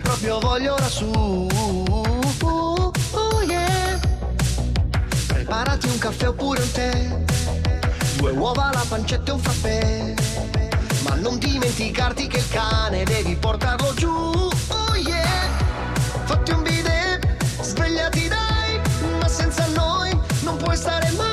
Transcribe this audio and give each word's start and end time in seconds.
proprio 0.00 0.38
voglia 0.38 0.74
ora 0.74 0.88
su. 0.88 1.10
Oh 2.40 3.42
yeah. 3.42 3.98
Preparati 5.26 5.86
un 5.86 5.98
caffè 5.98 6.28
oppure 6.28 6.62
un 6.62 6.72
tè. 6.72 7.22
Due 8.16 8.30
uova, 8.32 8.70
la 8.72 8.84
pancetta 8.88 9.30
e 9.30 9.34
un 9.34 9.40
frappè. 9.40 10.14
Ma 11.02 11.14
non 11.14 11.38
dimenticarti 11.38 12.26
che 12.26 12.38
il 12.38 12.48
cane 12.48 13.04
devi 13.04 13.36
portarlo 13.36 13.94
giù. 13.94 14.10
Oh 14.10 14.94
yeah. 14.96 15.48
Fatti 16.24 16.50
un 16.52 16.62
bidet, 16.62 17.26
svegliati 17.60 18.28
dai. 18.28 18.80
Ma 19.18 19.28
senza 19.28 19.66
noi 19.74 20.18
non 20.42 20.56
puoi 20.56 20.76
stare 20.76 21.10
mai. 21.12 21.27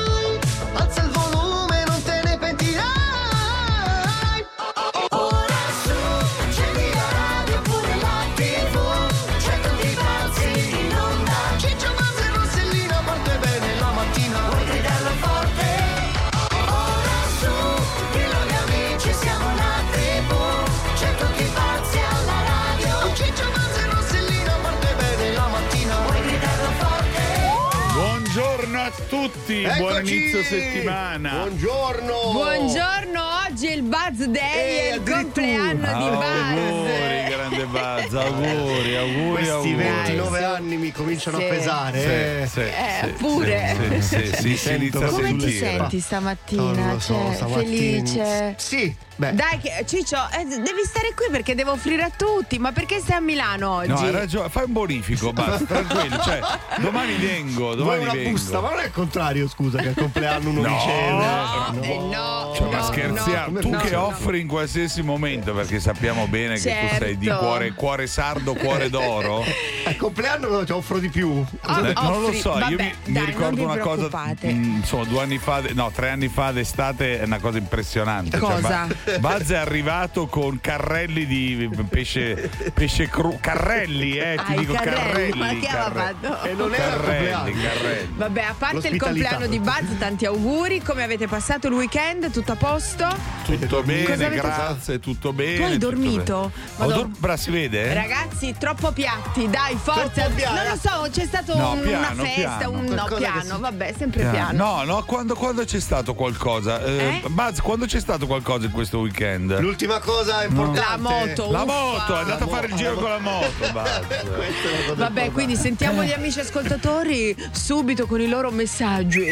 Tutti, 29.20 29.66
buon 29.78 29.96
Eccoci! 29.96 30.14
inizio 30.16 30.42
settimana. 30.42 31.30
Buongiorno. 31.30 32.32
Buongiorno, 32.32 33.22
oggi 33.48 33.66
è 33.66 33.72
il 33.72 33.82
Buzz 33.82 34.24
Day, 34.24 34.42
Eh, 34.42 34.90
è 34.90 34.94
il 34.96 35.10
compleanno 35.10 35.86
di 35.86 35.86
Auguri, 35.86 36.16
Buzz. 36.16 37.28
grande 37.30 37.64
Buzz, 37.64 38.12
auguri, 38.14 38.96
auguri, 38.96 39.30
Questi 39.32 39.50
auguri. 39.50 39.74
29 39.74 40.38
Dai, 40.40 40.48
su. 40.50 40.54
anni 40.62 40.76
mi 40.76 40.92
cominciano 40.92 41.38
Sì. 41.38 41.44
a 41.44 41.48
pesare. 41.48 42.42
eh. 42.42 42.46
Sì, 42.46 42.60
Eh, 42.60 42.72
sì, 43.04 43.10
pure. 43.12 43.76
Sì, 44.00 44.02
sì, 44.02 44.16
sì, 44.26 44.34
sì, 44.36 44.48
Mi 44.48 44.56
si 44.56 44.56
sento 44.58 44.82
inizia 44.82 45.00
a 45.00 45.02
così. 45.08 45.14
Come 45.22 45.32
ti 45.32 45.40
sentire. 45.40 45.66
senti 45.66 45.92
Non 45.94 46.00
stamattina? 46.02 46.92
lo 46.92 46.98
so, 46.98 47.14
Cioè, 47.14 47.34
stamattina- 47.34 47.62
felice? 47.64 48.54
Sì, 48.58 48.96
beh. 49.16 49.32
Dai, 49.34 49.58
che, 49.58 49.84
Ciccio, 49.86 50.16
eh, 50.38 50.44
devi 50.44 50.82
stare 50.84 51.12
qui 51.14 51.26
perché 51.30 51.54
devo 51.54 51.72
offrire 51.72 52.02
a 52.02 52.10
tutti. 52.14 52.58
Ma 52.58 52.72
perché 52.72 53.00
sei 53.00 53.16
a 53.16 53.20
Milano 53.20 53.70
oggi? 53.76 53.88
No, 53.88 53.98
hai 53.98 54.10
ragione, 54.10 54.48
fai 54.48 54.64
un 54.64 54.72
bonifico, 54.72 55.32
basta, 55.32 55.64
tranquillo. 55.66 56.18
Cioè, 56.22 56.40
domani 56.80 57.14
vengo, 57.16 57.64
Vuoi 57.64 57.76
domani 57.76 58.02
una 58.04 58.12
vengo. 58.12 58.30
busta, 58.30 58.60
ma 58.60 58.70
non 58.70 58.78
è 58.80 58.84
il 58.84 58.92
contrario, 58.92 59.48
scusa, 59.48 59.78
che 59.78 59.88
al 59.88 59.94
compleanno 59.94 60.50
uno 60.50 60.60
No. 60.62 60.68
riceve. 60.68 61.10
No, 61.12 61.82
eh, 61.82 61.98
no, 61.98 62.52
Cioè, 62.56 62.68
ma 62.70 62.76
no, 62.78 62.82
scherziamo, 62.84 63.52
no, 63.54 63.60
tu 63.60 63.70
no, 63.70 63.78
che 63.78 63.90
no. 63.90 64.06
offri 64.06 64.40
in 64.40 64.46
qualsiasi 64.48 65.02
momento, 65.02 65.52
perché 65.54 65.80
sappiamo 65.80 66.26
bene 66.26 66.54
che 66.58 66.76
tu 66.88 66.96
sei 66.98 67.16
di 67.18 67.26
Certo. 67.26 67.40
cuore, 67.40 67.72
cuore 67.72 68.06
sardo, 68.06 68.54
cuore 68.54 68.88
d'oro. 68.90 69.44
Al 69.86 69.96
compleanno 69.96 70.64
ti 70.64 70.72
offro 70.72 70.98
di 70.98 71.08
più. 71.08 71.44
Ah, 71.62 71.86
Eh, 71.88 71.92
non 71.94 72.20
lo 72.22 72.32
so, 72.32 72.52
io 72.54 72.58
vabbè, 72.58 72.74
mi, 72.74 72.94
mi 73.04 73.12
dai, 73.12 73.24
ricordo 73.26 73.44
non 73.46 73.54
vi 73.54 73.62
una 73.62 73.76
cosa, 73.78 74.08
preoccupate. 74.08 74.52
mm, 74.52 74.76
insomma, 74.76 75.04
due 75.04 75.22
anni 75.22 75.38
fa, 75.38 75.62
no, 75.74 75.90
tre 75.94 76.10
anni 76.10 76.28
fa 76.28 76.50
d'estate 76.52 77.20
è 77.20 77.24
una 77.24 77.38
cosa 77.38 77.58
impressionante. 77.58 78.38
Cioè, 78.38 78.40
Cosa? 78.40 78.86
Ba- 78.86 79.05
Buzz 79.20 79.50
è 79.50 79.56
arrivato 79.56 80.26
con 80.26 80.58
carrelli 80.60 81.26
di 81.26 81.68
pesce, 81.88 82.50
pesce 82.74 83.08
cru, 83.08 83.38
carrelli, 83.40 84.16
eh, 84.18 84.34
ti 84.46 84.52
Ah, 84.54 84.56
dico 84.58 84.72
carrelli, 84.72 84.96
carrelli. 84.96 85.38
ma 85.38 85.48
che 85.48 85.68
aveva 85.68 85.90
carrelli. 85.92 86.18
fatto? 86.26 86.42
E 86.48 86.52
non 86.54 86.74
era 86.74 86.84
il 86.86 86.90
Carrelli, 87.00 87.30
compleanno. 87.32 87.72
carrelli. 87.74 88.12
Vabbè, 88.16 88.40
a 88.42 88.54
parte 88.58 88.88
il 88.88 88.98
compleanno 88.98 89.46
di 89.46 89.58
Buzz, 89.60 89.98
tanti 89.98 90.26
auguri. 90.26 90.82
Come 90.82 91.02
avete 91.04 91.26
passato 91.28 91.66
il 91.68 91.72
weekend? 91.74 92.30
Tutto 92.30 92.52
a 92.52 92.56
posto? 92.56 93.08
Tutto 93.44 93.82
bene, 93.82 94.28
grazie, 94.30 94.98
tutto 94.98 95.32
bene. 95.32 95.56
Tu 95.56 95.62
hai 95.62 95.78
dormito? 95.78 96.50
Madonna. 96.78 97.08
dor- 97.20 97.38
si 97.38 97.50
vede? 97.50 97.92
Ragazzi, 97.94 98.54
troppo 98.58 98.90
piatti, 98.92 99.48
dai, 99.48 99.76
forza. 99.80 100.28
Piano. 100.34 100.54
Non 100.56 100.64
lo 100.70 100.76
so, 100.76 101.08
c'è 101.12 101.26
stata 101.26 101.54
No, 101.54 101.72
un- 101.72 101.82
piano, 101.82 102.12
una 102.12 102.24
festa, 102.24 102.56
piano. 102.58 102.70
un 102.70 102.84
no, 102.86 103.04
piano, 103.16 103.42
si- 103.54 103.60
vabbè, 103.60 103.94
sempre 103.96 104.24
piano. 104.30 104.56
No, 104.64 104.82
no, 104.84 105.04
quando, 105.04 105.34
quando 105.34 105.64
c'è 105.64 105.78
stato 105.80 106.14
qualcosa? 106.14 106.82
Eh, 106.84 107.20
Eh? 107.24 107.28
Buzz, 107.28 107.60
quando 107.60 107.86
c'è 107.86 108.00
stato 108.00 108.26
qualcosa 108.26 108.66
in 108.66 108.72
questo 108.72 108.95
weekend? 109.00 109.58
L'ultima 109.60 109.98
cosa 110.00 110.44
importante. 110.44 110.80
La 110.80 110.96
moto. 110.96 111.50
La 111.50 111.62
uffa. 111.62 111.72
moto, 111.72 112.16
è 112.16 112.20
andato 112.20 112.44
a 112.44 112.46
fare 112.46 112.66
il 112.66 112.74
giro 112.74 112.94
con 112.94 113.08
la 113.10 113.18
moto. 113.18 113.44
Vabbè, 114.94 115.30
quindi 115.30 115.56
sentiamo 115.56 116.02
gli 116.02 116.12
amici 116.12 116.40
ascoltatori 116.40 117.36
subito 117.52 118.06
con 118.06 118.20
i 118.20 118.28
loro 118.28 118.50
messaggi. 118.50 119.24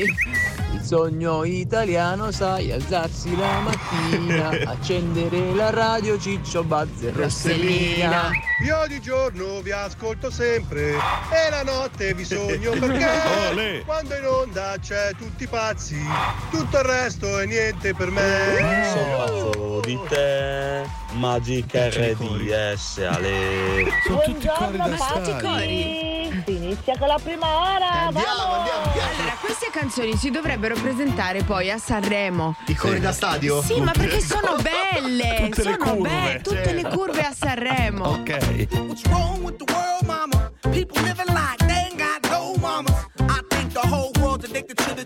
Il 0.72 0.80
sogno 0.82 1.44
italiano, 1.44 2.30
sai, 2.30 2.72
alzarsi 2.72 3.36
la 3.36 3.60
mattina, 3.60 4.48
accendere 4.70 5.54
la 5.54 5.70
radio, 5.70 6.18
ciccio, 6.18 6.64
bazze, 6.64 7.12
rossellina. 7.12 8.30
Io 8.64 8.86
di 8.88 8.98
giorno 9.00 9.60
vi 9.60 9.72
ascolto 9.72 10.30
sempre 10.30 10.92
e 10.92 11.50
la 11.50 11.62
notte 11.64 12.14
vi 12.14 12.24
sogno 12.24 12.70
perché 12.80 13.06
Olè. 13.50 13.82
quando 13.84 14.16
in 14.16 14.24
onda 14.24 14.76
c'è 14.80 15.10
tutti 15.18 15.46
pazzi, 15.46 16.02
tutto 16.50 16.78
il 16.78 16.84
resto 16.84 17.38
è 17.40 17.44
niente 17.44 17.92
per 17.92 18.10
me. 18.10 18.90
Sono 18.90 19.16
pazzo 19.16 19.80
di 19.84 19.98
te, 20.08 20.82
Magic 21.12 21.74
RDS, 21.74 22.98
Ale. 23.06 23.84
Sono 24.06 24.20
tutti 24.24 24.46
cori 24.48 24.76
da 24.78 24.96
stadio. 24.96 25.36
Cori. 25.46 26.22
Si 26.46 26.56
inizia 26.56 26.96
con 26.98 27.06
la 27.08 27.18
prima 27.22 27.46
ora. 27.46 27.90
Andiamo, 28.06 28.26
vamos! 28.26 28.58
andiamo, 28.58 28.82
andiamo. 28.86 29.10
Allora, 29.20 29.36
queste 29.40 29.68
canzoni 29.70 30.16
si 30.16 30.30
dovrebbero 30.30 30.74
presentare 30.74 31.42
poi 31.44 31.70
a 31.70 31.78
Sanremo. 31.78 32.56
I 32.66 32.74
cori 32.74 32.98
da 32.98 33.12
stadio? 33.12 33.62
Sì, 33.62 33.80
ma 33.80 33.92
perché 33.92 34.20
sono 34.20 34.56
belle, 34.60 35.48
Tutte 35.50 35.62
le 35.62 35.76
sono 35.76 35.76
curve. 35.94 36.08
belle, 36.08 36.40
tutte 36.40 36.72
le 36.72 36.82
curve 36.82 37.20
a 37.20 37.32
Sanremo. 37.32 38.04
Ok. 38.08 38.53
What's 38.54 39.04
wrong 39.08 39.42
with 39.42 39.58
the 39.58 39.64
world, 39.74 40.06
mama? 40.06 40.52
People 40.72 41.02
living 41.02 41.26
like 41.26 41.63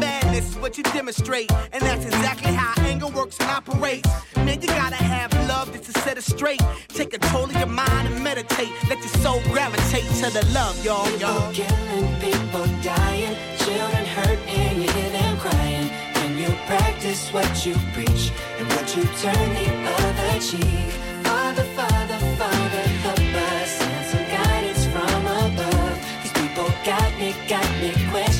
madness 0.00 0.50
is 0.50 0.58
what 0.58 0.76
you 0.78 0.84
demonstrate, 0.84 1.52
and 1.72 1.82
that's 1.82 2.04
exactly 2.04 2.52
how 2.52 2.72
anger 2.82 3.06
works 3.08 3.38
and 3.38 3.50
operates. 3.50 4.08
Man, 4.36 4.60
you 4.60 4.68
gotta 4.68 4.96
have 4.96 5.32
love 5.48 5.70
just 5.72 5.84
to 5.92 5.92
set 6.00 6.16
it 6.18 6.24
straight. 6.24 6.62
Take 6.88 7.10
control 7.10 7.44
of 7.44 7.56
your 7.56 7.66
mind 7.66 8.08
and 8.08 8.24
meditate. 8.24 8.72
Let 8.88 8.98
your 8.98 9.14
soul 9.24 9.40
gravitate 9.52 10.08
to 10.20 10.30
the 10.36 10.44
love, 10.54 10.82
y'all, 10.84 11.08
y'all. 11.18 11.52
killing, 11.52 12.08
people 12.20 12.66
dying, 12.82 13.36
children 13.58 14.04
hurt, 14.16 14.38
and 14.48 14.82
you 14.82 14.90
hear 14.90 15.10
them 15.10 15.38
crying. 15.38 15.88
When 16.16 16.38
you 16.38 16.50
practice 16.66 17.30
what 17.32 17.66
you 17.66 17.74
preach 17.94 18.32
and 18.58 18.66
what 18.72 18.86
you 18.96 19.04
turn 19.22 19.48
the 19.58 19.68
other 20.00 20.40
cheek. 20.40 20.90
Father, 21.24 21.66
Father, 21.78 22.18
Father, 22.40 22.84
help 23.04 23.18
us 23.18 23.70
send 23.78 24.06
some 24.12 24.26
guidance 24.36 24.84
from 24.92 25.22
above. 25.44 25.96
These 26.22 26.32
people 26.40 26.68
got 26.84 27.10
me, 27.18 27.34
got 27.48 27.70
me 27.80 27.90
questioning. 28.10 28.39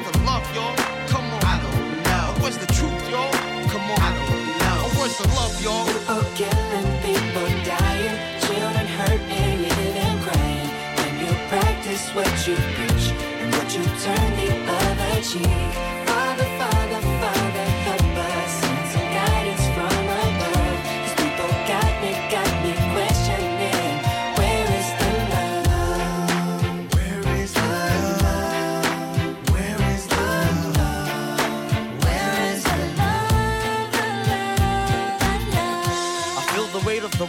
Where's 5.11 5.27
the 5.27 5.35
love, 5.35 5.61
y'all? 5.61 5.85
People 5.85 6.23
killing, 6.35 7.01
people 7.01 7.47
dying, 7.65 8.39
children 8.39 8.87
hurt, 8.87 9.19
and 9.19 9.59
you 9.59 9.73
hear 9.73 9.93
them 9.93 10.21
crying. 10.21 10.69
When 10.95 11.19
you 11.19 11.33
practice 11.49 12.07
what 12.15 12.31
you 12.47 12.55
preach 12.55 13.11
would 13.51 13.73
you 13.73 13.83
turn 13.99 14.35
the 14.39 14.49
other 14.71 15.21
cheek? 15.21 15.70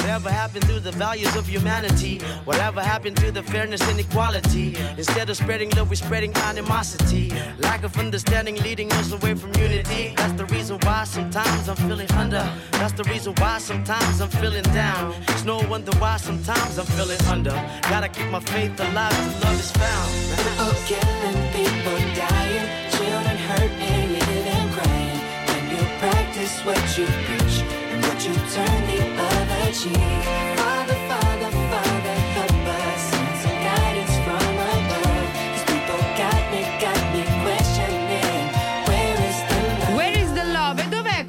Whatever 0.00 0.30
happened 0.30 0.66
to 0.66 0.80
the 0.80 0.92
values 0.92 1.36
of 1.36 1.46
humanity? 1.46 2.20
Whatever 2.44 2.80
happened 2.80 3.18
to 3.18 3.30
the 3.30 3.42
fairness 3.42 3.82
and 3.82 4.00
equality? 4.00 4.74
Instead 4.96 5.28
of 5.28 5.36
spreading 5.36 5.68
love, 5.76 5.90
we're 5.90 5.96
spreading 5.96 6.34
animosity. 6.48 7.30
Lack 7.58 7.84
of 7.84 7.96
understanding 7.98 8.56
leading 8.62 8.90
us 8.92 9.12
away 9.12 9.34
from 9.34 9.52
unity. 9.56 10.14
That's 10.16 10.32
the 10.32 10.46
reason 10.46 10.78
why 10.84 11.04
sometimes 11.04 11.68
I'm 11.68 11.76
feeling 11.76 12.10
under. 12.12 12.44
That's 12.72 12.94
the 12.94 13.04
reason 13.04 13.34
why 13.36 13.58
sometimes 13.58 14.22
I'm 14.22 14.30
feeling 14.30 14.64
down. 14.72 15.14
It's 15.28 15.44
no 15.44 15.58
wonder 15.68 15.92
why 15.98 16.16
sometimes 16.16 16.78
I'm 16.78 16.86
feeling 16.86 17.20
under. 17.28 17.56
Gotta 17.82 18.08
keep 18.08 18.28
my 18.30 18.40
faith 18.40 18.80
alive 18.80 19.12
till 19.12 19.40
love 19.44 19.60
is 19.60 19.70
found. 19.70 20.10
People 20.40 20.74
killing, 20.88 21.40
people 21.52 22.00
dying, 22.16 22.66
children 22.96 23.36
hurt 23.48 23.70
and 23.70 24.72
crying. 24.72 25.20
When 25.46 25.62
you 25.76 25.82
practice 26.00 26.64
what 26.64 26.82
you 26.96 27.06
preach 27.26 27.56
and 27.92 28.02
what 28.02 28.18
you 28.26 28.34
turn 28.54 28.80
the 28.88 28.99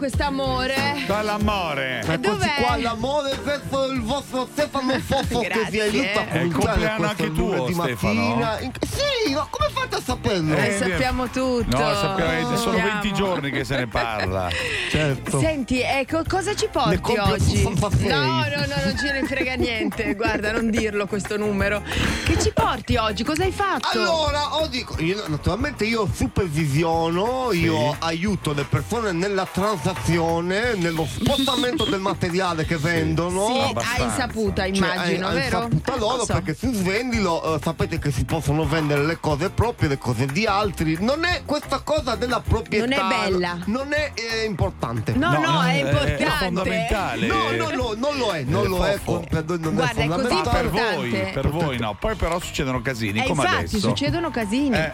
quest'amore? 0.02 1.04
Dall'amore. 1.06 2.00
Eccoci 2.00 2.20
dov'è? 2.20 2.41
Qua, 2.62 2.78
l'amore 2.78 3.38
verso 3.44 3.86
il 3.92 4.02
vostro 4.02 4.48
Stefano 4.52 5.00
Fofo 5.00 5.40
che 5.40 5.68
vi 5.70 5.80
aiuta 5.80 6.22
a 6.22 6.26
questo 6.26 6.70
anche 6.70 7.26
lunedì 7.28 7.74
Stefano? 7.74 8.24
mattina. 8.36 8.60
In- 8.60 8.72
Sì, 8.92 9.34
ma 9.34 9.48
come 9.50 9.70
fate 9.72 9.96
a 9.96 10.02
saperlo? 10.02 10.56
Eh, 10.56 10.68
Eh, 10.68 10.78
sappiamo 10.78 11.26
tutto. 11.30 11.78
No, 11.78 11.94
sappiamo, 11.94 12.56
sono 12.58 12.78
Sappiamo. 12.78 13.00
20 13.02 13.14
giorni 13.14 13.52
che 13.52 13.64
se 13.64 13.76
ne 13.78 13.88
parla. 13.88 14.50
Certo. 14.92 15.40
Senti, 15.40 15.82
ecco, 15.82 16.22
cosa 16.28 16.54
ci 16.54 16.68
porti 16.70 17.16
oggi? 17.18 17.58
66. 17.58 18.10
No, 18.10 18.18
no, 18.18 18.66
no, 18.68 18.76
non 18.84 18.98
ce 18.98 19.12
ne 19.14 19.24
frega 19.26 19.54
niente. 19.56 20.16
Guarda, 20.16 20.52
non 20.52 20.70
dirlo 20.70 21.08
questo 21.08 21.38
numero. 21.38 21.82
Che 22.26 22.38
ci 22.42 22.52
porti 22.52 22.98
oggi? 22.98 23.24
Cosa 23.24 23.44
hai 23.44 23.52
fatto? 23.52 23.88
Allora, 24.00 24.58
oh, 24.58 24.68
dico, 24.68 24.96
io, 25.00 25.24
naturalmente 25.28 25.86
io 25.86 26.08
supervisiono, 26.14 27.52
io 27.54 27.96
aiuto 28.00 28.54
le 28.54 28.64
persone 28.64 29.12
nella 29.14 29.46
transazione, 29.46 30.74
nello 30.76 31.06
spostamento 31.10 31.86
del 31.86 32.00
materiale 32.02 32.20
che 32.66 32.78
vendono. 32.78 33.46
sì, 33.48 33.60
abbastanza. 33.70 34.04
hai 34.04 34.10
saputa, 34.12 34.62
Cioè, 34.64 34.76
immagino, 34.76 35.28
hai- 35.28 35.36
hai 35.36 35.42
vero? 35.42 35.60
saputa 35.62 35.96
loro 35.98 36.18
Lo 36.18 36.26
so. 36.26 36.34
perché 36.34 36.54
su 36.56 36.74
Svendilo 36.74 37.56
eh, 37.56 37.60
sapete 37.64 38.00
che 38.00 38.12
si 38.12 38.26
possono 38.26 38.66
vendere 38.66 39.06
le 39.06 39.20
cose 39.20 39.50
proprie, 39.50 39.90
le 39.90 39.98
cose 39.98 40.26
di 40.26 40.46
altri. 40.46 40.98
Non 41.00 41.24
è 41.24 41.44
questa 41.46 41.80
cosa 41.80 42.16
della 42.16 42.42
proprietà. 42.42 42.86
Non 42.86 43.12
è 43.12 43.24
bella. 43.24 43.58
Non 43.66 43.94
è 43.94 44.12
eh, 44.16 44.46
importante. 44.46 45.14
No, 45.14 45.32
no, 45.32 45.62
è 45.64 45.74
È 45.84 45.86
importante. 45.86 46.46
fondamentale. 46.46 47.28
No, 47.28 47.52
no, 47.52 47.70
no, 47.70 47.94
non 47.96 48.18
lo 48.18 48.32
è, 48.32 48.44
non 48.44 48.66
Eh, 48.66 48.68
lo 48.68 48.86
è, 48.86 49.00
noi 49.06 49.60
non 49.60 49.74
Guarda, 49.76 50.02
è 50.02 50.06
è 50.06 50.08
così 50.08 50.08
Ma 50.08 50.16
fondamentale. 50.16 50.60
per 50.62 50.70
voi, 50.70 51.12
per 51.34 51.50
voi 51.50 51.78
no. 51.80 51.96
Poi 52.00 52.16
però 52.16 52.40
succedono 52.40 52.82
casini, 52.82 53.20
Eh, 53.20 53.28
come 53.28 53.44
infatti, 53.44 53.56
adesso. 53.66 53.80
succedono 53.80 54.30
casini. 54.32 54.76
Eh, 54.76 54.94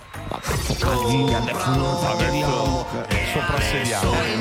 Casini, 0.80 1.34
adesso 1.34 1.70
non 1.72 1.96
esageriamo. 1.98 2.86
soprassediamo. 3.34 4.10
Corri 4.10 4.36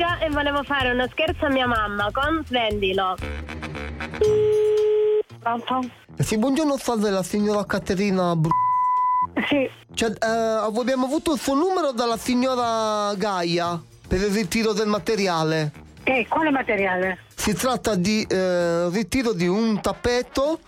Borgia 0.00 0.18
e 0.18 0.30
volevo 0.30 0.62
fare 0.62 0.90
uno 0.92 1.06
scherzo 1.10 1.44
a 1.44 1.50
mia 1.50 1.66
mamma 1.66 2.08
con 2.10 2.42
Svendilo. 2.46 3.16
Pronto? 5.38 5.80
Sì, 6.18 6.38
buongiorno, 6.38 6.78
salve 6.78 7.10
la 7.10 7.22
signora 7.22 7.66
Caterina 7.66 8.34
Bru- 8.34 8.50
Sì, 9.46 9.68
Cioè, 9.92 10.10
eh, 10.10 10.26
abbiamo 10.26 11.04
avuto 11.04 11.34
il 11.34 11.38
suo 11.38 11.54
numero 11.54 11.92
dalla 11.92 12.16
signora 12.16 13.12
Gaia 13.14 13.78
per 14.08 14.20
il 14.20 14.30
ritiro 14.30 14.72
del 14.72 14.86
materiale. 14.88 15.72
eh, 16.04 16.26
quale 16.28 16.50
materiale? 16.50 17.18
Si 17.34 17.52
tratta 17.52 17.94
di 17.94 18.22
eh, 18.22 18.88
ritiro 18.88 19.32
di 19.34 19.46
un 19.46 19.82
tappeto, 19.82 20.60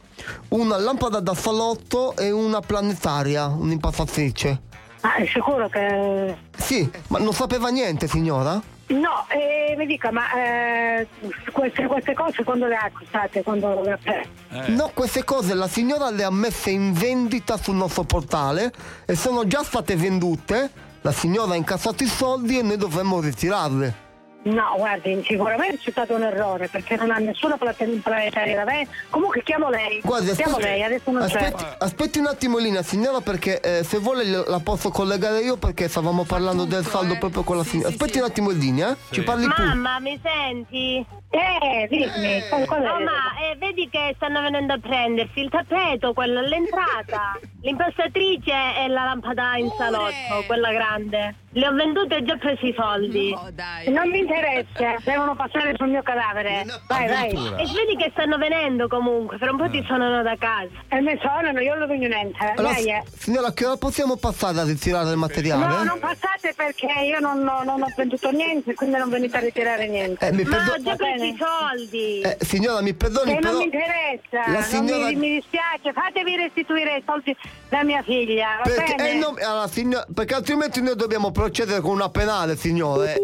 una 0.48 0.76
lampada 0.76 1.20
da 1.20 1.34
salotto 1.34 2.14
e 2.16 2.30
una 2.30 2.60
planetaria, 2.60 3.46
un'impastatrice. 3.46 4.60
Ah, 5.00 5.14
è 5.14 5.26
sicuro 5.26 5.68
che... 5.70 6.36
Sì, 6.56 6.88
ma 7.08 7.18
non 7.18 7.32
sapeva 7.32 7.70
niente, 7.70 8.06
signora? 8.06 8.60
No, 8.92 9.26
eh, 9.28 9.74
mi 9.76 9.86
dica, 9.86 10.10
ma 10.10 10.30
eh, 10.32 11.06
queste, 11.50 11.86
queste 11.86 12.12
cose 12.12 12.44
quando 12.44 12.66
le 12.66 12.76
ha 12.76 12.84
acquistate? 12.84 13.42
Quando 13.42 13.80
le 13.82 13.92
ha 13.92 13.98
prese? 14.00 14.70
No, 14.72 14.90
queste 14.92 15.24
cose 15.24 15.54
la 15.54 15.68
signora 15.68 16.10
le 16.10 16.24
ha 16.24 16.30
messe 16.30 16.70
in 16.70 16.92
vendita 16.92 17.56
sul 17.56 17.76
nostro 17.76 18.04
portale 18.04 18.70
e 19.06 19.14
sono 19.16 19.46
già 19.46 19.62
state 19.62 19.96
vendute. 19.96 20.70
La 21.00 21.12
signora 21.12 21.52
ha 21.52 21.56
incassato 21.56 22.04
i 22.04 22.06
soldi 22.06 22.58
e 22.58 22.62
noi 22.62 22.76
dovremmo 22.76 23.18
ritirarle. 23.20 24.11
No, 24.44 24.74
guardi, 24.76 25.22
sicuramente 25.24 25.78
c'è 25.78 25.90
stato 25.92 26.14
un 26.14 26.22
errore 26.22 26.66
perché 26.68 26.96
non 26.96 27.10
ha 27.12 27.18
nessuna 27.18 27.56
planetaria 27.56 28.56
da 28.56 28.64
me. 28.64 28.88
Comunque 29.08 29.42
chiamo 29.44 29.68
lei. 29.70 30.00
Guardi, 30.02 30.32
chiamo 30.32 30.56
aspetti, 30.56 30.68
lei, 30.68 30.82
adesso 30.82 31.10
non 31.12 31.22
aspetti, 31.22 31.62
c'è. 31.62 31.74
aspetti 31.78 32.18
un 32.18 32.26
attimo 32.26 32.58
in 32.58 32.64
linea, 32.64 32.82
signora, 32.82 33.20
perché 33.20 33.60
eh, 33.60 33.84
se 33.84 33.98
vuole 33.98 34.24
la 34.24 34.60
posso 34.60 34.90
collegare 34.90 35.40
io 35.42 35.56
perché 35.56 35.86
stavamo 35.88 36.24
parlando 36.24 36.64
del 36.64 36.82
tutto, 36.82 36.96
saldo 36.98 37.14
eh. 37.14 37.18
proprio 37.18 37.42
con 37.44 37.56
la 37.56 37.62
Sì, 37.62 37.70
signora. 37.70 37.88
sì, 37.88 37.94
Aspetti 37.94 38.12
sì. 38.14 38.18
un 38.18 38.24
attimo 38.24 38.50
in 38.50 38.58
linea, 38.58 38.90
eh? 38.92 38.96
Ci 39.10 39.22
parli 39.22 39.46
pure. 39.48 39.64
Mamma, 39.68 40.00
mi 40.00 40.20
senti? 40.22 41.06
Eh, 41.34 41.86
dimmi. 41.88 42.42
Mamma, 42.68 43.32
eh, 43.40 43.56
vedi 43.56 43.88
che 43.90 44.12
stanno 44.16 44.42
venendo 44.42 44.74
a 44.74 44.78
prendersi 44.78 45.40
il 45.40 45.48
tappeto, 45.48 46.12
quello 46.12 46.40
all'entrata, 46.40 47.38
l'impostatrice 47.62 48.52
e 48.84 48.88
la 48.88 49.04
lampada 49.04 49.56
in 49.56 49.70
salotto, 49.78 50.44
quella 50.46 50.70
grande. 50.72 51.36
Le 51.54 51.68
ho 51.68 51.72
vendute 51.74 52.16
e 52.16 52.24
già 52.24 52.36
preso 52.36 52.64
i 52.66 52.74
soldi. 52.76 53.30
No, 53.30 53.48
dai. 53.52 53.90
Non 53.90 54.08
mi 54.08 54.20
interessa, 54.20 54.96
devono 55.04 55.34
passare 55.34 55.74
sul 55.76 55.88
mio 55.88 56.02
cadavere. 56.02 56.64
Vai, 56.88 57.06
vai. 57.08 57.28
E 57.30 57.66
vedi 57.74 57.96
che 57.98 58.08
stanno 58.12 58.38
venendo 58.38 58.88
comunque, 58.88 59.36
fra 59.36 59.50
un 59.50 59.58
po' 59.58 59.68
ti 59.68 59.82
suonano 59.84 60.22
da 60.22 60.34
casa. 60.38 60.70
E 60.88 61.00
mi 61.02 61.16
suonano, 61.20 61.60
io 61.60 61.74
non 61.74 61.88
vedo 61.88 62.06
niente. 62.06 62.54
Allora, 62.56 62.72
Lei 62.74 62.88
è. 62.90 63.02
signora, 63.18 63.52
che 63.52 63.66
ora 63.66 63.76
possiamo 63.76 64.16
passare 64.16 64.60
a 64.60 64.64
ritirare 64.64 65.10
il 65.10 65.16
materiale? 65.18 65.66
No, 65.66 65.82
non 65.84 65.98
passate 65.98 66.54
perché 66.56 66.86
io 67.04 67.20
non, 67.20 67.40
non- 67.40 67.64
non 67.66 67.82
ho 67.82 67.92
venduto 67.96 68.30
niente, 68.30 68.72
quindi 68.74 68.96
non 68.96 69.10
venite 69.10 69.36
a 69.36 69.40
ritirare 69.40 69.86
niente. 69.88 70.26
Eh, 70.26 70.32
mi 70.32 70.44
Ma 70.44 70.56
perdo- 70.56 70.72
ho 70.72 70.82
già 70.82 70.96
preso 70.96 71.21
i 71.26 71.36
soldi. 71.38 72.20
Eh, 72.20 72.36
signora, 72.40 72.80
mi 72.82 72.94
perdoni, 72.94 73.32
E 73.32 73.34
però. 73.36 73.48
non 73.50 73.58
mi 73.58 73.64
interessa, 73.64 74.50
La 74.50 74.52
non 74.52 74.62
signora- 74.62 75.06
mi, 75.06 75.14
mi 75.16 75.30
dispiace, 75.40 75.92
fatevi 75.92 76.36
restituire 76.36 76.96
i 76.96 77.02
soldi 77.06 77.36
da 77.68 77.82
mia 77.84 78.02
figlia, 78.02 78.56
va 78.58 78.62
Perché, 78.70 78.94
bene? 78.94 79.10
eh, 79.10 79.14
no, 79.14 79.34
allora, 79.40 79.68
signor- 79.68 80.06
perché 80.14 80.34
altrimenti 80.34 80.80
noi 80.82 80.96
dobbiamo 80.96 81.30
procedere 81.30 81.80
con 81.80 81.92
una 81.92 82.08
penale, 82.10 82.56
signore. 82.56 83.16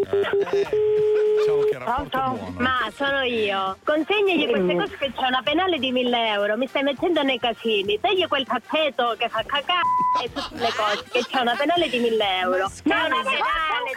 Diciamo 1.39 1.61
che 1.69 1.77
Pronto? 1.77 2.17
buono. 2.19 2.53
Ma 2.57 2.89
sono 2.95 3.21
io. 3.21 3.77
Consegnagli 3.83 4.47
queste 4.49 4.75
cose 4.75 4.97
che 4.97 5.11
c'è 5.15 5.27
una 5.27 5.41
penale 5.43 5.79
di 5.79 5.91
1000 5.91 6.27
euro. 6.33 6.57
Mi 6.57 6.67
stai 6.67 6.83
mettendo 6.83 7.23
nei 7.23 7.39
casini. 7.39 7.99
Togli 7.99 8.27
quel 8.27 8.45
tappeto 8.45 9.15
che 9.17 9.29
fa 9.29 9.43
cacà 9.45 9.79
e 10.23 10.31
tutte 10.31 10.55
le 10.61 10.69
cose. 10.75 11.03
Che 11.11 11.25
c'è 11.29 11.39
una 11.39 11.55
penale 11.55 11.89
di 11.89 11.99
1000 11.99 12.25
euro. 12.41 12.69
Ma 12.83 12.95
Ma 12.95 13.05
una 13.05 13.15
penale, 13.23 13.91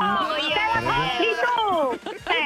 no, 0.00 0.34
te 0.36 0.64
la 0.72 0.80
tu! 1.44 1.98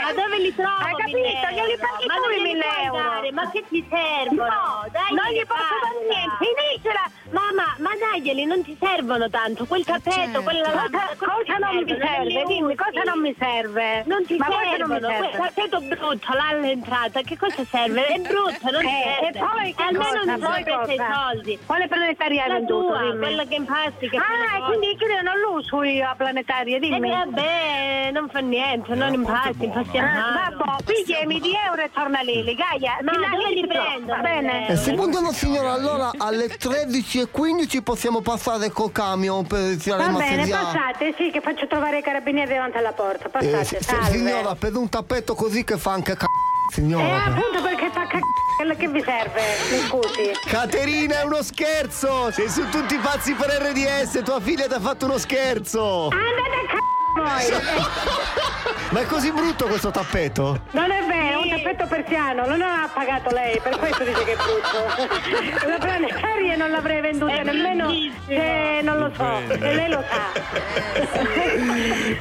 ma 0.02 0.12
dove 0.12 0.38
li 0.38 0.54
trovo? 0.54 0.82
Hai 0.84 0.94
capito? 0.96 1.18
1000 1.18 1.48
Glieli 1.52 1.76
paghi 1.78 2.06
Ma 2.06 2.14
tu 2.14 2.28
i 2.30 2.34
glieli 2.36 2.42
1000 2.52 2.64
puoi 2.64 2.84
euro. 2.84 2.98
dare, 3.02 3.32
Ma 3.32 3.50
che 3.50 3.64
ti 3.68 3.86
servono? 3.90 4.44
No, 4.48 4.86
Dai, 4.92 5.14
non 5.14 5.26
gli 5.32 5.44
posso 5.46 5.74
dare 5.82 6.06
niente. 6.08 6.36
Finiscila! 6.44 7.04
Mamma, 7.30 7.76
ma 7.78 7.90
daglieli, 8.00 8.44
non 8.46 8.62
ti 8.62 8.76
servono 8.80 9.28
tanto. 9.28 9.66
Quel 9.66 9.84
tappeto, 9.84 10.10
certo. 10.16 10.42
quella 10.42 10.70
Cosa, 10.70 11.16
cosa 11.18 11.56
non 11.58 11.76
mi 11.84 11.96
serve? 12.00 12.44
Dimmi, 12.46 12.74
cosa 12.74 13.02
non 13.04 13.20
mi 13.20 13.34
serve? 13.38 14.02
Non 14.06 14.24
ti 14.24 14.36
Ma 14.38 14.46
servono, 14.48 14.98
quel 14.98 15.14
serve? 15.30 15.36
tappeto 15.38 15.80
brutto 15.80 16.32
là 16.32 16.48
all'entrata, 16.48 17.20
che 17.20 17.36
cosa 17.36 17.64
serve? 17.64 18.06
È 18.06 18.18
brutto, 18.20 18.70
non 18.70 18.84
Eh, 18.86 19.04
serve. 19.20 19.38
e 19.38 19.44
poi 19.44 19.74
che 19.74 19.82
almeno 19.82 20.04
cosa? 20.04 20.24
non 20.36 20.62
presi 20.64 20.94
i 20.94 21.00
soldi. 21.12 21.58
Quale 21.66 21.88
planetaria 21.88 22.44
hai 22.44 22.50
venduto? 22.50 22.96
quella 23.18 23.44
che 23.44 23.54
impasti, 23.54 24.08
che 24.08 24.16
Ah, 24.16 24.64
quindi 24.64 24.96
io 24.98 25.22
non 25.22 25.38
lo 25.38 25.52
uso 25.52 25.82
io 25.82 26.08
a 26.08 26.14
planetaria, 26.14 26.76
E 26.76 26.80
dimmi. 26.80 26.98
Vabbè, 27.42 28.10
non 28.12 28.28
fa 28.30 28.38
niente, 28.40 28.94
non 28.94 29.12
impasti, 29.12 29.64
impasti 29.64 29.98
a 29.98 30.02
Ah, 30.02 30.32
mano. 30.32 30.56
vabbè, 30.64 30.82
pigliami 30.84 31.40
di 31.40 31.52
euro 31.66 31.82
e 31.82 31.90
torna 31.92 32.20
lì, 32.20 32.42
Gaia. 32.54 32.98
Ma 33.02 33.12
dove 33.12 33.50
li 33.54 33.66
prendo? 33.66 34.06
Va 34.14 34.20
bene? 34.20 34.68
E 34.68 34.76
se 34.76 34.92
buongiorno 34.92 35.32
signora, 35.32 35.72
allora 35.72 36.10
alle 36.16 36.46
13.15 36.46 37.82
possiamo 37.82 38.20
passare 38.20 38.70
col 38.70 38.92
camion 38.92 39.46
per 39.46 39.60
ritirare 39.60 40.04
Va 40.10 40.18
bene, 40.18 40.36
materiale. 40.36 40.64
passate, 40.64 41.14
sì, 41.16 41.30
che 41.30 41.40
faccio 41.40 41.66
trovare 41.66 41.98
i 41.98 42.02
carabinieri 42.02 42.52
davanti 42.54 42.76
alla 42.78 42.92
porta. 42.92 43.26
Eh, 43.26 43.30
Passate, 43.30 43.64
si- 43.64 43.84
salve. 43.84 44.10
signora, 44.10 44.54
per 44.54 44.74
un 44.76 44.88
tappeto 44.88 45.34
così 45.34 45.64
che 45.64 45.76
fa 45.78 45.92
anche 45.92 46.14
c***o, 46.16 46.24
Eh, 46.24 46.72
signora. 46.74 47.24
appunto 47.24 47.62
perché 47.62 47.90
fa 47.90 48.06
c***o, 48.06 48.18
quello 48.56 48.74
che 48.74 48.88
vi 48.88 49.02
serve, 49.02 49.40
mi 49.70 49.78
scusi. 49.86 50.30
Caterina 50.48 51.20
è 51.20 51.24
uno 51.24 51.42
scherzo! 51.42 52.30
Sei 52.32 52.48
su 52.48 52.68
tutti 52.70 52.96
pazzi 52.96 53.32
per 53.34 53.48
RDS, 53.50 54.22
tua 54.24 54.40
figlia 54.40 54.66
ti 54.66 54.74
ha 54.74 54.80
fatto 54.80 55.04
uno 55.04 55.18
scherzo! 55.18 56.08
Andate 56.10 56.18
a 56.18 56.76
c***o! 56.76 56.86
Ma 58.90 59.00
è 59.00 59.06
così 59.06 59.30
brutto 59.32 59.66
questo 59.66 59.90
tappeto? 59.90 60.62
Non 60.70 60.90
è 60.90 61.04
vero, 61.04 61.42
un 61.42 61.48
tappeto 61.50 61.86
persiano, 61.86 62.46
non 62.46 62.62
ha 62.62 62.88
pagato 62.92 63.28
lei, 63.34 63.60
per 63.60 63.76
questo 63.76 64.02
dice 64.04 64.24
che 64.24 64.32
è 64.32 64.36
brutto. 64.36 64.86
La 65.68 65.76
planetaria 65.78 66.56
non 66.56 66.70
l'avrei 66.70 67.00
venduta 67.02 67.42
nemmeno 67.42 67.90
se 68.26 68.80
non 68.82 68.98
lo 68.98 69.12
so, 69.14 69.40
e 69.46 69.74
lei 69.74 69.90
lo 69.90 70.02
sa. 70.08 70.30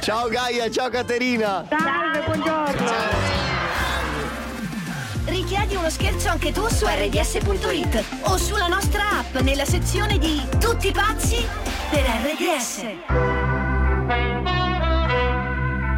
Ciao 0.00 0.28
Gaia, 0.28 0.70
ciao 0.70 0.90
Caterina! 0.90 1.64
Salve, 1.68 2.20
buongiorno. 2.26 2.90
Richiedi 5.24 5.74
uno 5.76 5.88
scherzo 5.90 6.28
anche 6.28 6.52
tu 6.52 6.66
su 6.68 6.86
rds.it 6.86 8.04
o 8.22 8.36
sulla 8.36 8.66
nostra 8.66 9.04
app 9.18 9.36
nella 9.36 9.64
sezione 9.64 10.18
di 10.18 10.46
Tutti 10.58 10.92
pazzi 10.92 11.46
per 11.90 12.02
RDS. 12.02 12.84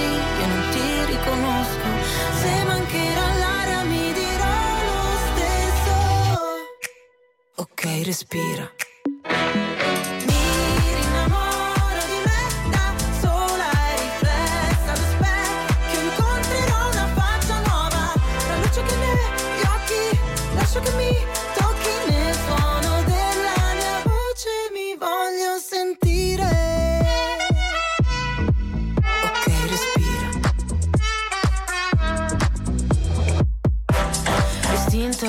così 0.00 0.40
io 0.40 0.46
non 0.46 0.62
ti 0.70 1.04
riconosco. 1.12 1.88
Se 2.40 2.64
mancherà 2.64 3.34
l'aria 3.38 3.82
mi 3.84 4.12
dirò 4.12 4.56
lo 4.88 5.00
stesso. 5.26 5.94
Ok, 7.56 7.82
respira. 8.04 8.72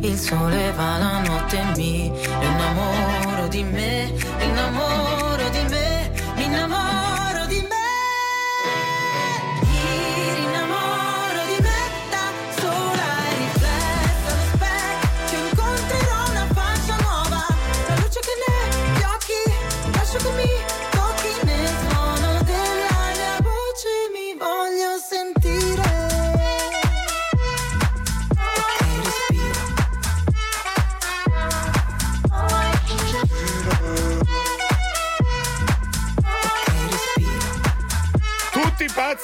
Il 0.00 0.16
sole 0.16 0.72
va 0.72 0.96
la 0.96 1.20
notte 1.20 1.62
mi 1.76 2.06
innamoro 2.06 3.46
di 3.48 3.62
me, 3.62 4.12
innamoro 4.40 5.07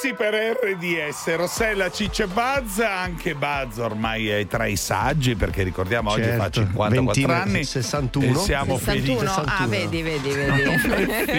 Pazzi 0.04 0.12
per 0.16 0.34
RDS, 0.34 1.34
Rossella, 1.34 1.90
Ciccio 1.90 2.24
e 2.24 2.26
Buzz, 2.26 2.78
anche 2.80 3.34
Buzz 3.34 3.78
ormai 3.78 4.28
è 4.28 4.46
tra 4.46 4.66
i 4.66 4.76
saggi 4.76 5.34
perché 5.34 5.62
ricordiamo 5.62 6.10
oggi 6.10 6.24
fa 6.24 6.50
Certo, 6.50 6.60
54 6.60 7.00
ventina, 7.00 7.40
anni 7.42 7.64
61. 7.64 8.38
e 8.38 8.42
siamo 8.42 8.76
61? 8.76 9.16
felici. 9.18 9.40
Ah, 9.46 9.66
vedi, 9.66 10.02
vedi, 10.02 10.28
vedi. 10.28 10.78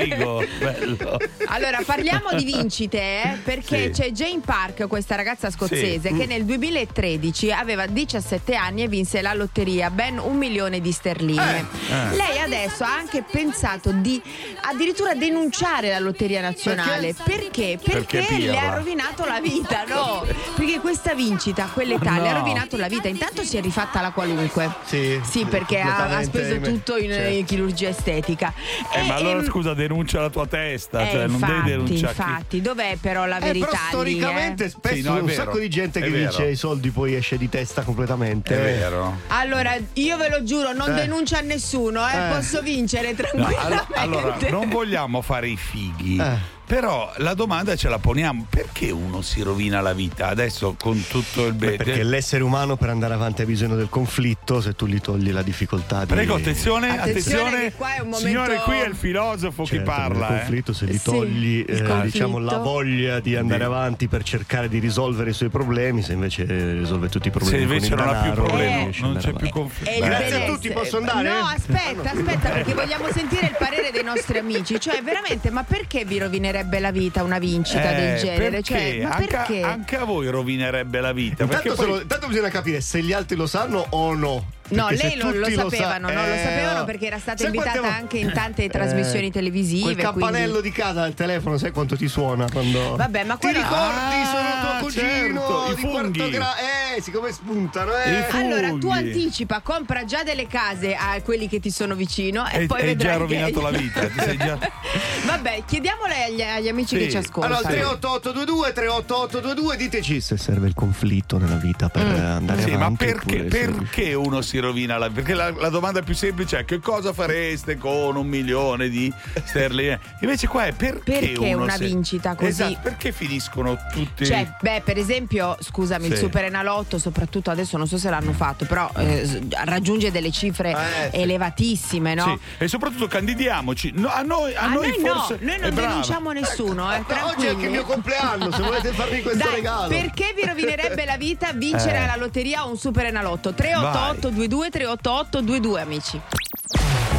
Figo, 0.10 0.44
bello. 0.58 1.18
Allora, 1.46 1.82
parliamo 1.86 2.34
di 2.36 2.44
vincite, 2.44 2.98
eh, 3.00 3.38
perché 3.44 3.94
Sì. 3.94 4.02
c'è 4.02 4.10
Jane 4.12 4.42
Park, 4.44 4.88
questa 4.88 5.14
ragazza 5.14 5.52
scozzese, 5.52 6.10
Sì. 6.10 6.16
che 6.18 6.26
nel 6.26 6.44
2013 6.46 7.52
aveva 7.52 7.86
17 7.86 8.56
anni 8.56 8.82
e 8.82 8.88
vinse 8.88 9.22
la 9.22 9.36
lotteria, 9.36 9.92
ben 9.92 10.18
un 10.18 10.38
milione 10.38 10.82
di 10.82 10.92
sterline. 10.92 11.60
Eh. 11.92 12.16
Lei 12.16 12.40
adesso 12.40 12.84
ha 12.84 12.96
anche 12.96 13.22
pensato 13.30 13.92
di 13.92 14.20
addirittura 14.62 15.14
denunciare 15.14 15.90
la 15.90 16.00
lotteria 16.00 16.42
nazionale. 16.42 17.14
Perché? 17.24 17.78
Perché, 17.84 18.24
Perché 18.24 18.54
le 18.62 18.68
ha 18.68 18.76
rovinato 18.76 19.26
la 19.26 19.40
vita, 19.42 19.84
no? 19.88 20.26
Perché 20.56 20.80
questa 20.80 21.14
vincita 21.14 21.64
a 21.66 21.68
quell'età 21.68 22.20
le 22.20 22.30
ha 22.30 22.34
No. 22.34 22.40
rovinato 22.40 22.78
la 22.78 22.88
vita. 22.88 23.08
Intanto 23.08 23.44
si 23.44 23.58
è 23.58 23.62
rifatta 23.62 24.02
la 24.02 24.12
qualunque. 24.12 24.70
Sì, 24.86 25.20
Sì, 25.24 25.46
perché 25.46 25.80
ha, 25.80 26.18
ha 26.18 26.24
speso 26.24 26.54
ahimè. 26.54 26.68
tutto 26.68 26.98
in, 26.98 27.12
Certo. 27.12 27.34
in 27.34 27.46
chirurgia 27.46 27.90
estetica. 27.90 28.54
Eh, 28.94 29.00
E- 29.00 29.04
ma 29.04 29.16
allora 29.16 29.40
ehm, 29.40 29.46
scusa, 29.46 29.74
denuncia 29.74 30.22
la 30.22 30.30
tua 30.30 30.48
testa, 30.48 31.02
eh, 31.08 31.12
cioè 31.12 31.28
non 31.28 31.40
devi 31.40 31.52
infatti, 31.52 31.70
denunciare 31.70 32.14
chi- 32.14 32.22
infatti, 32.22 32.62
dov'è 32.62 32.98
però 33.00 33.26
la 33.26 33.38
Eh, 33.38 33.42
verità? 33.42 33.66
però 33.68 34.04
lì, 34.04 34.14
storicamente 34.18 34.64
eh? 34.66 34.70
spesso 34.70 34.96
Sì, 34.96 35.02
no, 35.02 35.14
un 35.16 35.26
vero, 35.26 35.44
sacco 35.44 35.58
di 35.60 35.70
gente 35.70 36.00
che 36.02 36.10
vince 36.10 36.46
i 36.50 36.56
soldi 36.56 36.90
poi 36.92 37.16
esce 37.16 37.38
di 37.38 37.50
testa 37.50 37.82
completamente. 37.84 38.56
È 38.58 38.62
vero. 38.62 39.20
Allora, 39.28 39.76
io 39.94 40.18
ve 40.18 40.30
lo 40.30 40.44
giuro, 40.44 40.74
non 40.74 40.92
Eh. 40.92 40.94
denuncio 40.96 41.36
a 41.36 41.42
nessuno, 41.42 42.08
eh, 42.08 42.16
Eh. 42.18 42.34
posso 42.36 42.62
vincere 42.62 43.10
No, 43.10 43.16
tranquillamente. 43.16 43.58
allo- 43.96 44.18
allora, 44.20 44.38
non 44.50 44.70
vogliamo 44.70 45.22
fare 45.22 45.48
i 45.50 45.58
fighi, 45.58 46.18
Eh. 46.18 46.54
Però 46.66 47.12
la 47.18 47.34
domanda 47.34 47.76
ce 47.76 47.90
la 47.90 48.00
poniamo: 48.00 48.46
perché 48.50 48.90
uno 48.92 49.22
si 49.22 49.42
rovina 49.42 49.82
la 49.82 49.94
vita? 49.94 50.28
Adesso 50.28 50.76
con 50.80 51.04
tutto 51.08 51.46
il 51.46 51.54
bene. 51.54 51.76
Perché 51.78 52.04
l'essere 52.04 52.44
umano 52.44 52.76
per 52.76 52.90
andare 52.90 53.14
avanti 53.14 53.44
ha 53.44 53.46
bisogno 53.46 53.76
del 53.76 53.90
conflitto 53.90 54.62
se 54.62 54.74
tu 54.76 54.88
gli 54.88 55.00
togli 55.00 55.32
la 55.32 55.44
difficoltà 55.44 56.06
di... 56.06 56.14
Prego, 56.14 56.36
attenzione, 56.36 56.98
Attenzione 56.98 57.40
attenzione. 57.50 57.64
che 57.70 57.74
qua 57.76 57.94
è 57.96 58.00
un 58.00 58.08
momento- 58.10 58.28
Signore, 58.28 58.56
qui 58.64 58.74
è 58.78 58.88
il 58.88 58.96
filosofo 58.96 59.66
Certo, 59.66 59.84
parla. 59.86 60.28
nel 60.30 60.36
eh. 60.36 60.40
conflitto 60.40 60.74
se 60.74 60.86
gli 60.86 60.98
Sì, 60.98 61.04
togli 61.04 61.66
il 61.68 61.86
eh, 61.86 62.02
diciamo 62.04 62.40
la 62.40 62.58
voglia 62.58 63.20
di 63.20 63.36
andare 63.36 63.64
avanti 63.64 64.08
per 64.08 64.24
cercare 64.24 64.68
di 64.68 64.80
risolvere 64.80 65.30
i 65.30 65.34
suoi 65.34 65.50
problemi 65.50 66.02
se 66.02 66.14
invece 66.14 66.46
risolve 66.46 67.10
tutti 67.10 67.28
i 67.28 67.32
problemi 67.32 67.58
Se 67.58 67.64
invece 67.64 67.90
con 67.90 68.00
il 68.00 68.06
non 68.06 68.16
ha 68.16 68.22
più 68.22 68.32
problemi, 68.32 68.84
riesce 68.84 69.02
non 69.02 69.16
c'è 69.18 69.34
più 69.34 69.50
conflitto. 69.50 69.92
Il 69.92 70.04
Grazie 70.06 70.44
a 70.44 70.46
tutti, 70.52 70.70
posso 70.72 70.98
andare? 70.98 71.30
No, 71.30 71.46
aspetta, 71.46 72.12
aspetta, 72.12 72.50
perché 72.50 72.74
vogliamo 72.74 73.06
sentire 73.12 73.46
il 73.48 73.56
parere 73.58 73.92
dei 73.92 74.04
nostri 74.04 74.38
amici. 74.38 74.80
Cioè, 74.80 75.02
veramente, 75.02 75.50
ma 75.52 75.64
perché 75.64 76.06
vi 76.06 76.18
rovinerebbe 76.56 76.80
la 76.80 76.92
vita 76.92 77.24
una 77.24 77.40
vincita 77.40 77.92
Eh, 77.92 77.96
del 77.96 78.20
genere? 78.20 78.50
perché? 78.50 78.64
Cioè, 78.64 79.02
ma 79.04 79.10
anche, 79.16 79.28
perché? 79.28 79.62
anche 79.62 79.96
a 79.98 80.04
voi 80.06 80.28
rovinerebbe 80.30 81.02
la 81.02 81.12
vita. 81.12 81.44
Intanto, 81.44 81.74
poi- 81.74 81.76
solo- 81.86 82.02
intanto 82.02 82.28
bisogna 82.28 82.50
capire 82.50 82.82
se 82.82 83.02
gli 83.02 83.12
altri 83.14 83.36
lo 83.36 83.48
sanno 83.48 83.86
o 83.90 84.14
no. 84.14 84.46
No, 84.70 84.88
Perché 84.88 85.04
lei 85.04 85.12
se 85.12 85.18
lo, 85.18 85.32
lo 85.32 85.40
tutti 85.46 85.54
sa- 85.54 85.62
sapevano, 85.62 86.10
non 86.12 86.28
lo 86.28 86.34
eh, 86.34 86.40
sapevano 86.44 86.86
perché 86.86 87.06
era 87.06 87.20
stata 87.20 87.46
invitata 87.46 87.82
vo- 87.82 87.88
anche 87.88 88.18
in 88.18 88.32
tante 88.34 88.68
trasmissioni 88.68 89.28
Eh, 89.28 89.32
televisive. 89.32 89.82
Quel 89.94 89.96
campanello 89.96 90.60
quindi- 90.60 90.70
di 90.70 90.76
casa 90.76 91.04
al 91.04 91.14
telefono, 91.14 91.58
sai 91.58 91.70
quanto 91.72 91.96
ti 91.96 92.08
suona 92.08 92.48
quando. 92.52 92.96
Vabbè, 92.96 93.24
ma 93.26 93.36
Ti 93.36 93.40
quello- 93.42 93.60
ricordi? 93.60 94.16
Ah, 94.16 94.26
sono 94.26 94.78
tuo 94.80 94.88
cugino 94.88 95.40
certo, 95.48 95.72
i 95.72 95.76
di 95.76 95.82
quarto 95.82 96.12
funghi. 96.14 96.30
gra- 96.32 96.56
Eh, 96.96 97.02
siccome 97.02 97.32
spuntano, 97.32 97.92
eh. 97.96 98.26
Allora, 98.32 98.70
tu 98.80 98.90
anticipa, 98.90 99.60
compra 99.62 100.04
già 100.06 100.24
delle 100.24 100.48
case 100.48 100.96
a 100.96 101.22
quelli 101.22 101.48
che 101.48 101.60
ti 101.60 101.70
sono 101.70 101.94
vicino 101.94 102.48
e, 102.50 102.64
E- 102.64 102.66
poi 102.66 102.80
hai 102.82 102.86
vedrai 102.88 103.06
già 103.08 103.14
che- 103.14 103.20
rovinato 103.20 103.62
la 103.62 103.70
vita, 103.70 104.00
ti 104.08 104.20
sei 104.20 104.38
già- 104.38 104.58
Vabbè, 105.26 105.64
chiediamole 105.68 106.24
agli, 106.24 106.42
agli 106.42 106.68
amici 106.70 106.98
Sì. 106.98 107.04
che 107.04 107.12
ci 107.12 107.18
ascoltano. 107.18 107.56
Allora, 107.58 107.70
38822 107.70 108.74
38822 108.74 109.78
diteci 109.78 110.22
se 110.22 110.38
serve 110.38 110.68
il 110.68 110.74
conflitto 110.74 111.38
nella 111.38 111.56
vita 111.58 111.90
per 111.90 112.04
Mm. 112.06 112.16
andare 112.20 112.62
Sì, 112.64 112.70
ma 112.72 112.76
avanti. 112.78 113.06
perché, 113.06 113.36
oppure 113.42 113.50
se- 113.52 113.70
perché 113.72 114.14
uno 114.14 114.42
si 114.42 114.55
rovina 114.60 114.98
la 114.98 115.10
Perché 115.10 115.34
la, 115.34 115.52
la 115.52 115.70
domanda 115.70 116.02
più 116.02 116.14
semplice 116.16 116.60
è 116.60 116.66
che 116.66 116.80
cosa 116.80 117.14
fareste 117.14 117.78
con 117.78 118.16
un 118.16 118.28
milione 118.28 118.90
di 118.90 119.12
sterline? 119.44 120.00
Invece 120.22 120.48
qua 120.48 120.66
è 120.66 120.72
perché, 120.74 121.20
Perché 121.20 121.54
uno 121.54 121.64
una 121.64 121.76
se- 121.78 121.86
vincita 121.86 122.36
così? 122.36 122.50
Esatto, 122.50 122.80
perché 122.82 123.12
finiscono 123.12 123.78
tutti 123.92 124.26
Cioè, 124.26 124.56
beh, 124.60 124.82
per 124.84 124.98
esempio, 124.98 125.58
scusami, 125.60 126.08
il 126.08 126.14
Sì. 126.16 126.20
Super 126.22 126.46
Enalotto, 126.46 126.98
soprattutto 126.98 127.50
adesso 127.52 127.78
non 127.78 127.88
so 127.88 127.98
se 127.98 128.10
l'hanno 128.10 128.34
fatto, 128.34 128.66
però 128.66 128.90
eh, 128.98 129.42
raggiunge 129.66 130.12
delle 130.12 130.32
cifre 130.32 130.72
Eh, 130.72 131.10
sì. 131.12 131.22
elevatissime, 131.22 132.14
no? 132.14 132.24
Sì, 132.58 132.64
e 132.64 132.68
soprattutto 132.68 133.08
candidiamoci. 133.08 133.92
No, 133.96 134.08
a 134.10 134.22
noi, 134.22 134.56
a 134.56 134.62
A 134.62 134.68
noi 134.68 134.88
noi 134.90 135.02
no, 135.04 135.14
forse 135.16 135.38
noi 135.42 135.56
è 135.56 135.60
non 135.60 135.74
denunciamo 135.74 136.32
nessuno, 136.32 136.92
eh, 136.94 137.04
Oggi 137.24 137.46
è 137.46 137.50
anche 137.50 137.66
il 137.66 137.72
mio 137.72 137.84
compleanno, 137.84 138.52
se 138.52 138.62
volete 138.62 138.92
farmi 138.92 139.22
questo 139.22 139.44
Dai, 139.44 139.56
regalo. 139.56 139.88
Perché 139.88 140.34
vi 140.36 140.46
rovinerebbe 140.46 141.06
la 141.06 141.18
vita 141.18 141.52
vincere 141.54 141.94
Eh. 141.98 142.04
alla 142.04 142.16
lotteria 142.16 142.66
o 142.66 142.70
un 142.70 142.78
Super 142.78 143.06
Enalotto? 143.06 143.54
388 143.54 144.30
22 144.48 144.70
388 144.70 145.42
22 145.42 145.82
amici. 145.82 146.22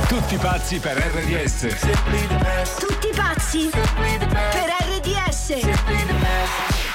Tutti 0.09 0.37
pazzi 0.37 0.79
per 0.79 0.97
RDS. 0.97 1.67
Tutti 2.79 3.09
pazzi 3.15 3.69
per 3.71 4.71
RDS. 5.01 6.86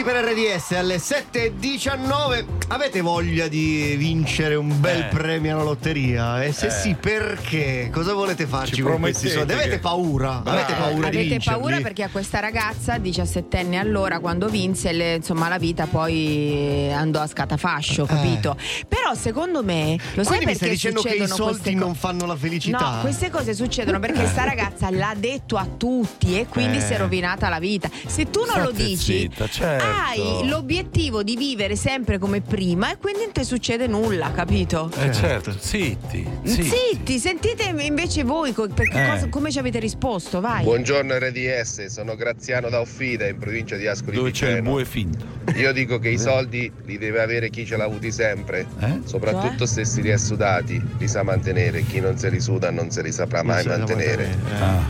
Pazzi 0.00 0.02
per 0.02 0.24
RDS 0.24 0.72
alle 0.72 0.96
7.19. 0.96 2.59
Avete 2.72 3.00
voglia 3.00 3.48
di 3.48 3.96
vincere 3.98 4.54
un 4.54 4.78
bel 4.80 5.00
Eh. 5.00 5.04
premio 5.06 5.54
alla 5.54 5.64
lotteria? 5.64 6.40
E 6.44 6.52
se 6.52 6.66
Eh. 6.66 6.70
sì, 6.70 6.94
perché? 6.94 7.90
Cosa 7.92 8.14
volete 8.14 8.46
farci 8.46 8.76
Ci 8.76 8.82
con 8.82 9.00
questi 9.00 9.28
soldi? 9.28 9.52
Avete 9.54 9.70
che- 9.70 9.78
paura? 9.80 10.42
Avete 10.44 10.74
Bravo. 10.74 10.82
paura 10.84 11.08
di 11.08 11.16
Avete 11.16 11.30
vincerli? 11.30 11.58
paura 11.58 11.80
perché 11.80 12.04
a 12.04 12.08
questa 12.10 12.38
ragazza, 12.38 12.96
17enne 12.98 13.76
allora, 13.76 14.20
quando 14.20 14.48
vinse, 14.48 14.92
le- 14.92 15.16
insomma, 15.16 15.48
la 15.48 15.58
vita 15.58 15.86
poi 15.88 16.92
andò 16.92 17.20
a 17.20 17.26
scatafascio, 17.26 18.06
capito? 18.06 18.56
Però 18.86 19.14
secondo 19.14 19.64
me, 19.64 19.96
lo 20.14 20.22
sai 20.22 20.34
Eh. 20.34 20.36
Quindi 20.36 20.36
mi 20.38 20.44
perché 20.44 20.54
stai 20.54 20.70
dicendo 20.70 21.02
che 21.02 21.08
i 21.08 21.18
succedono 21.18 21.50
soldi 21.50 21.72
co- 21.74 21.78
non 21.84 21.94
fanno 21.96 22.24
la 22.26 22.36
felicità? 22.36 22.78
No, 22.78 23.00
queste 23.00 23.30
cose 23.30 23.52
succedono 23.52 23.98
perché 23.98 24.24
sta 24.28 24.44
ragazza 24.44 24.90
l'ha 24.90 25.14
detto 25.18 25.56
a 25.56 25.66
tutti 25.76 26.38
e 26.38 26.46
quindi 26.46 26.76
Eh. 26.76 26.80
si 26.82 26.92
è 26.92 26.98
rovinata 26.98 27.48
la 27.48 27.58
vita. 27.58 27.90
Se 28.06 28.30
tu 28.30 28.44
non 28.44 28.62
lo 28.62 28.68
State 28.68 28.84
dici, 28.84 29.18
zitta, 29.22 29.48
certo. 29.48 29.84
hai 29.84 30.46
l'obiettivo 30.48 31.24
di 31.24 31.34
vivere 31.36 31.74
sempre 31.74 32.18
come 32.18 32.40
prima 32.40 32.58
prima 32.60 32.92
e 32.92 32.98
quindi 32.98 33.22
non 33.22 33.32
ti 33.32 33.42
succede 33.42 33.86
nulla, 33.86 34.32
capito? 34.32 34.90
Eh 35.00 35.10
certo, 35.14 35.50
zitti. 35.58 36.28
zitti. 36.42 36.62
Zitti, 36.68 37.18
sentite 37.18 37.74
invece 37.80 38.22
voi 38.22 38.52
co- 38.52 38.66
Eh. 38.66 39.06
cosa- 39.08 39.28
come 39.30 39.50
ci 39.50 39.58
avete 39.58 39.78
risposto, 39.78 40.40
vai. 40.42 40.62
Buongiorno 40.64 41.16
RDS, 41.16 41.86
sono 41.86 42.16
Graziano 42.16 42.68
da 42.68 42.80
Offida 42.80 43.26
in 43.26 43.38
provincia 43.38 43.76
di 43.76 43.86
Ascoli 43.86 44.14
Dove 44.16 44.30
c'è 44.32 44.48
il 44.48 44.56
Piceno. 44.56 44.70
bue 44.72 44.84
finto. 44.84 45.24
Io 45.56 45.72
dico 45.72 45.98
che 45.98 46.10
i 46.10 46.18
soldi 46.18 46.70
li 46.84 46.98
deve 46.98 47.22
avere 47.22 47.48
chi 47.48 47.64
ce 47.64 47.78
l'ha 47.78 47.84
avuti 47.84 48.12
sempre, 48.12 48.66
soprattutto 49.04 49.64
se 49.64 49.86
si 49.86 50.02
li 50.02 50.10
è 50.10 50.18
sudati, 50.18 50.80
li 50.98 51.08
sa 51.08 51.22
mantenere, 51.22 51.82
chi 51.84 51.98
non 52.00 52.18
se 52.18 52.28
li 52.28 52.40
suda 52.40 52.70
non 52.70 52.90
se 52.90 53.00
li 53.00 53.10
saprà 53.10 53.42
mai 53.42 53.62
sa 53.62 53.70
mantenere. 53.78 54.36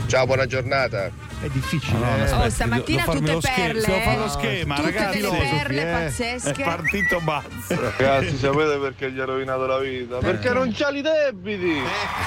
Ciao, 0.07 0.27
buona 0.27 0.47
giornata. 0.47 1.07
È 1.41 1.47
difficile. 1.53 1.99
Oh, 2.33 2.51
stamattina 2.51 3.05
tutte 3.05 3.39
perle. 3.41 3.81
Devo 3.81 4.01
fare 4.01 4.19
lo 4.19 4.25
eh. 4.27 4.29
schema, 4.29 4.75
Tutte 4.75 4.91
ragazzi. 4.91 5.21
delle 5.21 5.39
perle 5.39 5.83
È 5.83 5.93
pazzesche. 5.93 6.63
partito 6.65 7.21
Ragazzi, 7.68 8.37
sapete 8.38 8.79
perché 8.79 9.11
gli 9.12 9.20
ha 9.20 9.25
rovinato 9.25 9.66
la 9.66 9.79
vita? 9.79 10.18
Perché 10.18 10.53
non 10.53 10.73
c'ha 10.73 10.90
i 10.90 11.03
debiti! 11.03 11.81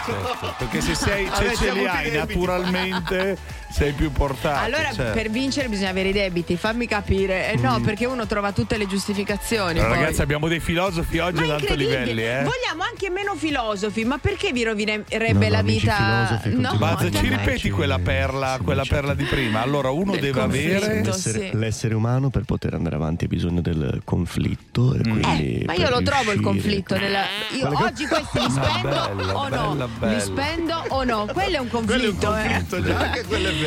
Certo, 0.05 0.53
Perché 0.57 0.81
se, 0.81 0.95
sei, 0.95 1.29
se 1.33 1.55
ce 1.55 1.71
li 1.71 1.85
hai 1.85 2.09
debiti. 2.09 2.17
naturalmente 2.35 3.37
sei 3.73 3.91
più 3.93 4.11
portato. 4.11 4.63
Allora, 4.63 4.91
certo. 4.93 5.13
per 5.13 5.29
vincere 5.29 5.67
bisogna 5.67 5.89
avere 5.89 6.09
i 6.09 6.13
debiti, 6.13 6.55
fammi 6.57 6.85
capire. 6.87 7.51
Eh 7.51 7.55
no, 7.57 7.79
Mm. 7.79 7.83
perché 7.83 8.05
uno 8.05 8.27
trova 8.27 8.51
tutte 8.51 8.77
le 8.77 8.85
giustificazioni. 8.87 9.79
Allora, 9.79 9.95
poi. 9.95 10.03
ragazzi, 10.03 10.21
abbiamo 10.21 10.47
dei 10.47 10.59
filosofi 10.59 11.17
oggi 11.19 11.41
ad 11.43 11.49
alto 11.49 11.63
Incredibile. 11.73 11.99
livelli, 12.05 12.21
eh. 12.21 12.43
Vogliamo 12.43 12.83
anche 12.83 13.09
meno 13.09 13.35
filosofi, 13.35 14.05
ma 14.05 14.17
perché 14.19 14.51
vi 14.51 14.63
rovinerebbe 14.63 15.33
No, 15.33 15.39
no, 15.39 15.49
la 15.49 15.61
vita? 15.61 16.41
no, 16.45 16.75
Buzz, 16.77 17.01
ci 17.05 17.09
dai. 17.09 17.29
ripeti 17.29 17.69
quella 17.71 17.99
perla, 17.99 18.59
quella 18.63 18.83
perla 18.87 19.13
di 19.15 19.23
prima? 19.23 19.61
Allora, 19.61 19.89
uno 19.89 20.11
deve 20.13 20.31
conflitto, 20.31 20.77
avere. 20.85 21.03
L'essere, 21.03 21.49
l'essere 21.53 21.95
umano 21.95 22.29
per 22.29 22.43
poter 22.43 22.73
andare 22.75 22.95
avanti 22.95 23.25
ha 23.25 23.27
bisogno 23.27 23.61
del 23.61 24.01
conflitto 24.05 24.93
e 24.93 25.01
quindi 25.01 25.59
Eh, 25.61 25.65
ma 25.65 25.73
io 25.73 25.89
lo 25.89 26.01
trovo 26.03 26.31
il 26.31 26.41
conflitto 26.41 26.95
nella... 26.97 27.21
Io 27.53 27.59
Quella 27.67 27.77
che- 27.77 27.83
oggi 27.83 28.05
questi 28.05 28.39
li 28.39 28.43
No, 28.43 28.49
spendo 28.51 28.87
bella, 29.15 29.37
o 29.37 29.47
no? 29.47 29.69
bella, 29.71 29.87
bella. 29.87 30.13
Li 30.13 30.21
spendo 30.21 30.83
o 30.89 31.03
no? 31.03 31.25
Quello 31.31 31.55
è 31.55 31.59
un 31.59 31.67
conflitto, 31.69 32.35
eh. 32.35 32.63
già, 32.67 32.97
anche 32.97 33.23
quello 33.23 33.49
è 33.49 33.53
vero. 33.53 33.61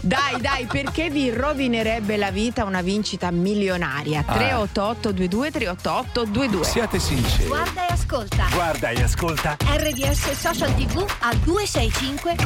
Dai, 0.00 0.40
dai, 0.40 0.66
perché 0.66 1.10
vi 1.10 1.30
rovinerebbe 1.30 2.16
la 2.16 2.30
vita 2.30 2.64
una 2.64 2.80
vincita 2.82 3.30
milionaria? 3.30 4.24
Ah. 4.26 4.34
388 4.34 5.12
22 5.12 5.50
388 5.50 6.24
22. 6.24 6.64
Siate 6.64 6.98
sinceri. 6.98 7.46
Guarda 7.46 7.86
e 7.86 7.92
ascolta. 7.92 8.46
Guarda 8.52 8.88
e 8.90 9.02
ascolta 9.02 9.56
RDS 9.60 10.32
Social 10.32 10.74
TV 10.74 11.04
al 11.20 11.36
265 11.38 12.36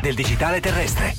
del 0.00 0.14
digitale 0.14 0.60
terrestre. 0.60 1.14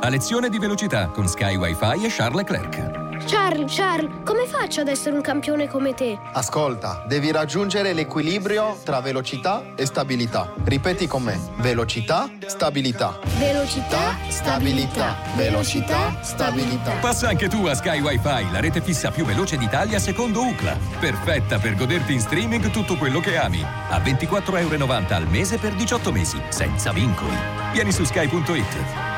A 0.00 0.08
lezione 0.08 0.48
di 0.48 0.58
velocità 0.58 1.08
con 1.08 1.28
Sky 1.28 1.56
Wi-Fi 1.56 2.04
e 2.04 2.08
Charles 2.08 2.36
Leclerc. 2.36 3.01
Charles, 3.26 3.74
Charles, 3.74 4.10
come 4.24 4.46
faccio 4.46 4.80
ad 4.80 4.88
essere 4.88 5.14
un 5.14 5.20
campione 5.20 5.68
come 5.68 5.94
te? 5.94 6.18
Ascolta, 6.32 7.04
devi 7.06 7.30
raggiungere 7.30 7.92
l'equilibrio 7.92 8.78
tra 8.84 9.00
velocità 9.00 9.74
e 9.76 9.86
stabilità. 9.86 10.52
Ripeti 10.64 11.06
con 11.06 11.22
me. 11.22 11.38
Velocità, 11.56 12.30
stabilità. 12.46 13.18
Velocità, 13.38 14.16
stabilità. 14.28 15.16
Velocità, 15.36 16.16
stabilità. 16.22 16.92
Passa 17.00 17.28
anche 17.28 17.48
tu 17.48 17.64
a 17.66 17.74
Sky 17.74 18.00
Wi-Fi, 18.00 18.50
la 18.50 18.60
rete 18.60 18.80
fissa 18.80 19.10
più 19.10 19.24
veloce 19.24 19.56
d'Italia 19.56 19.98
secondo 19.98 20.42
UCLA. 20.42 20.76
Perfetta 20.98 21.58
per 21.58 21.74
goderti 21.74 22.12
in 22.12 22.20
streaming 22.20 22.70
tutto 22.70 22.96
quello 22.96 23.20
che 23.20 23.38
ami. 23.38 23.62
A 23.62 23.98
24,90 23.98 24.58
euro 24.58 25.14
al 25.14 25.26
mese 25.28 25.58
per 25.58 25.74
18 25.74 26.12
mesi, 26.12 26.40
senza 26.48 26.92
vincoli. 26.92 27.36
Vieni 27.72 27.92
su 27.92 28.04
sky.it. 28.04 29.11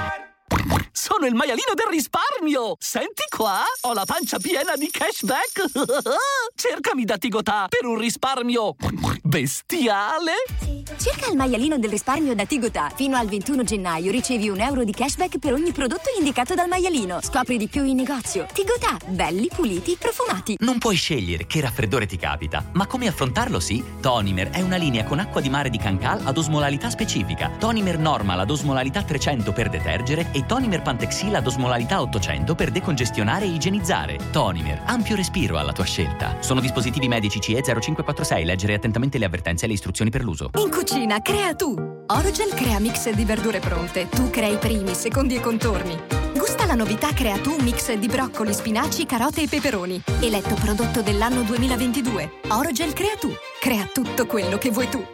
Sono 1.05 1.27
il 1.27 1.35
maialino 1.35 1.75
del 1.75 1.88
risparmio! 1.90 2.77
Senti 2.79 3.25
qua! 3.29 3.62
Ho 3.83 3.93
la 3.93 4.07
pancia 4.07 4.38
piena 4.38 4.75
di 4.75 4.88
cashback! 4.90 5.64
Cercami 6.57 7.05
da 7.05 7.19
Tigotà 7.19 7.67
per 7.69 7.85
un 7.85 7.99
risparmio 7.99 8.75
bestiale! 9.23 10.33
Cerca 10.99 11.31
il 11.31 11.37
maialino 11.37 11.79
del 11.79 11.90
risparmio 11.90 12.35
da 12.35 12.45
Tigotà. 12.45 12.90
Fino 12.95 13.17
al 13.17 13.27
21 13.27 13.64
gennaio 13.64 14.11
ricevi 14.11 14.49
un 14.49 14.61
euro 14.61 14.85
di 14.85 14.93
cashback 14.93 15.38
per 15.38 15.53
ogni 15.53 15.73
prodotto 15.73 16.11
indicato 16.17 16.55
dal 16.55 16.69
maialino. 16.69 17.21
Scopri 17.23 17.57
di 17.57 17.69
più 17.69 17.85
in 17.85 17.97
negozio. 17.97 18.47
Tigotà, 18.53 18.97
belli, 19.07 19.49
puliti, 19.49 19.97
profumati. 19.99 20.57
Non 20.61 20.79
puoi 20.79 20.95
scegliere 20.95 21.47
che 21.47 21.61
raffreddore 21.61 22.07
ti 22.07 22.17
capita, 22.17 22.64
ma 22.73 22.87
come 22.87 23.09
affrontarlo 23.09 23.61
sì? 23.61 23.83
Tonimer 24.01 24.51
è 24.51 24.61
una 24.61 24.77
linea 24.77 25.05
con 25.05 25.19
acqua 25.19 25.40
di 25.40 25.49
mare 25.49 25.71
di 25.71 25.79
Cancal 25.79 26.21
ad 26.25 26.37
osmolarità 26.37 26.90
specifica. 26.90 27.51
Tonimer 27.59 27.99
Normal 27.99 28.40
ad 28.40 28.51
osmolarità 28.51 29.03
300 29.03 29.53
per 29.53 29.71
detergere 29.71 30.29
e 30.33 30.47
Tonimer 30.47 30.83
Pantexil 30.94 31.35
ad 31.35 31.44
osmolarità 31.44 32.00
800 32.00 32.54
per 32.54 32.70
decongestionare 32.70 33.44
e 33.44 33.48
igienizzare. 33.48 34.16
Tonimer, 34.30 34.83
ampio 34.87 35.16
respiro 35.16 35.59
alla 35.59 35.72
tua 35.72 35.85
scelta. 35.85 36.37
Sono 36.38 36.61
dispositivi 36.61 37.09
medici 37.09 37.40
CE 37.40 37.62
0546. 37.62 38.44
Leggere 38.44 38.74
attentamente 38.74 39.18
le 39.18 39.24
avvertenze 39.24 39.64
e 39.64 39.68
le 39.68 39.74
istruzioni 39.74 40.11
per 40.11 40.22
l'uso. 40.22 40.50
In 40.57 40.70
cucina, 40.70 41.20
crea 41.20 41.52
tu. 41.54 41.74
Orogel 42.07 42.54
crea 42.54 42.78
mix 42.78 43.11
di 43.11 43.24
verdure 43.24 43.59
pronte. 43.59 44.09
Tu 44.09 44.30
crei 44.30 44.57
primi, 44.57 44.94
secondi 44.94 45.35
e 45.35 45.40
contorni. 45.40 45.98
Gusta 46.37 46.64
la 46.64 46.74
novità 46.74 47.12
Crea 47.12 47.38
tu 47.38 47.57
mix 47.61 47.92
di 47.92 48.07
broccoli, 48.07 48.54
spinaci, 48.54 49.04
carote 49.04 49.42
e 49.42 49.48
peperoni. 49.48 50.00
Eletto 50.20 50.54
prodotto 50.54 51.02
dell'anno 51.02 51.42
2022. 51.42 52.30
Orogel 52.50 52.92
crea 52.92 53.16
tu. 53.18 53.33
Crea 53.61 53.88
tutto 53.92 54.26
quello 54.26 54.59
che 54.59 54.70
vuoi 54.70 54.88
tu. 54.88 55.04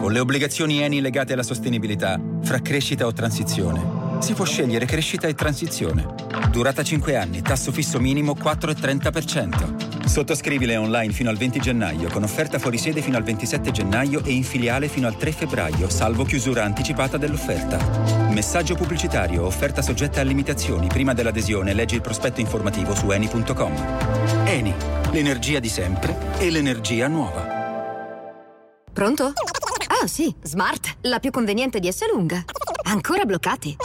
Con 0.00 0.12
le 0.12 0.18
obbligazioni 0.18 0.80
Eni 0.82 1.02
legate 1.02 1.34
alla 1.34 1.42
sostenibilità, 1.42 2.18
fra 2.42 2.60
crescita 2.60 3.04
o 3.04 3.12
transizione, 3.12 3.99
si 4.20 4.34
può 4.34 4.44
scegliere 4.44 4.86
crescita 4.86 5.26
e 5.26 5.34
transizione. 5.34 6.06
Durata 6.50 6.82
5 6.82 7.16
anni, 7.16 7.42
tasso 7.42 7.72
fisso 7.72 7.98
minimo 7.98 8.32
4,30%. 8.32 10.06
Sottoscrivile 10.06 10.76
online 10.76 11.12
fino 11.12 11.30
al 11.30 11.36
20 11.36 11.60
gennaio, 11.60 12.08
con 12.10 12.22
offerta 12.22 12.58
fuori 12.58 12.78
sede 12.78 13.00
fino 13.00 13.16
al 13.16 13.22
27 13.22 13.70
gennaio 13.70 14.22
e 14.24 14.32
in 14.32 14.44
filiale 14.44 14.88
fino 14.88 15.06
al 15.06 15.16
3 15.16 15.32
febbraio, 15.32 15.88
salvo 15.88 16.24
chiusura 16.24 16.64
anticipata 16.64 17.16
dell'offerta. 17.16 18.28
Messaggio 18.30 18.74
pubblicitario, 18.74 19.44
offerta 19.44 19.82
soggetta 19.82 20.20
a 20.20 20.24
limitazioni. 20.24 20.88
Prima 20.88 21.14
dell'adesione 21.14 21.72
leggi 21.72 21.94
il 21.94 22.00
prospetto 22.00 22.40
informativo 22.40 22.94
su 22.94 23.10
eni.com. 23.10 23.72
Eni, 24.44 24.74
l'energia 25.12 25.60
di 25.60 25.68
sempre 25.68 26.16
e 26.38 26.50
l'energia 26.50 27.08
nuova. 27.08 27.58
Pronto? 28.92 29.32
Ah 30.02 30.06
sì, 30.06 30.34
Smart, 30.42 30.96
la 31.02 31.18
più 31.20 31.30
conveniente 31.30 31.78
di 31.78 31.90
S 31.90 32.10
lunga. 32.12 32.44
Ancora 32.84 33.24
bloccati? 33.24 33.76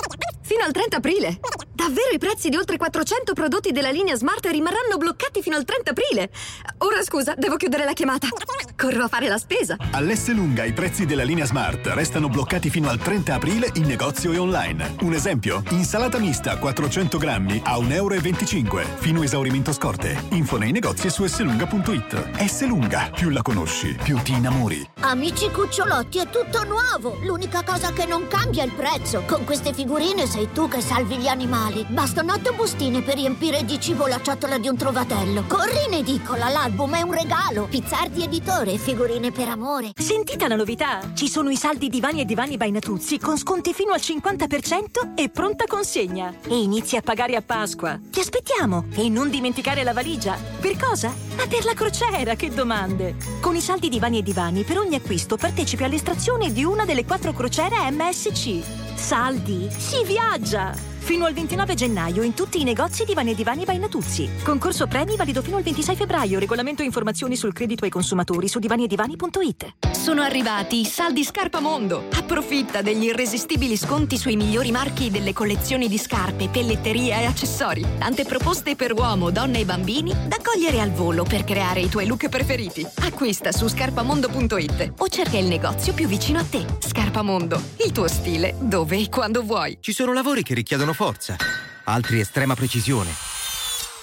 Fino 0.45 0.63
al 0.63 0.71
30 0.73 0.97
aprile. 0.97 1.39
Davvero 1.75 2.11
i 2.13 2.17
prezzi 2.17 2.47
di 2.47 2.55
oltre 2.55 2.77
400 2.77 3.33
prodotti 3.33 3.73
della 3.73 3.89
linea 3.89 4.15
Smart 4.15 4.45
rimarranno 4.45 4.95
bloccati 4.95 5.41
fino 5.41 5.57
al 5.57 5.65
30 5.65 5.91
aprile. 5.91 6.29
Ora 6.77 7.03
scusa, 7.03 7.33
devo 7.35 7.57
chiudere 7.57 7.83
la 7.83 7.91
chiamata. 7.91 8.29
Corro 8.77 9.03
a 9.03 9.07
fare 9.09 9.27
la 9.27 9.37
spesa. 9.37 9.75
All'S 9.91 10.31
lunga 10.31 10.63
i 10.63 10.71
prezzi 10.71 11.05
della 11.05 11.23
linea 11.23 11.45
Smart 11.45 11.85
restano 11.87 12.29
bloccati 12.29 12.69
fino 12.69 12.87
al 12.87 12.97
30 12.97 13.33
aprile 13.33 13.71
in 13.73 13.87
negozio 13.87 14.31
e 14.31 14.37
online. 14.37 14.95
Un 15.01 15.13
esempio, 15.13 15.63
insalata 15.71 16.17
mista 16.17 16.57
400 16.57 17.17
grammi 17.17 17.61
a 17.65 17.77
1,25 17.77 17.91
euro, 17.91 18.85
fino 18.95 19.19
a 19.19 19.23
esaurimento 19.25 19.73
scorte. 19.73 20.17
Info 20.29 20.55
nei 20.55 20.71
negozi 20.71 21.07
e 21.07 21.09
su 21.09 21.27
slunga.it. 21.27 22.45
S 22.45 22.65
lunga, 22.65 23.09
più 23.13 23.29
la 23.31 23.41
conosci, 23.41 23.97
più 24.01 24.17
ti 24.21 24.31
innamori. 24.31 24.91
Amici 25.01 25.51
cucciolotti, 25.51 26.19
è 26.19 26.29
tutto 26.29 26.63
nuovo! 26.63 27.17
L'unica 27.23 27.63
cosa 27.63 27.91
che 27.91 28.05
non 28.05 28.29
cambia 28.29 28.63
è 28.63 28.65
il 28.65 28.71
prezzo. 28.71 29.23
Con 29.27 29.43
queste 29.43 29.73
figurine 29.73 30.25
sei 30.25 30.47
tu 30.53 30.69
che 30.69 30.79
salvi 30.79 31.17
gli 31.17 31.27
animali. 31.27 31.63
Bastano 31.87 32.33
otto 32.33 32.53
bustine 32.53 33.01
per 33.01 33.15
riempire 33.15 33.65
di 33.65 33.79
cibo 33.79 34.05
la 34.05 34.21
ciotola 34.21 34.59
di 34.59 34.67
un 34.67 34.77
trovatello. 34.77 35.45
Corri 35.47 35.85
in 35.87 35.93
edicola, 35.95 36.47
l'album 36.47 36.93
è 36.95 37.01
un 37.01 37.11
regalo. 37.11 37.65
Pizzardi 37.67 38.23
editore, 38.23 38.77
figurine 38.77 39.31
per 39.31 39.47
amore. 39.47 39.89
Sentite 39.95 40.47
la 40.47 40.55
novità? 40.55 40.99
Ci 41.15 41.27
sono 41.27 41.49
i 41.49 41.55
saldi 41.55 41.89
divani 41.89 42.21
e 42.21 42.25
divani 42.25 42.57
by 42.57 42.69
Natuzzi 42.69 43.17
con 43.17 43.35
sconti 43.37 43.73
fino 43.73 43.93
al 43.93 43.99
50% 43.99 45.15
e 45.15 45.29
pronta 45.29 45.65
consegna. 45.65 46.31
E 46.47 46.61
inizi 46.61 46.97
a 46.97 47.01
pagare 47.01 47.35
a 47.35 47.41
Pasqua. 47.41 47.99
Ti 48.11 48.19
aspettiamo! 48.19 48.85
E 48.93 49.09
non 49.09 49.31
dimenticare 49.31 49.83
la 49.83 49.93
valigia. 49.93 50.37
Per 50.59 50.77
cosa? 50.77 51.11
Ma 51.35 51.47
per 51.47 51.65
la 51.65 51.73
crociera, 51.73 52.35
che 52.35 52.53
domande! 52.53 53.15
Con 53.41 53.55
i 53.55 53.61
saldi 53.61 53.89
divani 53.89 54.19
e 54.19 54.23
divani, 54.23 54.63
per 54.63 54.77
ogni 54.77 54.95
acquisto 54.95 55.35
partecipi 55.35 55.83
all'estrazione 55.83 56.51
di 56.51 56.63
una 56.63 56.85
delle 56.85 57.05
quattro 57.05 57.33
crociere 57.33 57.89
MSC. 57.89 58.61
Saldi? 58.93 59.67
Si 59.75 60.03
viaggia! 60.05 60.94
Fino 61.05 61.25
al 61.25 61.33
29 61.33 61.75
gennaio 61.75 62.23
in 62.23 62.33
tutti 62.33 62.59
i 62.59 62.63
negozi 62.63 63.05
Divani 63.05 63.29
e 63.29 63.35
Divani 63.35 63.63
by 63.63 63.77
Natuzzi. 63.77 64.27
Concorso 64.43 64.87
premi 64.87 65.15
valido 65.15 65.43
fino 65.43 65.55
al 65.55 65.61
26 65.61 65.95
febbraio. 65.95 66.39
Regolamento 66.39 66.81
e 66.81 66.85
informazioni 66.85 67.35
sul 67.35 67.53
credito 67.53 67.83
ai 67.83 67.91
consumatori 67.91 68.47
su 68.47 68.57
divaniedivani.it. 68.57 69.91
Sono 69.91 70.23
arrivati 70.23 70.79
i 70.79 70.85
saldi 70.85 71.23
Scarpa 71.23 71.59
Mondo. 71.59 72.05
Approfitta 72.11 72.81
degli 72.81 73.03
irresistibili 73.03 73.77
sconti 73.77 74.17
sui 74.17 74.35
migliori 74.35 74.71
marchi 74.71 75.11
delle 75.11 75.31
collezioni 75.31 75.87
di 75.87 75.99
scarpe, 75.99 76.49
pelletteria 76.49 77.19
e 77.19 77.25
accessori. 77.25 77.85
Tante 77.99 78.25
proposte 78.25 78.75
per 78.75 78.93
uomo, 78.93 79.29
donne 79.29 79.59
e 79.59 79.65
bambini 79.65 80.11
da 80.27 80.37
cogliere 80.43 80.81
al 80.81 80.91
volo 80.91 81.23
per 81.23 81.43
creare 81.43 81.81
i 81.81 81.87
tuoi 81.87 82.07
look 82.07 82.29
preferiti. 82.29 82.83
Acquista 83.01 83.51
su 83.51 83.67
scarpamondo.it 83.67 84.93
o 84.97 85.07
cerca 85.07 85.37
il 85.37 85.45
negozio 85.45 85.93
più 85.93 86.07
vicino 86.07 86.39
a 86.39 86.43
te. 86.43 86.65
Scarpamondo, 86.79 87.61
il 87.85 87.91
tuo 87.91 88.07
stile 88.07 88.55
dove 88.59 88.97
e 88.97 89.07
quando 89.07 89.43
vuoi. 89.43 89.77
Ci 89.79 89.93
sono 89.93 90.11
lavori 90.11 90.41
che 90.41 90.55
richiedono 90.55 90.93
forza, 90.95 91.35
altri 91.83 92.21
estrema 92.21 92.55
precisione. 92.55 93.34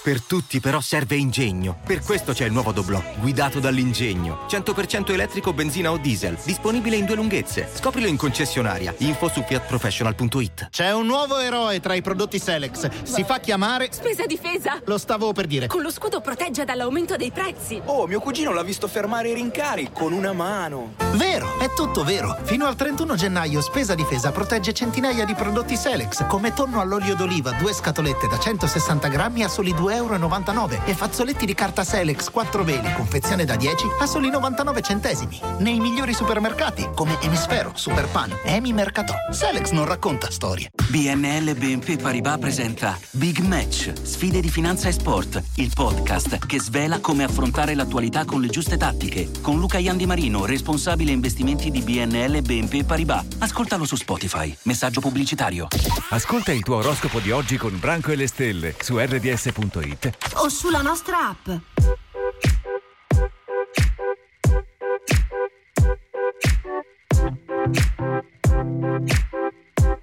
Per 0.02 0.20
tutti 0.20 0.58
però 0.58 0.80
serve 0.80 1.14
ingegno. 1.14 1.78
Per 1.86 2.00
questo 2.00 2.32
c'è 2.32 2.44
il 2.44 2.50
nuovo 2.50 2.72
Doblò, 2.72 3.00
guidato 3.20 3.60
dall'ingegno. 3.60 4.46
100% 4.48 5.12
elettrico, 5.12 5.52
benzina 5.52 5.92
o 5.92 5.96
diesel. 5.96 6.36
Disponibile 6.42 6.96
in 6.96 7.04
due 7.04 7.14
lunghezze. 7.14 7.68
Scoprilo 7.72 8.08
in 8.08 8.16
concessionaria. 8.16 8.92
Info 8.98 9.28
su 9.28 9.44
fiatprofessional.it. 9.44 10.70
C'è 10.70 10.92
un 10.92 11.06
nuovo 11.06 11.38
eroe 11.38 11.78
tra 11.78 11.94
i 11.94 12.02
prodotti 12.02 12.40
Selex. 12.40 13.04
Si 13.04 13.22
fa 13.22 13.38
chiamare 13.38 13.90
Spesa 13.92 14.26
difesa. 14.26 14.80
Lo 14.86 14.98
stavo 14.98 15.32
per 15.32 15.46
dire. 15.46 15.68
Con 15.68 15.82
lo 15.82 15.90
scudo 15.92 16.20
protegge 16.20 16.64
dall'aumento 16.64 17.14
dei 17.14 17.30
prezzi. 17.30 17.80
Oh, 17.84 18.08
mio 18.08 18.18
cugino 18.18 18.52
l'ha 18.52 18.64
visto 18.64 18.88
fermare 18.88 19.28
i 19.28 19.34
rincari 19.34 19.90
con 19.92 20.12
una 20.12 20.32
mano. 20.32 20.94
Vero, 21.12 21.60
è 21.60 21.72
tutto 21.76 22.02
vero. 22.02 22.36
Fino 22.42 22.66
al 22.66 22.74
31 22.74 23.14
gennaio 23.14 23.60
Spesa 23.60 23.94
difesa 23.94 24.32
protegge 24.32 24.72
centinaia 24.72 25.24
di 25.24 25.34
prodotti 25.34 25.76
Selex, 25.76 26.26
come 26.26 26.52
tonno 26.52 26.80
all'olio 26.80 27.14
d'oliva, 27.14 27.52
due 27.52 27.72
scatolette 27.72 28.26
da 28.26 28.36
160 28.36 29.06
grammi 29.06 29.44
a 29.44 29.48
soli 29.48 29.72
2 29.72 29.90
Euro 29.94 30.12
e 30.84 30.94
fazzoletti 30.94 31.46
di 31.46 31.54
carta 31.54 31.84
Selex 31.84 32.30
4 32.30 32.64
veli, 32.64 32.92
confezione 32.94 33.44
da 33.44 33.56
10 33.56 33.86
a 34.00 34.06
soli 34.06 34.30
99 34.30 34.80
centesimi. 34.80 35.40
Nei 35.58 35.78
migliori 35.80 36.14
supermercati 36.14 36.88
come 36.94 37.18
Emisfero, 37.20 37.72
Superpan, 37.74 38.38
Emi 38.44 38.72
Mercato. 38.72 39.14
Selex 39.30 39.70
non 39.70 39.84
racconta 39.84 40.30
storie. 40.30 40.70
BNL 40.88 41.54
BNP 41.54 42.00
Paribas 42.00 42.38
presenta 42.38 42.98
Big 43.12 43.38
Match, 43.40 43.92
sfide 44.02 44.40
di 44.40 44.50
finanza 44.50 44.88
e 44.88 44.92
sport, 44.92 45.42
il 45.56 45.70
podcast 45.74 46.44
che 46.46 46.60
svela 46.60 47.00
come 47.00 47.24
affrontare 47.24 47.74
l'attualità 47.74 48.24
con 48.24 48.40
le 48.40 48.48
giuste 48.48 48.76
tattiche. 48.76 49.30
Con 49.40 49.58
Luca 49.58 49.78
Iandi 49.78 50.06
Marino, 50.06 50.44
responsabile 50.44 51.10
investimenti 51.10 51.70
di 51.70 51.80
BNL 51.80 52.40
BNP 52.42 52.84
Paribas. 52.84 53.24
Ascoltalo 53.38 53.84
su 53.84 53.96
Spotify. 53.96 54.56
Messaggio 54.62 55.00
pubblicitario. 55.00 55.68
Ascolta 56.10 56.52
il 56.52 56.62
tuo 56.62 56.76
oroscopo 56.76 57.20
di 57.20 57.30
oggi 57.30 57.56
con 57.56 57.78
Branco 57.78 58.10
e 58.10 58.16
le 58.16 58.26
stelle 58.26 58.74
su 58.80 58.98
rds.it 58.98 59.81
o 60.36 60.48
sulla 60.48 60.82
nostra 60.82 61.30
app. 61.30 61.48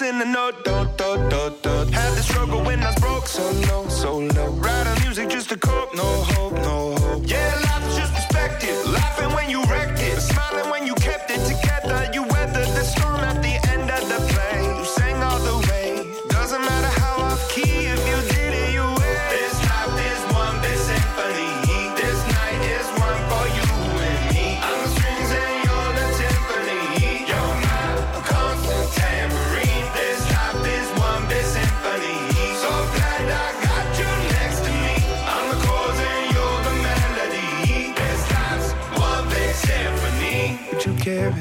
in 0.00 0.18
the 0.18 0.24
note, 0.24 0.64
dot, 0.64 0.96
dot, 0.96 1.30
dot, 1.30 1.62
dot. 1.62 1.90
Had 1.90 2.16
the 2.16 2.22
struggle 2.22 2.62
when 2.62 2.82
I 2.82 2.86
was 2.86 2.96
broke, 2.96 3.26
so 3.26 3.50
low, 3.68 3.88
so 3.88 4.18
low. 4.18 4.50
Writing 4.52 5.02
music 5.04 5.28
just 5.30 5.48
to 5.48 5.56
cope, 5.56 5.94
no 5.94 6.04
hope. 6.04 6.57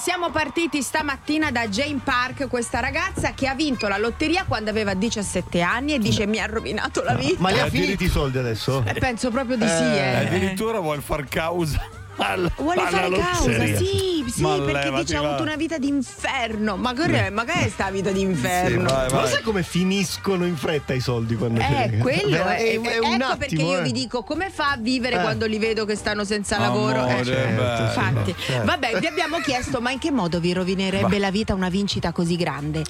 siamo 0.00 0.30
partiti 0.30 0.80
stamattina 0.82 1.50
da 1.50 1.68
Jane 1.68 2.00
Park, 2.02 2.48
questa 2.48 2.80
ragazza 2.80 3.32
che 3.34 3.46
ha 3.46 3.54
vinto 3.54 3.86
la 3.86 3.98
lotteria 3.98 4.44
quando 4.48 4.70
aveva 4.70 4.94
17 4.94 5.60
anni 5.60 5.92
e 5.92 5.98
dice 5.98 6.26
mi 6.26 6.40
ha 6.40 6.46
rovinato 6.46 7.02
la 7.02 7.14
vita. 7.14 7.36
Ma 7.40 7.50
li 7.50 7.60
ha 7.60 7.68
finiti 7.68 8.04
i 8.04 8.08
soldi 8.08 8.38
adesso? 8.38 8.82
Eh, 8.86 8.94
Penso 8.94 9.30
proprio 9.30 9.56
di 9.56 9.66
sì. 9.66 9.82
eh. 9.82 10.26
Addirittura 10.26 10.80
vuol 10.80 11.02
far 11.02 11.26
causa. 11.28 11.86
Alla, 12.22 12.50
Vuole 12.56 12.80
alla 12.80 12.90
fare 12.90 13.08
causa, 13.10 13.48
lotteria. 13.50 13.76
sì, 13.78 14.24
sì, 14.28 14.42
Ma 14.42 14.58
perché 14.60 14.90
dice 14.92 15.16
ha 15.16 15.20
va. 15.22 15.28
avuto 15.28 15.42
una 15.42 15.56
vita 15.56 15.78
d'inferno. 15.78 16.76
Ma 16.76 16.92
che 16.92 17.26
è, 17.26 17.30
ma 17.30 17.44
che 17.44 17.52
è 17.52 17.68
sta 17.68 17.90
vita 17.90 18.10
d'inferno? 18.10 18.88
Sì, 18.88 18.94
vai, 18.94 19.10
Ma 19.12 19.20
lo 19.22 19.26
sai 19.26 19.42
come 19.42 19.62
finiscono 19.62 20.44
in 20.44 20.56
fretta 20.56 20.92
i 20.92 21.00
soldi 21.00 21.34
quando 21.36 21.60
Eh, 21.60 21.96
quello 21.98 22.36
è, 22.44 22.56
è, 22.56 22.80
è 22.80 22.98
un 22.98 23.12
ecco 23.20 23.36
perché 23.36 23.54
attimo, 23.56 23.70
io 23.72 23.78
eh. 23.78 23.82
vi 23.82 23.92
dico 23.92 24.22
come 24.22 24.50
fa 24.50 24.72
a 24.72 24.76
vivere 24.76 25.16
Eh. 25.16 25.20
quando 25.20 25.46
li 25.46 25.58
vedo 25.58 25.84
che 25.84 25.96
stanno 25.96 26.24
senza 26.24 26.56
Amore, 26.58 26.96
lavoro. 26.96 27.18
Eh, 27.18 27.24
bello. 27.24 27.82
Infatti, 27.84 28.34
certo. 28.38 28.66
vabbè, 28.66 28.98
vi 28.98 29.06
abbiamo 29.06 29.38
chiesto, 29.38 29.80
ma 29.80 29.90
in 29.90 29.98
che 29.98 30.10
modo 30.10 30.40
vi 30.40 30.52
rovinerebbe 30.52 31.18
la 31.18 31.30
vita 31.30 31.54
una 31.54 31.68
vincita 31.68 32.12
così 32.12 32.36
grande? 32.36 32.82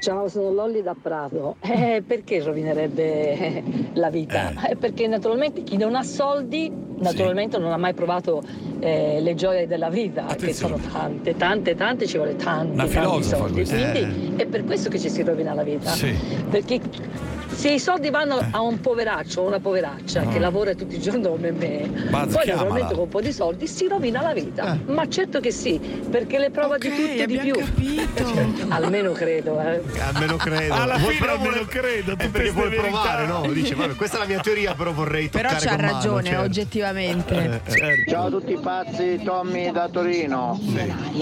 Ciao, 0.00 0.28
sono 0.28 0.52
Lolli 0.52 0.82
da 0.82 0.94
Prato. 1.00 1.56
Eh, 1.76 2.02
perché 2.06 2.42
rovinerebbe 2.42 3.38
eh, 3.38 3.62
la 3.94 4.10
vita? 4.10 4.52
Eh, 4.68 4.76
perché 4.76 5.06
naturalmente 5.06 5.62
chi 5.62 5.76
non 5.76 5.94
ha 5.94 6.02
soldi 6.02 6.70
naturalmente 6.98 7.58
non 7.58 7.72
ha 7.72 7.76
mai 7.76 7.92
provato 7.92 8.42
eh, 8.80 9.20
le 9.20 9.34
gioie 9.34 9.66
della 9.66 9.90
vita, 9.90 10.24
che 10.38 10.54
sono 10.54 10.78
tante, 10.78 11.36
tante, 11.36 11.74
tante, 11.74 12.06
ci 12.06 12.16
vuole 12.16 12.36
tanti, 12.36 12.72
Una 12.72 12.86
tanti 12.86 13.22
soldi. 13.22 13.64
Quindi 13.64 14.34
è 14.36 14.46
per 14.46 14.64
questo 14.64 14.88
che 14.88 14.98
ci 14.98 15.10
si 15.10 15.22
rovina 15.22 15.52
la 15.54 15.62
vita. 15.62 15.90
Sì. 15.90 16.14
Perché 16.48 16.80
se 17.56 17.70
i 17.70 17.78
soldi 17.80 18.10
vanno 18.10 18.38
a 18.50 18.60
un 18.60 18.80
poveraccio 18.80 19.40
o 19.40 19.46
una 19.46 19.58
poveraccia 19.58 20.22
No. 20.22 20.30
che 20.30 20.38
lavora 20.38 20.74
tutti 20.74 20.96
i 20.96 21.00
giorni 21.00 21.22
come 21.22 21.50
me, 21.52 21.88
Buzz, 22.10 22.32
poi 22.34 22.42
chiamala. 22.42 22.44
naturalmente 22.44 22.94
con 22.94 23.02
un 23.04 23.08
po' 23.08 23.20
di 23.22 23.32
soldi 23.32 23.66
si 23.66 23.88
rovina 23.88 24.20
la 24.22 24.32
vita. 24.34 24.78
Ma 24.86 25.08
certo 25.08 25.40
che 25.40 25.50
sì, 25.50 25.78
perché 26.10 26.38
le 26.38 26.50
prova 26.50 26.76
di 26.78 26.88
tutto 26.88 27.22
e 27.22 27.26
di 27.26 27.38
più. 27.38 27.54
Almeno 28.68 29.12
credo, 29.12 29.58
eh. 29.60 29.80
Almeno 30.00 30.36
credo. 30.36 30.74
Alla 30.74 30.96
Vuoi- 30.98 31.14
fine 31.14 31.18
però 31.26 31.32
almeno 31.32 31.50
vuole- 31.52 31.66
credo, 31.68 32.10
Eh, 32.12 32.16
tutte 32.16 32.28
perché 32.28 32.50
vuoi 32.50 32.68
verità. 32.68 32.88
provare, 32.88 33.26
no? 33.26 33.46
Dice, 33.52 33.74
vabbè, 33.74 33.94
questa 33.94 34.16
è 34.16 34.20
la 34.20 34.26
mia 34.26 34.40
teoria, 34.40 34.74
però 34.74 34.92
vorrei 34.92 35.28
Però 35.28 35.48
toccare 35.48 35.64
c'ha 35.66 35.74
con 35.76 35.84
mano, 35.84 35.96
ragione, 35.96 36.22
certo. 36.24 36.42
oggettivamente. 36.42 37.60
Ciao 38.08 38.26
a 38.26 38.30
tutti 38.30 38.58
pazzi, 38.60 39.20
Tommy 39.24 39.70
da 39.72 39.88
Torino. 39.88 40.58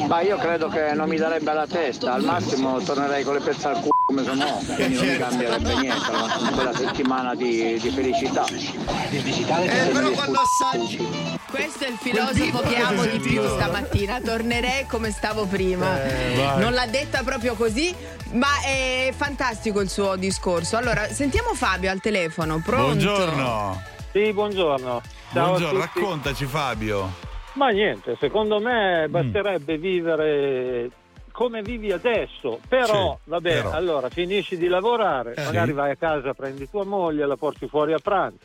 Ma 0.09 0.21
io 0.23 0.37
credo 0.37 0.69
che 0.69 0.93
non 0.95 1.09
mi 1.09 1.17
darebbe 1.17 1.53
la 1.53 1.67
testa, 1.67 2.13
al 2.15 2.23
massimo 2.23 2.81
tornerei 2.81 3.23
con 3.25 3.35
le 3.35 3.41
pezze 3.41 3.69
al 3.69 3.75
culo 3.77 3.93
come 4.07 4.23
sono, 4.23 4.61
quindi 4.75 4.97
non 4.97 5.07
mi 5.07 5.17
cambierebbe 5.17 5.75
niente, 5.81 6.11
una 6.25 6.51
bella 6.51 6.75
settimana 6.75 7.35
di, 7.35 7.79
di 7.81 7.91
felicità. 7.91 8.47
Eh, 8.47 9.91
però 9.93 10.11
quando 10.11 10.41
assaggi. 10.41 11.43
Questo 11.51 11.85
è 11.85 11.89
il 11.89 11.97
filosofo 11.97 12.61
che 12.61 12.77
amo 12.77 13.05
di 13.05 13.19
più 13.19 13.47
stamattina. 13.47 14.21
Tornerei 14.21 14.87
come 14.87 15.11
stavo 15.11 15.47
prima. 15.47 16.03
Eh, 16.05 16.37
non 16.59 16.73
l'ha 16.73 16.87
detta 16.87 17.23
proprio 17.23 17.55
così, 17.55 17.95
ma 18.33 18.49
è 18.65 19.13
fantastico 19.17 19.81
il 19.81 19.89
suo 19.89 20.17
discorso. 20.17 20.77
Allora, 20.77 21.07
sentiamo 21.13 21.55
Fabio 21.55 21.91
al 21.91 22.01
telefono. 22.01 22.61
Pronto? 22.65 22.85
Buongiorno. 22.87 23.83
Sì, 24.13 24.33
buongiorno. 24.33 25.03
Ciao 25.33 25.47
Buongiorno, 25.49 25.79
raccontaci 25.81 26.45
Fabio. 26.45 27.13
Ma 27.55 27.69
niente, 27.69 28.17
secondo 28.19 28.59
Mm. 28.59 28.65
me 28.65 29.07
basterebbe 29.09 29.79
vivere 29.79 30.91
come 31.35 31.63
vivi 31.63 31.91
adesso. 31.91 32.61
Però, 32.69 33.19
Sì, 33.25 33.31
vabbè, 33.31 33.53
però. 33.55 33.71
allora 33.73 34.09
finisci 34.09 34.57
di 34.57 34.69
lavorare, 34.69 35.35
Eh. 35.35 35.43
magari 35.43 35.71
Sì. 35.71 35.73
vai 35.75 35.91
a 35.91 35.97
casa, 35.97 36.33
prendi 36.33 36.71
tua 36.71 36.85
moglie, 36.85 37.27
la 37.27 37.37
porti 37.37 37.67
fuori 37.67 37.93
a 37.93 37.99
pranzo. 37.99 38.39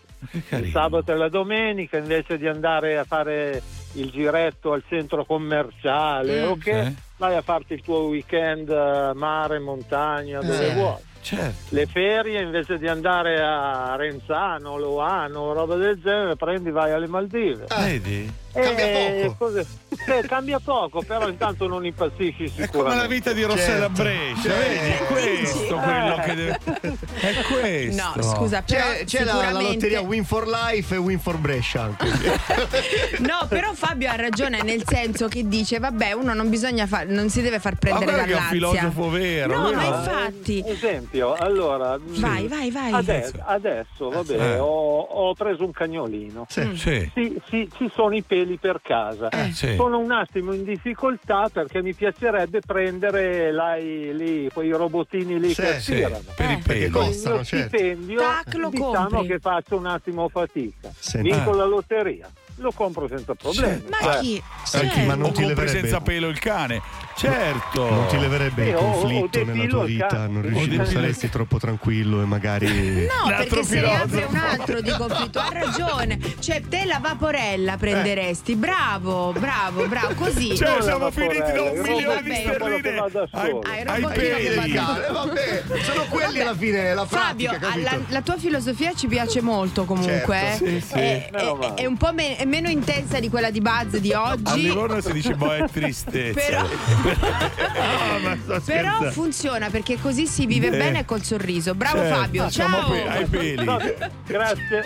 Il 0.49 0.69
sabato 0.71 1.11
e 1.11 1.15
la 1.15 1.29
domenica, 1.29 1.97
invece 1.97 2.39
di 2.39 2.47
andare 2.47 2.97
a 2.97 3.03
fare 3.03 3.61
il 3.93 4.09
giretto 4.09 4.73
al 4.73 4.83
centro 4.89 5.23
commerciale, 5.23 6.45
Mm. 6.45 6.49
ok? 6.49 6.63
Sì. 6.63 6.95
Vai 7.17 7.35
a 7.35 7.41
farti 7.41 7.73
il 7.73 7.81
tuo 7.81 7.99
weekend 8.07 8.69
eh, 8.69 9.11
mare, 9.13 9.59
montagna, 9.59 10.39
dove 10.39 10.71
Eh, 10.71 10.73
vuoi. 10.73 11.07
Certo. 11.21 11.75
Le 11.75 11.85
ferie 11.85 12.41
invece 12.41 12.77
di 12.77 12.87
andare 12.87 13.41
a 13.41 13.95
Renzano, 13.97 14.77
Loano, 14.77 15.51
roba 15.53 15.75
del 15.75 15.99
genere, 16.01 16.35
prendi 16.37 16.71
vai 16.71 16.91
alle 16.93 17.07
Maldive. 17.07 17.65
Vedi? 17.77 18.31
Cambia 18.53 18.87
poco. 18.87 19.35
Cose... 19.37 19.65
Sì, 19.89 20.27
cambia 20.27 20.59
poco, 20.59 21.01
però 21.01 21.27
intanto 21.27 21.67
non 21.67 21.85
impazzisci 21.85 22.43
È 22.45 22.49
come 22.51 22.65
sicuramente. 22.65 23.01
la 23.01 23.07
vita 23.07 23.33
di 23.33 23.43
Rossella 23.43 23.89
Brescia, 23.89 24.53
vedi? 24.53 24.89
È 24.89 24.97
questo 25.07 25.75
quello 25.75 26.15
che 26.23 26.35
deve. 26.35 26.59
È 27.19 27.33
questo. 27.51 28.01
No, 28.15 28.23
scusa, 28.23 28.61
però 28.61 28.81
C'è, 28.81 29.03
c'è 29.05 29.23
la, 29.23 29.33
la 29.33 29.39
sicuramente- 29.41 29.73
lotteria 29.73 30.01
Win 30.01 30.23
for 30.25 30.47
Life 30.47 30.95
e 30.95 30.97
Win 30.97 31.19
for 31.19 31.37
Brescia 31.37 31.81
anche. 31.83 32.07
No, 33.19 33.45
però 33.47 33.73
Fabio 33.73 34.09
ha 34.09 34.15
ragione 34.15 34.61
nel 34.63 34.83
senso 34.85 35.27
che 35.27 35.47
dice: 35.47 35.79
vabbè, 35.79 36.13
uno 36.13 36.33
non 36.33 36.49
bisogna 36.49 36.87
far, 36.87 37.07
non 37.07 37.29
si 37.29 37.41
deve 37.41 37.59
far 37.59 37.75
prendere 37.75 38.05
guarda 38.11 38.23
che 38.25 38.31
è 38.31 38.35
un 38.35 38.47
filosofo 38.47 39.09
vero, 39.09 39.57
No, 39.57 39.71
ma 39.73 39.83
infatti. 39.85 40.63
Esempio, 40.65 41.33
allora. 41.33 41.97
Vai, 42.01 42.47
vai, 42.47 42.71
vai. 42.71 42.91
Adesso, 42.93 43.33
adesso, 43.45 44.09
vabbè, 44.09 44.33
Eh. 44.53 44.57
ho, 44.59 44.99
ho 45.01 45.33
preso 45.33 45.63
un 45.65 45.71
cagnolino. 45.71 46.45
Sì. 46.49 46.69
Sì. 46.75 47.11
Sì, 47.13 47.41
sì, 47.49 47.69
ci 47.77 47.91
sono 47.93 48.15
i 48.15 48.21
peli 48.21 48.37
per 48.57 48.79
casa. 48.81 49.29
Eh, 49.29 49.51
sì. 49.51 49.75
Sono 49.75 49.99
un 49.99 50.11
attimo 50.11 50.53
in 50.53 50.63
difficoltà 50.63 51.49
perché 51.51 51.81
mi 51.81 51.93
piacerebbe 51.93 52.59
prendere 52.65 53.51
i- 53.77 54.15
lì, 54.15 54.49
quei 54.53 54.71
robotini 54.71 55.39
lì 55.39 55.53
Sì, 55.53 55.61
che 55.61 55.79
sì, 55.79 55.91
attirano. 55.93 56.23
per 56.35 56.49
i 56.51 56.53
Eh, 56.53 56.61
il 56.85 56.91
Costano, 56.91 57.35
mio 57.35 57.43
certo. 57.43 57.77
stipendio, 57.77 58.19
Tac, 58.19 58.45
diciamo 58.69 59.07
compri. 59.09 59.27
che 59.27 59.39
faccio 59.39 59.77
un 59.77 59.85
attimo 59.85 60.29
fatica. 60.29 60.89
Vinco 61.15 61.53
Eh. 61.53 61.55
la 61.57 61.65
lotteria, 61.65 62.29
lo 62.59 62.71
compro 62.71 63.07
senza 63.07 63.33
problemi. 63.35 63.83
Ma 63.89 63.97
Cioè, 64.01 64.19
chi? 64.19 64.43
Senti, 64.63 65.01
ma 65.05 65.15
non 65.15 65.27
o 65.29 65.31
ti 65.31 65.41
compri 65.43 65.45
leverebbe 65.47 65.79
senza 65.79 66.01
pelo 66.01 66.27
il 66.27 66.39
cane. 66.39 66.81
Certo. 67.15 67.89
Non 67.89 68.05
ti 68.07 68.17
leverebbe 68.19 68.63
Sì, 68.63 68.69
il 68.69 68.75
conflitto 68.75 69.43
nella 69.43 69.65
tua 69.67 69.83
vita, 69.83 70.27
non, 70.27 70.41
riusci- 70.41 70.75
non 70.77 70.85
saresti 70.85 71.29
troppo 71.29 71.57
tranquillo 71.59 72.21
e 72.21 72.25
magari. 72.25 72.67
No, 73.09 73.27
perché 73.35 73.63
se 73.63 73.79
ne 73.81 73.95
apre 73.95 74.23
un 74.23 74.35
altro 74.35 74.81
di 74.81 74.91
conflitto, 74.91 75.39
ha 75.39 75.49
ragione. 75.51 76.19
Cioè, 76.39 76.61
te 76.69 76.85
la 76.85 76.99
vaporella 76.99 77.75
prenderesti. 77.77 78.55
Bravo, 78.55 79.33
bravo, 79.37 79.85
bravo. 79.87 80.13
Così. 80.13 80.55
Cioè, 80.55 80.69
Non 80.73 80.81
siamo 80.81 81.05
la 81.05 81.11
finiti 81.11 81.37
da 81.51 81.61
un 81.63 81.79
milione 81.79 82.21
di 82.21 82.43
robotino 82.43 82.57
quello 82.57 82.75
che 82.79 82.89
sterline 82.89 82.99
va 82.99 83.09
da 83.09 83.27
ai, 83.31 83.49
solo. 83.49 83.59
Ai 83.61 83.79
ai 83.79 84.01
robotini 84.01 84.27
peli. 84.29 84.73
Eh, 84.75 85.11
vabbè, 85.11 85.63
sono 85.81 86.05
quelli 86.09 86.39
alla 86.39 86.55
fine, 86.55 86.93
la 86.93 87.05
Fabio, 87.05 87.49
pratica, 87.49 87.67
capito? 87.71 87.89
alla- 87.89 88.03
la 88.07 88.21
tua 88.21 88.37
filosofia 88.37 88.93
ci 88.93 89.07
piace 89.07 89.41
molto 89.41 89.85
comunque. 89.85 90.37
Certo, 90.37 90.65
eh. 90.65 90.69
sì, 90.79 90.81
sì. 90.87 90.93
È, 90.93 91.29
Meno 91.31 91.61
è- 91.61 91.73
è 91.81 91.85
un 91.85 91.97
po' 91.97 92.13
me- 92.13 92.35
è 92.37 92.45
meno 92.49 92.67
intensa 92.69 93.19
di 93.19 93.29
quella 93.29 93.49
di 93.51 93.61
Buzz 93.61 93.95
di 93.97 94.11
A 94.13 94.31
oggi. 94.31 94.61
Livorno 94.61 94.99
si 95.01 95.11
dice 95.13 95.35
boh 95.35 95.53
è 95.53 95.65
tristezza. 95.71 96.39
Però- 96.39 96.67
No, 97.79 98.19
ma 98.19 98.37
sto 98.43 98.61
Però 98.65 99.11
funziona 99.11 99.69
perché 99.69 99.97
così 100.01 100.27
si 100.27 100.45
vive 100.45 100.67
Eh. 100.67 100.77
bene 100.77 101.05
col 101.05 101.21
sorriso. 101.23 101.73
Bravo 101.75 101.97
Certo, 101.99 102.15
Fabio, 102.15 102.49
ciao. 102.49 102.89
pe- 102.89 103.07
ai 103.07 103.25
peli. 103.25 103.65
Grazie. 104.25 104.83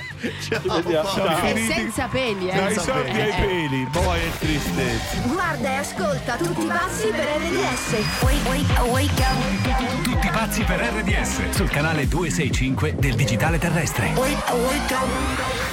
Ciao. 0.48 0.80
Eh, 0.80 1.54
finiti 1.54 1.72
senza 1.74 2.08
peli, 2.08 2.50
eh. 2.50 2.56
dai 2.56 2.74
soldi 2.76 3.10
ai 3.22 3.30
Eh. 3.30 3.34
peli. 3.46 3.88
Boh 3.92 4.14
è 4.14 4.30
tristezza. 4.40 5.18
Guarda 5.28 5.70
e 5.70 5.76
ascolta 5.76 6.36
tutti 6.36 6.66
pazzi 6.66 7.08
per 7.08 7.26
RDS. 7.26 8.22
Wake, 8.22 8.50
wake, 8.50 8.90
wake 8.90 9.22
up. 9.22 10.04
Tutti 10.04 10.28
pazzi 10.30 10.64
per 10.64 10.80
RDS 10.80 11.50
sul 11.52 11.70
canale 11.70 12.08
265 12.08 12.96
del 12.98 13.16
Digitale 13.16 13.58
Terrestre. 13.58 14.12
Wake, 14.16 14.52
wake 14.52 14.94
up. 14.94 15.73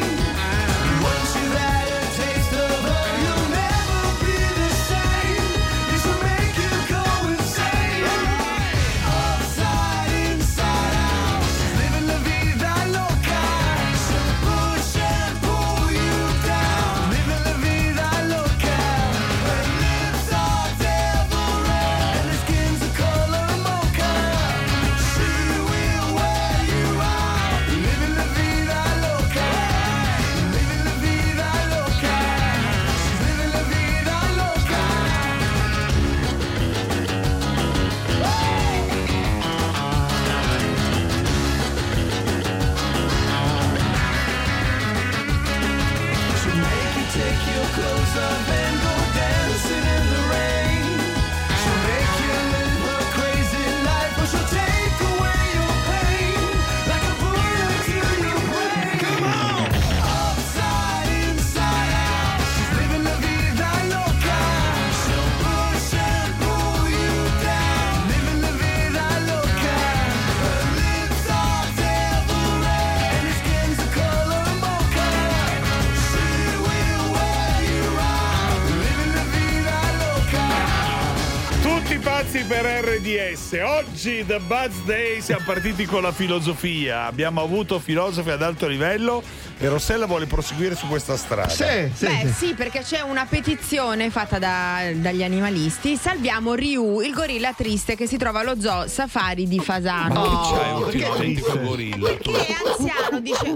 Per 82.51 82.65
RDS. 82.65 83.40
Oggi 83.59 84.23
The 84.25 84.39
Buzz 84.39 84.83
Day 84.85 85.19
siamo 85.21 85.43
partiti 85.45 85.85
con 85.85 86.01
la 86.03 86.13
filosofia. 86.13 87.03
Abbiamo 87.05 87.41
avuto 87.41 87.79
filosofi 87.79 88.29
ad 88.29 88.41
alto 88.41 88.65
livello 88.65 89.21
e 89.59 89.67
Rossella 89.67 90.05
vuole 90.05 90.25
proseguire 90.25 90.73
su 90.75 90.87
questa 90.87 91.17
strada. 91.17 91.53
Beh, 91.57 91.91
sì, 92.33 92.53
perché 92.55 92.81
c'è 92.81 93.01
una 93.01 93.25
petizione 93.29 94.09
fatta 94.09 94.39
da- 94.39 94.89
dagli 94.93 95.21
animalisti. 95.21 95.97
Salviamo 95.97 96.53
Ryu, 96.53 97.01
il 97.01 97.11
gorilla 97.13 97.51
triste 97.53 97.95
che 97.97 98.07
si 98.07 98.15
trova 98.15 98.39
allo 98.39 98.59
zoo 98.59 98.87
safari 98.87 99.45
di 99.47 99.59
Fasano. 99.59 100.13
Ma 100.13 100.21
che 100.23 100.57
c'hai 100.57 100.81
ultimamente 100.81 101.41
col 101.41 101.61
gorilla? 101.61 102.17
Che 102.17 102.31
è 102.31 102.55
anziano, 102.65 103.19
dice. 103.19 103.55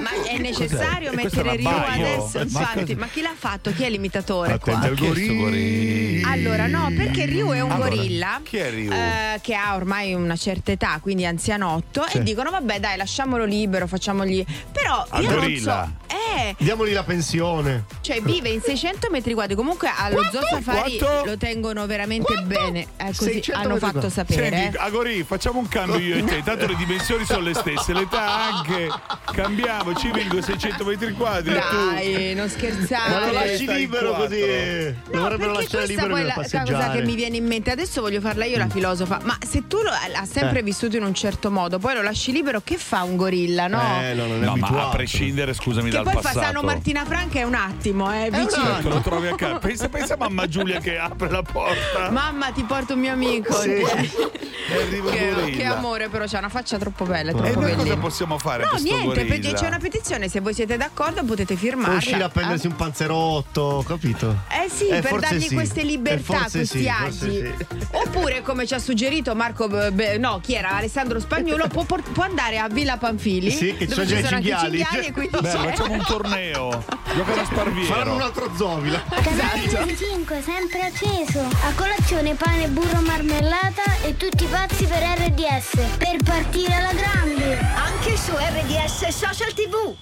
Ma 0.00 0.10
è 0.24 0.38
necessario 0.38 1.10
Cos'è? 1.10 1.22
Mettere 1.22 1.56
Ryu 1.56 1.68
Baio? 1.68 2.06
adesso? 2.06 2.38
Ma 2.38 2.42
Infatti, 2.44 2.80
cosa- 2.80 2.96
ma 2.98 3.08
chi 3.08 3.20
l'ha 3.22 3.34
fatto? 3.36 3.72
Chi 3.72 3.82
è 3.82 3.90
l'imitatore 3.90 4.58
qua? 4.60 4.76
Attenti 4.78 5.04
al 5.04 5.10
gorilla. 5.10 6.30
Allora, 6.30 6.66
no, 6.68 6.90
perché 6.96 7.26
Ryu 7.26 7.50
è 7.50 7.60
un 7.60 7.70
Allora, 7.72 7.88
gorilla 7.90 8.40
chi 8.44 8.56
è 8.58 8.70
Ryu? 8.70 8.83
Eh, 8.92 9.40
che 9.40 9.54
ha 9.54 9.74
ormai 9.74 10.14
una 10.14 10.36
certa 10.36 10.72
età, 10.72 10.98
quindi 11.00 11.24
anzianotto, 11.26 12.04
Sì. 12.08 12.18
e 12.18 12.22
dicono: 12.22 12.50
vabbè, 12.50 12.80
dai, 12.80 12.96
lasciamolo 12.96 13.44
libero, 13.44 13.86
facciamogli. 13.86 14.44
Però 14.72 15.04
Al 15.08 15.22
io 15.22 15.30
non 15.30 15.38
gorilla. 15.38 15.90
so. 16.06 16.12
Eh, 16.36 16.54
Diamogli 16.58 16.92
la 16.92 17.04
pensione. 17.04 17.84
cioè 18.00 18.20
vive 18.20 18.48
in 18.48 18.60
600 18.60 19.08
metri 19.10 19.34
quadri. 19.34 19.54
Comunque 19.54 19.88
allo 19.96 20.22
zoo 20.30 20.42
safari 20.48 20.96
Quanto? 20.98 21.24
lo 21.30 21.36
tengono 21.36 21.86
veramente 21.86 22.34
bene. 22.44 22.86
Eh, 22.96 23.06
così 23.06 23.32
600 23.34 23.52
hanno 23.60 23.76
fatto 23.78 23.92
quadri. 24.00 24.10
sapere. 24.10 24.48
Senti, 24.56 24.76
Agori, 24.76 25.22
facciamo 25.24 25.58
un 25.58 25.68
cambio 25.68 25.98
io 25.98 26.16
e 26.16 26.24
te. 26.24 26.42
Tanto 26.44 26.66
le 26.66 26.76
dimensioni 26.76 27.24
sono 27.24 27.40
le 27.40 27.54
stesse, 27.54 27.92
l'età 27.92 28.52
anche. 28.54 28.88
Cambiamo, 29.32 29.94
ci 29.94 30.10
vengo 30.10 30.40
600 30.40 30.84
metri 30.84 31.12
quadri. 31.12 31.54
e 31.54 31.60
tu- 31.60 31.90
Dai, 31.94 32.34
non 32.34 32.48
scherzate. 32.48 33.10
Ma 33.10 33.26
lo 33.26 33.32
lasci 33.32 33.66
libero 33.66 34.12
così. 34.14 34.40
Dovrebbero 34.40 34.96
Perché 35.10 35.46
lasciare 35.46 35.66
questa 35.68 35.84
libero 35.86 36.14
per 36.14 36.24
la 36.24 36.34
la 36.36 36.62
cosa 36.64 36.90
che 36.90 37.02
mi 37.02 37.14
viene 37.14 37.36
in 37.36 37.46
mente 37.46 37.70
adesso 37.70 38.00
voglio 38.00 38.20
farla 38.20 38.44
io 38.44 38.58
la 38.58 38.66
filosofa 38.74 39.20
ma 39.22 39.36
se 39.46 39.66
tu 39.68 39.78
lo, 39.82 39.90
ha 39.90 40.24
sempre 40.26 40.58
Eh. 40.58 40.62
vissuto 40.62 40.96
in 40.96 41.04
un 41.04 41.14
certo 41.14 41.50
modo 41.50 41.78
poi 41.78 41.94
lo 41.94 42.02
lasci 42.02 42.32
libero 42.32 42.60
che 42.62 42.76
fa 42.76 43.02
un 43.04 43.16
gorilla 43.16 43.68
no? 43.68 43.80
Eh, 44.02 44.14
No, 44.14 44.56
ma 44.56 44.86
a 44.86 44.88
prescindere, 44.88 45.54
scusami, 45.54 45.90
che 45.90 45.96
dal 45.96 46.04
poi 46.04 46.14
passato. 46.14 46.38
Fasano 46.40 46.62
Martina 46.62 47.04
Franca 47.04 47.38
è 47.38 47.42
un 47.44 47.54
attimo 47.54 48.12
eh, 48.12 48.30
vicino 48.30 48.78
Te 48.82 48.88
lo 48.88 49.00
trovi 49.00 49.28
a 49.28 49.34
casa. 49.34 49.58
Pensa, 49.58 49.88
pensa 49.88 50.14
a 50.14 50.16
mamma 50.16 50.46
Giulia 50.48 50.80
che 50.80 50.98
apre 50.98 51.30
la 51.30 51.42
porta. 51.42 52.10
mamma 52.12 52.50
ti 52.50 52.62
porto 52.64 52.94
un 52.94 53.00
mio 53.00 53.12
amico 53.12 53.52
Sì. 53.60 53.70
E 53.70 55.02
che, 55.10 55.50
che 55.56 55.64
amore 55.64 56.08
però 56.08 56.24
c'ha 56.26 56.38
una 56.38 56.48
faccia 56.48 56.78
troppo 56.78 57.04
bella 57.04 57.30
E 57.30 57.34
troppo 57.34 57.60
noi 57.60 57.74
cosa 57.76 57.96
possiamo 57.96 58.38
fare 58.38 58.64
no 58.64 58.72
niente 58.80 59.04
gorilla? 59.04 59.24
perché 59.34 59.52
c'è 59.52 59.66
una 59.66 59.78
petizione 59.78 60.28
se 60.28 60.40
voi 60.40 60.54
siete 60.54 60.76
d'accordo 60.76 61.22
potete 61.24 61.54
firmarla 61.56 61.96
Uscire 61.96 62.22
a 62.22 62.28
prendersi 62.28 62.66
un 62.66 62.74
panzerotto, 62.76 63.84
capito? 63.86 64.38
Eh 64.48 64.68
sì, 64.70 64.88
Eh, 64.88 65.00
per 65.00 65.18
dargli 65.20 65.40
sì. 65.46 65.54
queste 65.54 65.80
Eh, 65.80 65.84
libertà, 65.84 66.46
questi 66.50 66.66
sì, 66.66 66.88
agi. 66.88 67.12
sì. 67.18 67.54
Oppure, 67.92 68.42
come 68.42 68.63
ci 68.66 68.74
ha 68.74 68.78
suggerito 68.78 69.34
Marco, 69.34 69.68
Be- 69.68 69.92
Be- 69.92 70.18
no, 70.18 70.40
chi 70.42 70.54
era? 70.54 70.76
Alessandro 70.76 71.20
Spagnolo, 71.20 71.68
può, 71.68 71.84
può 71.84 72.22
andare 72.24 72.58
a 72.58 72.68
Villa 72.68 72.96
Panfili. 72.96 73.50
Sì, 73.50 73.74
che 73.76 73.86
ci 73.86 73.94
sono 73.94 74.06
i 74.08 74.12
anche 74.14 74.26
cinghiali. 74.28 74.78
cinghiali 74.78 75.06
e 75.06 75.12
quindi 75.12 75.38
Beh, 75.40 75.48
facciamo 75.48 75.92
un 75.94 76.02
torneo. 76.06 76.84
Gioca 77.14 77.40
a 77.40 77.44
Sparviero. 77.44 77.92
Faranno 77.94 78.14
un 78.14 78.20
altro 78.22 78.50
zombie. 78.56 79.00
Canale 79.08 79.66
25, 79.66 80.42
sempre 80.42 80.80
acceso. 80.80 81.40
A 81.40 81.72
colazione 81.74 82.34
pane, 82.34 82.68
burro, 82.68 83.00
marmellata 83.00 83.82
e 84.02 84.16
tutti 84.16 84.44
pazzi 84.46 84.84
per 84.86 85.02
RDS. 85.02 85.96
Per 85.98 86.16
partire 86.24 86.74
alla 86.74 86.92
grande. 86.92 87.58
Anche 87.58 88.16
su 88.16 88.32
RDS 88.32 89.08
Social 89.08 89.52
TV. 89.52 89.94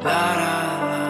No, 0.00 1.07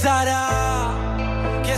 Che 0.00 0.06
sarà? 0.06 1.60
Che 1.60 1.74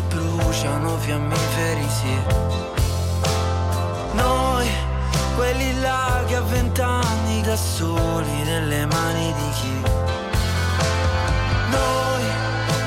che 0.00 0.14
bruciano 0.14 0.96
fiammiferi, 0.98 1.88
sì. 1.88 2.22
Noi, 4.12 4.68
quelli 5.36 5.80
là 5.80 6.22
che 6.26 6.36
a 6.36 6.40
vent'anni 6.40 7.42
da 7.42 7.56
soli 7.56 8.42
nelle 8.44 8.86
mani 8.86 9.34
di 9.34 9.50
chi. 9.58 9.82
Noi 11.70 12.24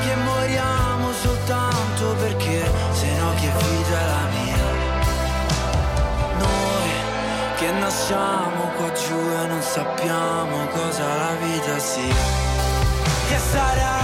che 0.03 0.15
moriamo 0.15 1.11
soltanto 1.21 2.15
perché 2.19 2.71
se 2.91 3.07
no 3.17 3.33
che 3.35 3.51
vita 3.57 3.99
è 3.99 4.07
la 4.15 4.27
mia. 4.35 4.67
Noi 6.39 6.91
che 7.57 7.71
nasciamo 7.71 8.71
qua 8.77 8.91
giù 8.91 9.19
e 9.43 9.47
non 9.47 9.61
sappiamo 9.61 10.67
cosa 10.67 11.03
la 11.15 11.33
vita 11.41 11.79
sia. 11.79 12.25
Che 13.27 13.37
sarà? 13.37 14.02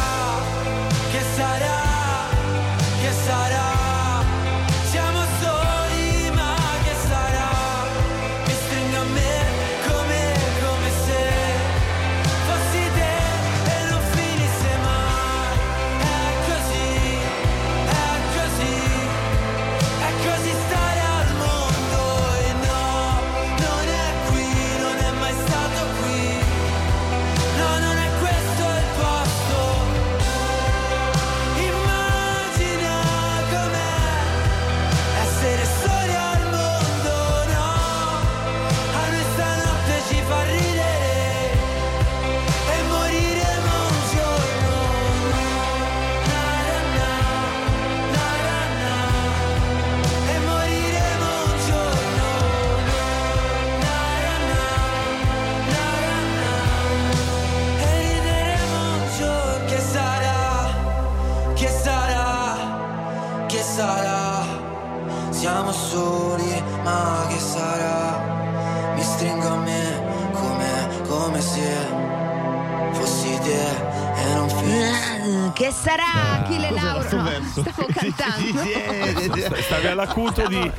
All'acuto 80.20 80.48
di. 80.48 80.72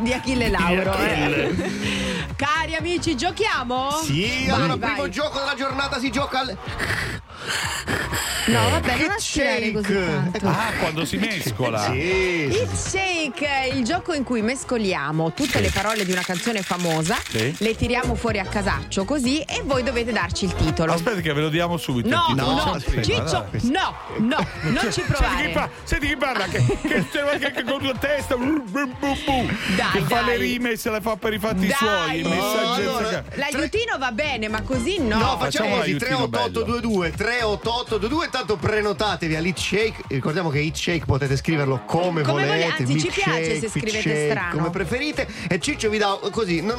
Di 0.00 0.12
Achille 0.12 0.48
Lauro. 0.48 0.94
Di 0.96 1.02
Achille. 1.04 1.48
eh. 1.48 2.26
Cari 2.36 2.74
amici, 2.74 3.16
giochiamo? 3.16 3.90
Sì, 4.02 4.44
Vai, 4.46 4.54
allora 4.54 4.76
vai. 4.76 4.92
primo 4.92 5.08
gioco 5.08 5.38
della 5.38 5.54
giornata 5.54 5.98
si 5.98 6.10
gioca 6.10 6.40
al 6.40 6.56
No, 8.46 8.70
vabbè, 8.70 8.96
non 8.98 9.10
aspirare 9.10 9.70
così 9.70 9.92
tanto. 9.94 10.46
Ah, 10.48 10.72
quando 10.80 11.04
si 11.04 11.16
mescola. 11.16 11.86
Hit 11.94 12.72
Shake, 12.74 13.70
il 13.72 13.84
gioco 13.84 14.14
in 14.14 14.24
cui 14.24 14.42
mescoliamo 14.42 15.32
tutte 15.32 15.60
le 15.60 15.70
parole 15.70 16.04
di 16.04 16.10
una 16.10 16.22
canzone 16.22 16.60
famosa, 16.62 17.16
Sì. 17.28 17.54
le 17.58 17.76
tiriamo 17.76 18.16
fuori 18.16 18.40
a 18.40 18.44
casaccio 18.44 19.04
così 19.04 19.40
e 19.42 19.62
voi 19.64 19.84
dovete 19.84 20.10
darci 20.10 20.46
il 20.46 20.54
titolo. 20.54 20.92
Aspetta 20.92 21.20
che 21.20 21.32
ve 21.32 21.40
lo 21.42 21.48
diamo 21.50 21.76
subito. 21.76 22.08
No, 22.08 22.24
titolo. 22.28 22.52
no, 22.52 22.72
Aspetta, 22.72 23.02
Ciccio, 23.02 23.46
dai. 23.50 23.60
no, 23.70 23.94
no, 24.18 24.46
non 24.62 24.78
ci 24.90 25.00
Senti 25.02 25.02
chi, 25.02 25.12
provare. 25.12 25.48
pa- 25.50 25.70
senti 25.84 26.06
chi 26.08 26.16
parla, 26.16 26.44
che, 26.46 26.64
che, 26.82 27.06
che, 27.38 27.52
che 27.52 27.62
con 27.64 27.82
la 27.82 27.94
testa 27.94 28.36
bu, 28.36 28.62
bu, 28.64 28.86
bu, 28.98 29.16
bu, 29.24 29.46
Dai, 29.76 29.90
che 29.92 30.00
fa 30.00 30.20
dai. 30.22 30.24
le 30.26 30.36
rime 30.36 30.70
e 30.72 30.76
se 30.76 30.90
le 30.90 31.00
fa 31.00 31.16
per 31.16 31.32
i 31.32 31.38
fatti 31.38 31.66
Dai. 31.66 31.76
suoi. 31.76 32.18
i 32.18 32.22
messaggi 32.24 32.82
No, 32.82 32.96
allora, 32.96 33.24
L'aiutino 33.34 33.98
va 33.98 34.10
bene, 34.10 34.48
ma 34.48 34.62
così 34.62 34.98
no. 34.98 35.16
No, 35.18 35.38
facciamo 35.38 35.76
così 35.76 35.92
l'aiutino 35.92 36.28
38822 36.28 37.10
38822 37.12 38.30
intanto 38.32 38.56
prenotatevi 38.56 39.36
all'Hit 39.36 39.58
Shake. 39.58 40.04
Ricordiamo 40.08 40.48
che 40.48 40.58
Hit 40.60 40.74
Shake 40.74 41.04
potete 41.04 41.36
scriverlo 41.36 41.82
come, 41.84 42.22
Come 42.22 42.46
volete. 42.46 42.48
vole- 42.48 42.64
anzi, 42.78 42.98
ci 42.98 43.08
piace 43.10 43.58
se 43.60 43.68
scrivete 43.68 44.00
shake, 44.00 44.30
strano. 44.30 44.56
Come 44.56 44.70
preferite. 44.70 45.28
E 45.48 45.60
Ciccio 45.60 45.90
vi 45.90 45.98
dà 45.98 46.18
così 46.30 46.62
non, 46.62 46.78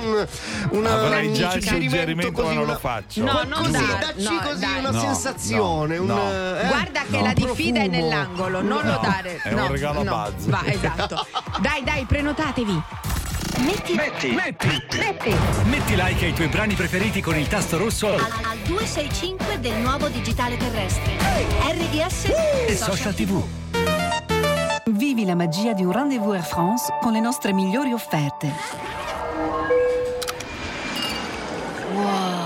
una, 0.71 0.93
Avrei 0.93 1.27
un 1.27 1.33
già 1.35 1.53
il 1.53 1.61
suggerimento 1.61 1.91
suggerimento, 1.95 2.31
ma 2.41 2.43
così, 2.47 2.55
non 2.55 2.65
lo 2.65 2.77
faccio. 2.79 3.23
No, 3.23 3.31
non 3.43 3.59
così, 3.65 3.71
dare, 3.71 3.99
dacci 4.15 4.33
no, 4.33 4.39
così 4.41 4.59
dai. 4.59 4.79
una 4.79 4.89
No, 4.91 4.99
sensazione. 4.99 5.95
no, 5.97 6.01
un, 6.01 6.07
no. 6.07 6.31
eh, 6.31 6.65
Guarda 6.67 7.01
che 7.01 7.17
no. 7.17 7.21
la 7.21 7.33
diffida 7.33 7.79
è 7.81 7.87
nell'angolo, 7.87 8.61
non 8.63 8.83
No, 8.83 8.91
lo 8.93 8.99
dare. 9.03 9.39
è 9.43 9.49
un 9.49 9.55
no, 9.59 9.67
regalo 9.67 9.99
a. 10.01 10.31
Buzz. 10.31 10.45
Va, 10.47 10.63
esatto. 10.65 11.27
Dai, 11.61 11.83
dai, 11.83 12.05
prenotatevi. 12.05 12.81
Metti, 13.63 13.93
Metti, 13.93 14.31
metti, 14.31 14.67
metti. 14.97 15.33
Metti. 15.69 15.95
Like 15.95 16.25
ai 16.25 16.33
tuoi 16.33 16.49
brani 16.49 16.73
preferiti 16.73 17.21
con 17.21 17.37
il 17.37 17.47
tasto 17.47 17.77
rosso. 17.77 18.07
Al, 18.07 18.19
al 18.19 18.57
265 18.65 19.59
del 19.61 19.75
nuovo 19.75 20.09
digitale 20.09 20.57
terrestre. 20.57 21.13
RDS 21.71 22.25
e 22.67 22.75
social 22.75 23.13
tv. 23.13 23.41
Vivi 24.91 25.23
la 25.23 25.35
magia 25.35 25.71
di 25.71 25.85
un 25.85 25.93
rendezvous 25.93 26.33
Air 26.33 26.43
France 26.43 26.93
con 26.99 27.13
le 27.13 27.21
nostre 27.21 27.53
migliori 27.53 27.93
offerte. 27.93 29.02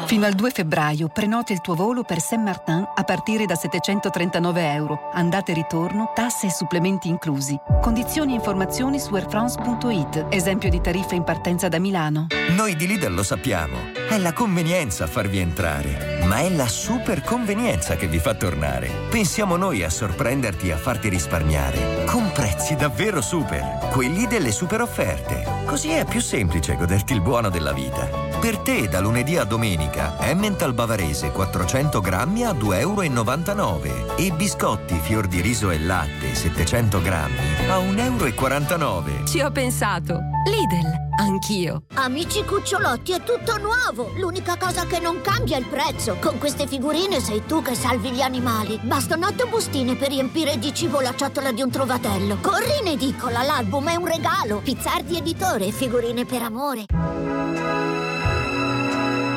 Fino 0.07 0.25
al 0.25 0.35
2 0.35 0.51
febbraio 0.51 1.09
prenoti 1.09 1.51
il 1.51 1.59
tuo 1.59 1.75
volo 1.75 2.03
per 2.03 2.21
Saint-Martin 2.21 2.91
a 2.95 3.03
partire 3.03 3.45
da 3.45 3.55
739 3.55 4.71
euro. 4.71 5.09
Andate 5.11 5.51
e 5.51 5.55
ritorno, 5.55 6.13
tasse 6.15 6.47
e 6.47 6.49
supplementi 6.49 7.09
inclusi. 7.09 7.59
Condizioni 7.81 8.31
e 8.31 8.35
informazioni 8.35 8.99
su 8.99 9.13
airfrance.it. 9.13 10.27
Esempio 10.29 10.69
di 10.69 10.79
tariffa 10.79 11.13
in 11.15 11.25
partenza 11.25 11.67
da 11.67 11.77
Milano. 11.77 12.27
Noi 12.55 12.77
di 12.77 12.87
Lidl 12.87 13.13
lo 13.13 13.21
sappiamo. 13.21 13.75
È 14.07 14.17
la 14.17 14.31
convenienza 14.31 15.03
a 15.03 15.07
farvi 15.07 15.39
entrare, 15.39 16.16
ma 16.27 16.39
è 16.39 16.49
la 16.49 16.67
super 16.67 17.21
convenienza 17.21 17.95
che 17.95 18.07
vi 18.07 18.19
fa 18.19 18.33
tornare. 18.33 18.91
Pensiamo 19.09 19.55
noi 19.55 19.83
a 19.83 19.89
sorprenderti 19.89 20.67
e 20.67 20.73
a 20.73 20.77
farti 20.77 21.07
risparmiare. 21.07 22.03
Con 22.05 22.31
prezzi 22.33 22.75
davvero 22.75 23.21
super. 23.21 23.87
Quelli 23.91 24.27
delle 24.27 24.51
super 24.51 24.81
offerte. 24.81 25.45
Così 25.65 25.89
è 25.89 26.05
più 26.05 26.19
semplice 26.19 26.75
goderti 26.75 27.13
il 27.13 27.21
buono 27.21 27.49
della 27.49 27.71
vita. 27.71 28.25
Per 28.39 28.57
te, 28.59 28.87
da 28.87 28.99
lunedì 28.99 29.37
a 29.37 29.45
domenica, 29.45 30.15
Emmental 30.19 30.73
bavarese 30.73 31.31
400 31.31 32.01
grammi 32.01 32.43
a 32.43 32.51
2,99 32.51 32.77
euro 32.79 34.17
e 34.17 34.31
biscotti 34.31 34.99
fior 35.01 35.27
di 35.27 35.41
riso 35.41 35.71
e 35.71 35.79
latte 35.79 36.35
700 36.35 37.01
grammi 37.01 37.39
a 37.69 37.77
1,49 37.77 38.79
euro. 38.79 39.25
Ci 39.25 39.39
ho 39.39 39.51
pensato. 39.51 40.19
Lidl, 40.45 41.06
anch'io. 41.17 41.83
Amici 41.95 42.43
cucciolotti, 42.43 43.13
è 43.13 43.23
tutto 43.23 43.57
nuovo. 43.57 44.11
L'unica 44.17 44.55
cosa 44.57 44.85
che 44.85 44.99
non 44.99 45.21
cambia 45.21 45.57
è 45.57 45.59
il 45.59 45.67
prezzo. 45.67 46.17
Con 46.19 46.37
queste 46.37 46.67
figurine 46.67 47.19
sei 47.19 47.43
tu 47.45 47.61
che 47.61 47.75
salvi 47.75 48.11
gli 48.11 48.21
animali. 48.21 48.79
Bastano 48.81 49.27
otto 49.27 49.47
bustine 49.47 49.95
per 49.95 50.09
riempire 50.09 50.57
di 50.57 50.73
cibo 50.73 50.99
la 51.01 51.15
ciotola 51.15 51.51
di 51.51 51.61
un 51.61 51.69
trovatello. 51.69 52.37
Corri 52.41 52.79
in 52.81 52.87
edicola, 52.87 53.41
l'album 53.41 53.89
è 53.89 53.95
un 53.95 54.07
regalo. 54.07 54.59
Pizzardi 54.63 55.17
editore, 55.17 55.71
figurine 55.71 56.25
per 56.25 56.41
amore. 56.41 56.85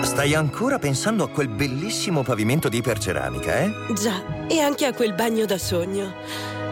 Stai 0.03 0.35
ancora 0.35 0.79
pensando 0.79 1.25
a 1.25 1.29
quel 1.29 1.49
bellissimo 1.49 2.23
pavimento 2.23 2.69
di 2.69 2.79
iperceramica, 2.79 3.59
eh? 3.59 3.73
Già, 3.95 4.47
e 4.49 4.59
anche 4.61 4.87
a 4.87 4.93
quel 4.93 5.15
bagno 5.15 5.45
da 5.45 5.59
sogno. 5.59 6.15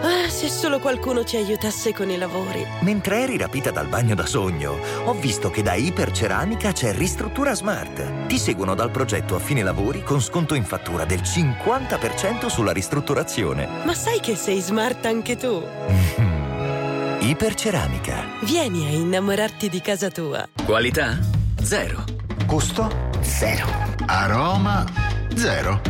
Ah, 0.01 0.28
se 0.28 0.49
solo 0.49 0.78
qualcuno 0.78 1.24
ci 1.24 1.36
aiutasse 1.36 1.92
con 1.92 2.09
i 2.11 2.16
lavori. 2.16 2.64
Mentre 2.80 3.22
eri 3.22 3.36
rapita 3.36 3.70
dal 3.70 3.88
bagno 3.88 4.14
da 4.14 4.26
sogno, 4.26 4.78
ho 5.05 5.12
visto 5.14 5.51
che 5.51 5.62
da 5.62 5.74
Iperceramica 5.74 6.72
c'è 6.72 6.92
Ristruttura 6.94 7.55
Smart. 7.55 8.26
Ti 8.26 8.38
seguono 8.38 8.74
dal 8.74 8.90
progetto 8.90 9.34
a 9.34 9.38
fine 9.40 9.62
lavori 9.62 10.03
con 10.03 10.20
sconto 10.20 10.55
in 10.55 10.64
fattura 10.64 11.05
del 11.05 11.20
50% 11.20 12.46
sulla 12.46 12.72
ristrutturazione. 12.72 13.68
Ma 13.84 13.94
sai 13.94 14.20
che 14.20 14.36
sei 14.36 14.61
smart 14.61 15.05
anche 15.07 15.36
tu? 15.36 15.62
Iperceramica. 17.20 18.24
Vieni 18.42 18.86
a 18.86 18.90
innamorarti 18.90 19.68
di 19.68 19.80
casa 19.80 20.09
tua. 20.11 20.49
Qualità? 20.64 21.18
Zero. 21.61 22.05
Gusto? 22.46 22.88
Zero. 23.20 23.66
Aroma? 24.07 24.84
Zero. 25.34 25.80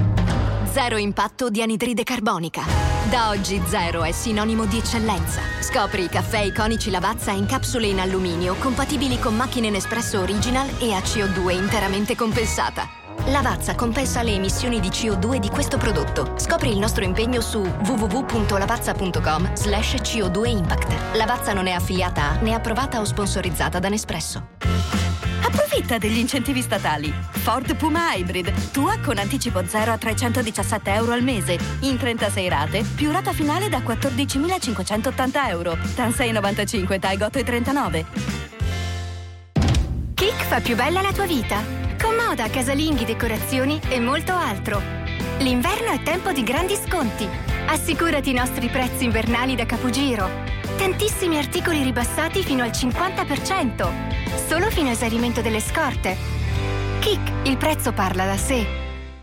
Zero 0.73 0.97
impatto 0.97 1.51
di 1.51 1.61
anidride 1.63 2.03
carbonica. 2.03 2.98
Da 3.09 3.31
oggi 3.31 3.63
zero 3.65 4.05
è 4.05 4.13
sinonimo 4.13 4.67
di 4.67 4.77
eccellenza. 4.77 5.41
Scopri 5.61 6.05
i 6.05 6.09
caffè 6.11 6.41
iconici 6.41 6.91
Lavazza 6.91 7.31
in 7.31 7.47
capsule 7.47 7.87
in 7.87 8.01
alluminio 8.01 8.55
compatibili 8.57 9.19
con 9.19 9.35
macchine 9.35 9.71
Nespresso 9.71 10.21
Original 10.21 10.69
e 10.79 10.93
a 10.93 10.99
CO2 10.99 11.53
interamente 11.53 12.15
compensata. 12.15 12.87
Lavazza 13.29 13.75
compensa 13.75 14.21
le 14.21 14.33
emissioni 14.33 14.79
di 14.79 14.89
CO2 14.89 15.37
di 15.37 15.49
questo 15.49 15.79
prodotto. 15.79 16.35
Scopri 16.37 16.71
il 16.71 16.79
nostro 16.79 17.03
impegno 17.03 17.41
su 17.41 17.61
www.lavazza.com 17.61 19.55
slash 19.55 19.95
CO2 19.95 20.47
Impact. 20.47 21.17
Lavazza 21.17 21.55
non 21.55 21.67
è 21.67 21.73
affiliata 21.73 22.25
a 22.25 22.41
né 22.41 22.53
approvata 22.53 23.01
o 23.01 23.05
sponsorizzata 23.05 23.79
da 23.79 23.89
Nespresso. 23.89 25.08
Approfitta 25.49 25.97
degli 25.97 26.19
incentivi 26.19 26.61
statali. 26.61 27.11
Ford 27.31 27.75
Puma 27.75 28.13
Hybrid, 28.13 28.71
tua 28.71 28.99
con 29.03 29.17
anticipo 29.17 29.67
0 29.67 29.93
a 29.93 29.97
317 29.97 30.93
euro 30.93 31.13
al 31.13 31.23
mese, 31.23 31.59
in 31.81 31.97
36 31.97 32.49
rate, 32.51 32.85
più 32.95 33.11
rata 33.11 33.33
finale 33.33 33.71
da 33.71 33.79
14.580 33.79 35.49
euro. 35.49 35.79
TAN 35.95 36.13
695, 36.13 36.99
TAI 36.99 37.17
8,39. 37.17 38.05
Kik 40.13 40.43
fa 40.45 40.61
più 40.61 40.77
bella 40.77 41.01
la 41.01 41.13
tua 41.13 41.25
vita. 41.25 41.63
Con 41.99 42.15
moda, 42.15 42.51
casalinghi, 42.51 43.07
decorazioni 43.07 43.81
e 43.89 43.99
molto 44.01 44.35
altro. 44.35 44.83
L'inverno 45.39 45.93
è 45.93 46.03
tempo 46.03 46.31
di 46.31 46.43
grandi 46.43 46.75
sconti. 46.75 47.27
Assicurati 47.69 48.29
i 48.29 48.35
nostri 48.35 48.69
prezzi 48.69 49.05
invernali 49.05 49.57
da 49.57 49.65
capogiro. 49.65 50.58
Tantissimi 50.79 51.37
articoli 51.37 51.83
ribassati 51.83 52.45
fino 52.45 52.63
al 52.63 52.71
50%. 52.71 54.47
Solo 54.47 54.71
fino 54.71 54.89
a 54.89 54.93
esaurimento 54.93 55.41
delle 55.41 55.59
scorte. 55.59 56.17
Kik, 57.01 57.49
il 57.49 57.57
prezzo 57.57 57.91
parla 57.91 58.25
da 58.25 58.37
sé. 58.37 58.65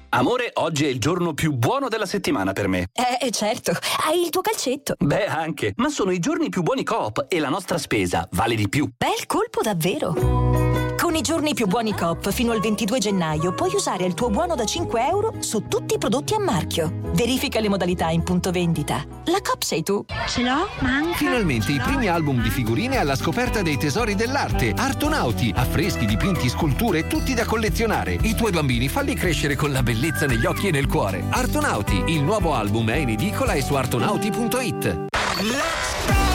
Amore, 0.09 0.51
oggi 0.55 0.83
è 0.83 0.89
il 0.89 0.99
giorno 0.99 1.33
più 1.33 1.53
buono 1.53 1.87
della 1.87 2.05
settimana 2.05 2.51
per 2.51 2.67
me. 2.67 2.87
Eh, 2.91 3.31
certo, 3.31 3.71
hai 4.05 4.21
il 4.21 4.31
tuo 4.31 4.41
calcetto. 4.41 4.95
Beh, 4.99 5.27
anche. 5.27 5.71
Ma 5.77 5.87
sono 5.87 6.11
i 6.11 6.19
giorni 6.19 6.49
più 6.49 6.61
buoni 6.61 6.83
Coop 6.83 7.25
e 7.29 7.39
la 7.39 7.49
nostra 7.49 7.77
spesa 7.77 8.27
vale 8.33 8.55
di 8.55 8.67
più. 8.67 8.89
Bel 8.93 9.25
colpo 9.25 9.61
davvero. 9.61 10.74
Con 11.15 11.23
i 11.23 11.27
giorni 11.27 11.53
più 11.53 11.65
buoni 11.65 11.93
Coop 11.93 12.29
fino 12.29 12.51
al 12.51 12.59
22 12.59 12.97
gennaio 12.97 13.53
puoi 13.53 13.73
usare 13.73 14.03
il 14.03 14.13
tuo 14.13 14.29
buono 14.29 14.53
da 14.53 14.65
5 14.65 15.07
euro 15.07 15.35
su 15.39 15.65
tutti 15.69 15.95
i 15.95 15.97
prodotti 15.97 16.33
a 16.33 16.39
marchio. 16.39 16.91
Verifica 17.13 17.61
le 17.61 17.69
modalità 17.69 18.09
in 18.09 18.21
punto 18.21 18.51
vendita. 18.51 19.01
La 19.23 19.39
Coop 19.41 19.61
sei 19.61 19.81
tu. 19.81 20.03
Ce 20.27 20.41
l'ho? 20.41 20.67
Manca. 20.79 21.15
Finalmente 21.15 21.71
i 21.71 21.79
primi 21.79 22.09
album 22.09 22.41
di 22.41 22.49
figurine 22.49 22.97
alla 22.97 23.15
scoperta 23.15 23.61
dei 23.61 23.77
tesori 23.77 24.15
dell'arte. 24.15 24.73
Artonauti, 24.75 25.53
affreschi, 25.55 26.05
dipinti, 26.05 26.49
sculture, 26.49 27.07
tutti 27.07 27.33
da 27.33 27.45
collezionare. 27.45 28.17
I 28.21 28.35
tuoi 28.35 28.51
bambini 28.51 28.89
falli 28.89 29.15
crescere 29.15 29.55
con 29.55 29.71
la 29.71 29.83
bellezza 29.83 30.25
negli 30.25 30.45
occhi 30.45 30.67
e 30.67 30.71
nel 30.71 30.87
cuore. 30.87 31.23
Artonauti, 31.29 32.03
il 32.07 32.23
nuovo 32.23 32.55
album 32.55 32.89
è 32.89 32.97
in 32.97 33.11
edicola 33.11 33.53
e 33.53 33.61
su 33.61 33.73
artonauti.it. 33.73 35.05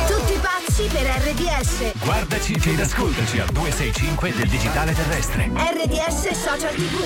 Tutti 0.07 0.20
pazzi 0.51 0.89
per 0.89 1.07
RDS. 1.07 1.93
Guardaci 2.05 2.55
ed 2.65 2.81
ascoltaci 2.81 3.39
al 3.39 3.49
265 3.51 4.33
del 4.33 4.49
digitale 4.49 4.93
terrestre. 4.93 5.49
RDS 5.55 6.31
Social 6.31 6.75
TV. 6.75 6.97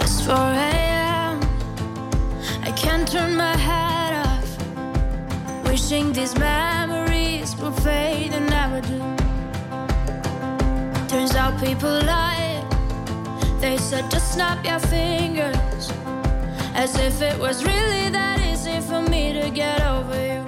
It's 0.00 0.20
4 0.22 0.34
a.m. 0.34 1.38
I 2.64 2.72
can't 2.72 3.08
turn 3.10 3.36
my 3.36 3.56
head 3.56 4.26
off. 4.26 4.56
Wishing 5.68 6.12
these 6.12 6.36
memories 6.38 7.54
will 7.56 7.72
fade 7.72 8.32
and 8.34 8.48
never 8.48 8.80
do. 8.80 9.00
Turns 11.06 11.34
out 11.34 11.58
people 11.60 12.02
lie. 12.04 12.64
They 13.60 13.76
said 13.76 14.10
just 14.10 14.32
snap 14.32 14.64
your 14.64 14.78
fingers, 14.78 15.90
as 16.78 16.96
if 16.96 17.20
it 17.20 17.36
was 17.40 17.64
really 17.64 18.08
that 18.08 18.38
easy 18.40 18.78
for 18.80 19.02
me 19.02 19.32
to 19.32 19.50
get 19.50 19.82
over 19.82 20.14
you. 20.14 20.44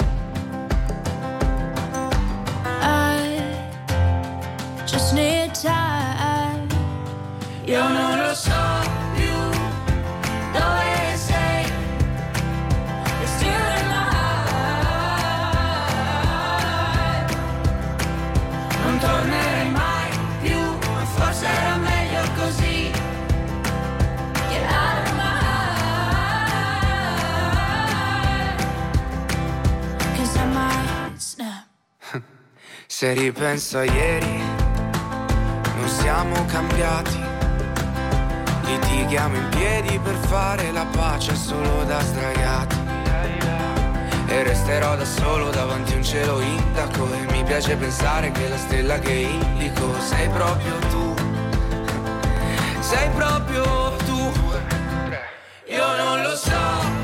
I 2.81 3.19
just 4.87 5.13
need 5.13 5.53
time. 5.55 6.69
Io 7.67 7.89
non 7.89 8.19
lo 8.19 8.35
so 8.35 8.80
Se 33.01 33.15
ripenso 33.15 33.79
a 33.79 33.85
ieri, 33.85 34.43
non 35.75 35.89
siamo 35.89 36.45
cambiati. 36.45 37.19
Litighiamo 38.65 39.37
in 39.37 39.49
piedi 39.49 39.99
per 40.01 40.15
fare 40.29 40.71
la 40.71 40.85
pace 40.85 41.35
solo 41.35 41.83
da 41.85 41.99
sdraiati. 42.03 42.77
E 44.27 44.43
resterò 44.43 44.97
da 44.97 45.07
solo 45.07 45.49
davanti 45.49 45.95
a 45.95 45.97
un 45.97 46.05
cielo 46.05 46.41
indaco. 46.43 47.11
E 47.15 47.33
mi 47.33 47.43
piace 47.43 47.75
pensare 47.75 48.33
che 48.33 48.49
la 48.51 48.59
stella 48.59 48.99
che 48.99 49.13
indico 49.13 49.99
sei 50.01 50.29
proprio 50.29 50.79
tu. 50.91 51.15
Sei 52.81 53.09
proprio 53.15 53.97
tu. 54.05 54.31
Io 55.69 55.97
non 55.97 56.21
lo 56.21 56.37
so 56.37 57.00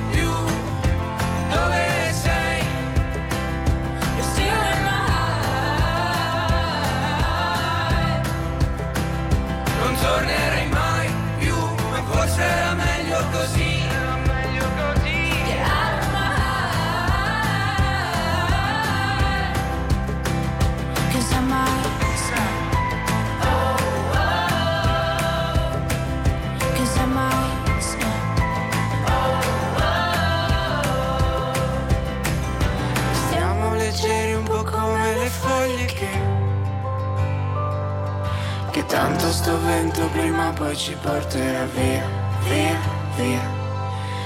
sto 39.37 39.61
vento 39.61 40.09
prima 40.13 40.51
poi 40.53 40.75
ci 40.75 40.95
porterà 40.95 41.67
via, 41.67 42.03
via, 42.49 42.79
via. 43.17 43.43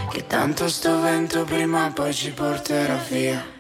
Che 0.09 0.25
tanto 0.29 0.69
sto 0.69 1.01
vento 1.01 1.43
prima 1.43 1.91
poi 1.93 2.15
ci 2.15 2.31
porterà 2.31 2.95
via. 3.09 3.60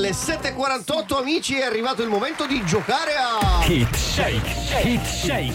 Alle 0.00 0.12
7.48 0.12 1.18
amici 1.18 1.58
è 1.58 1.62
arrivato 1.62 2.02
il 2.02 2.08
momento 2.08 2.46
di 2.46 2.64
giocare 2.64 3.12
a 3.16 3.62
Hit 3.66 3.94
Shake. 3.94 4.88
Hit 4.88 5.04
Shake. 5.04 5.52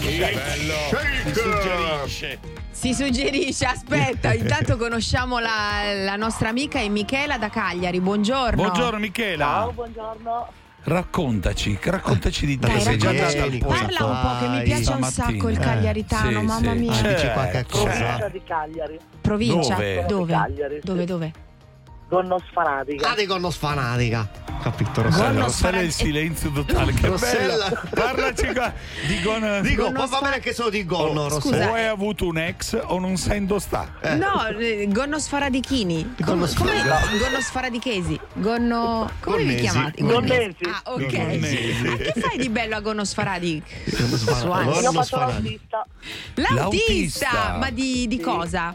Si 1.24 1.34
suggerisce. 1.34 2.38
Si 2.70 2.94
suggerisce, 2.94 3.64
aspetta, 3.64 4.32
intanto 4.38 4.76
conosciamo 4.76 5.40
la, 5.40 5.92
la 5.94 6.14
nostra 6.14 6.50
amica 6.50 6.78
è 6.78 6.88
Michela 6.88 7.38
da 7.38 7.48
Cagliari. 7.48 8.00
Buongiorno. 8.00 8.54
Buongiorno 8.62 8.98
Michela. 9.00 9.68
buongiorno. 9.74 10.48
Raccontaci, 10.84 11.76
raccontaci 11.82 12.46
di 12.46 12.56
te. 12.56 12.68
Dai, 12.68 12.80
Sei 12.80 12.98
già 12.98 13.08
andata 13.08 13.42
al 13.42 13.58
posto. 13.58 13.84
Parla 13.84 14.04
un 14.04 14.20
po' 14.20 14.44
che 14.44 14.48
mi 14.48 14.62
piace 14.62 14.92
un 14.92 15.02
Stamattina. 15.02 15.10
sacco 15.10 15.48
il 15.48 15.58
cagliaritano, 15.58 16.28
Sì, 16.28 16.46
mamma 16.46 16.72
sì. 16.72 16.78
mia. 16.78 16.92
C'è, 16.92 17.14
dici 17.14 17.30
qualche 17.32 17.66
cosa? 17.68 17.88
Provincia 17.90 18.28
di 18.28 18.42
Cagliari. 18.44 18.98
Provincia? 19.20 19.74
Dove? 19.74 20.04
Dove? 20.06 20.32
Cagliari, 20.32 20.74
sì. 20.76 20.86
Dove, 20.86 21.04
dove? 21.04 21.32
Gonnos 22.08 22.42
fanatica. 22.52 23.10
Ah, 23.10 23.14
di 23.16 23.26
Gonnos 23.26 23.56
fanatica. 23.56 24.44
Capito, 24.62 25.02
Rossella? 25.02 25.42
Rossella, 25.42 25.78
è 25.78 25.82
il 25.82 25.92
silenzio 25.92 26.50
totale. 26.50 26.92
Che 26.92 27.06
Rossella. 27.08 27.68
bella. 27.68 27.82
Parlaci 27.90 28.46
qua 28.52 28.72
di 29.06 29.20
Gon. 29.22 29.60
Dico, 29.62 29.90
ma 29.90 30.06
va 30.06 30.20
bene 30.20 30.34
anche 30.36 30.54
solo 30.54 30.70
di 30.70 30.84
Gonno, 30.84 31.22
Oh, 31.22 31.28
Rossella. 31.28 31.70
O 31.70 31.74
hai 31.74 31.86
avuto 31.86 32.26
un 32.26 32.38
ex 32.38 32.78
o 32.80 32.98
non 33.00 33.16
sai 33.16 33.44
dove 33.44 33.60
sta. 33.60 33.92
No, 34.16 34.46
eh, 34.46 34.86
Gonno 34.88 35.18
Sfaradichini. 35.18 36.14
Com- 36.24 36.52
come? 36.54 36.82
Gonno 37.18 37.40
Sfaradichesi. 37.40 38.18
Gonno. 38.34 39.10
Come 39.20 39.36
vi 39.38 39.44
Gonnesi. 39.44 39.60
chiamate? 39.62 40.02
Gonnesi. 40.02 40.56
Ah, 40.64 40.82
ok. 40.92 41.06
Gonnesi. 41.16 41.82
Ma 41.84 41.96
che 41.96 42.12
fai 42.20 42.38
di 42.38 42.48
bello 42.48 42.76
a 42.76 42.80
Gonno 42.80 43.04
Sfaradic? 43.04 43.64
Io 43.84 44.06
Gonno 44.46 44.92
faccio 44.92 45.02
sfanatico. 45.02 45.60
l'autista 45.72 45.86
L'autista! 46.34 47.30
L'autista. 47.32 47.56
Ma 47.58 47.70
di, 47.70 48.06
di 48.08 48.20
cosa? 48.20 48.74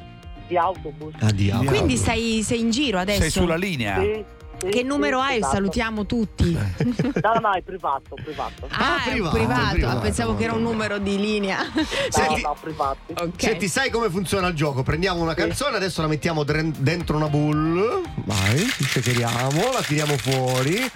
Di 0.51 0.57
autobus. 0.57 1.13
Ah, 1.21 1.31
diavolo. 1.31 1.69
Quindi 1.69 1.95
sei, 1.95 2.43
sei 2.43 2.59
in 2.59 2.71
giro 2.71 2.99
adesso? 2.99 3.21
Sei 3.21 3.29
sulla 3.29 3.55
linea. 3.55 3.99
Sì, 4.01 4.25
sì, 4.59 4.67
Che 4.67 4.77
sì, 4.79 4.83
numero 4.83 5.21
hai? 5.21 5.37
esatto. 5.37 5.53
Salutiamo 5.55 6.05
tutti. 6.05 6.51
No, 6.51 7.33
no, 7.41 7.51
è 7.53 7.61
privato, 7.61 8.15
privato. 8.21 8.67
Ah, 8.71 8.95
Ah, 8.95 9.09
privato, 9.09 9.35
privato. 9.37 9.73
privato. 9.73 9.97
Ah, 9.97 10.01
pensavo 10.01 10.35
che 10.35 10.43
era 10.43 10.51
un 10.53 10.61
numero 10.61 10.97
di 10.97 11.17
linea. 11.17 11.63
No, 11.63 11.81
Senti- 12.11 12.41
no, 12.41 12.55
privato. 12.59 12.97
ok. 13.15 13.33
Senti, 13.37 13.67
sai 13.69 13.89
come 13.89 14.09
funziona 14.09 14.47
il 14.47 14.53
gioco? 14.55 14.83
Prendiamo 14.83 15.21
una 15.21 15.33
canzone, 15.35 15.77
adesso 15.77 16.01
la 16.01 16.07
mettiamo 16.07 16.43
dentro 16.43 17.15
una 17.15 17.29
bull. 17.29 18.01
Vai, 18.25 18.57
shakeriamo, 18.59 19.71
la 19.71 19.81
tiriamo 19.81 20.17
fuori. 20.17 20.91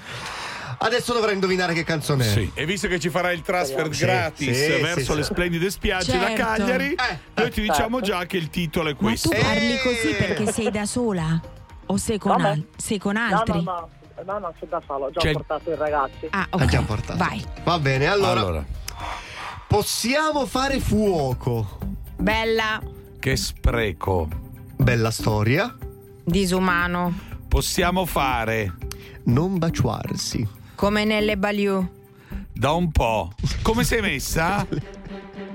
Adesso 0.78 1.14
dovrai 1.14 1.34
indovinare 1.34 1.74
che 1.74 1.84
canzone 1.84 2.26
è. 2.26 2.30
Sì. 2.30 2.52
E 2.54 2.66
visto 2.66 2.88
che 2.88 3.00
ci 3.00 3.10
farai 3.10 3.36
il 3.36 3.42
transfer 3.42 3.94
Sì, 3.94 4.06
gratis 4.06 4.64
sì, 4.76 4.82
verso 4.82 5.12
sì, 5.12 5.16
le 5.18 5.24
sì. 5.24 5.32
splendide 5.32 5.70
spiagge 5.72 6.18
da 6.18 6.28
Certo. 6.28 6.44
Cagliari, 6.44 6.92
Eh, 6.94 7.20
noi 7.36 7.52
ti 7.52 7.62
diciamo 7.62 8.02
già 8.02 8.26
che 8.26 8.38
il 8.38 8.50
titolo 8.50 8.90
è 8.90 8.94
Ma 8.94 8.98
questo. 8.98 9.30
tu 9.30 9.38
parli 9.40 9.74
Eh. 9.74 9.82
così 9.82 10.14
perché 10.18 10.52
sei 10.52 10.72
da 10.72 10.86
sola? 10.86 11.42
O 11.88 11.98
sei 11.98 12.18
con, 12.18 12.42
al- 12.42 12.66
sei 12.76 12.98
con 12.98 13.14
No, 13.14 13.38
altri? 13.38 13.64
no, 13.64 13.90
no, 14.16 14.24
no, 14.26 14.40
no, 14.40 14.54
sono 14.58 14.72
da 14.72 14.82
solo, 14.86 15.06
ho 15.06 15.12
già 15.12 15.20
C'è 15.20 15.32
portato 15.34 15.72
i 15.72 15.76
ragazzi. 15.76 16.28
Ah, 16.32 16.48
ok. 16.50 16.66
già 16.66 16.82
portato. 16.82 17.18
Vai. 17.18 17.44
Va 17.64 17.78
bene, 17.80 18.08
allora, 18.08 18.40
Allora, 18.42 18.66
possiamo 19.68 20.46
fare 20.46 20.80
fuoco. 20.80 21.78
Bella, 22.18 22.82
che 23.20 23.36
spreco. 23.36 24.28
Bella 24.78 25.12
storia. 25.12 25.76
disumano. 26.24 27.14
Possiamo 27.48 28.06
fare 28.06 28.74
Non 29.26 29.58
baciarsi. 29.58 30.48
Come 30.76 31.06
nelle 31.06 31.38
Baliù. 31.38 31.86
da 32.54 32.72
un 32.72 32.92
po'. 32.92 33.32
Come 33.62 33.84
sei 33.84 34.02
messa? 34.02 34.66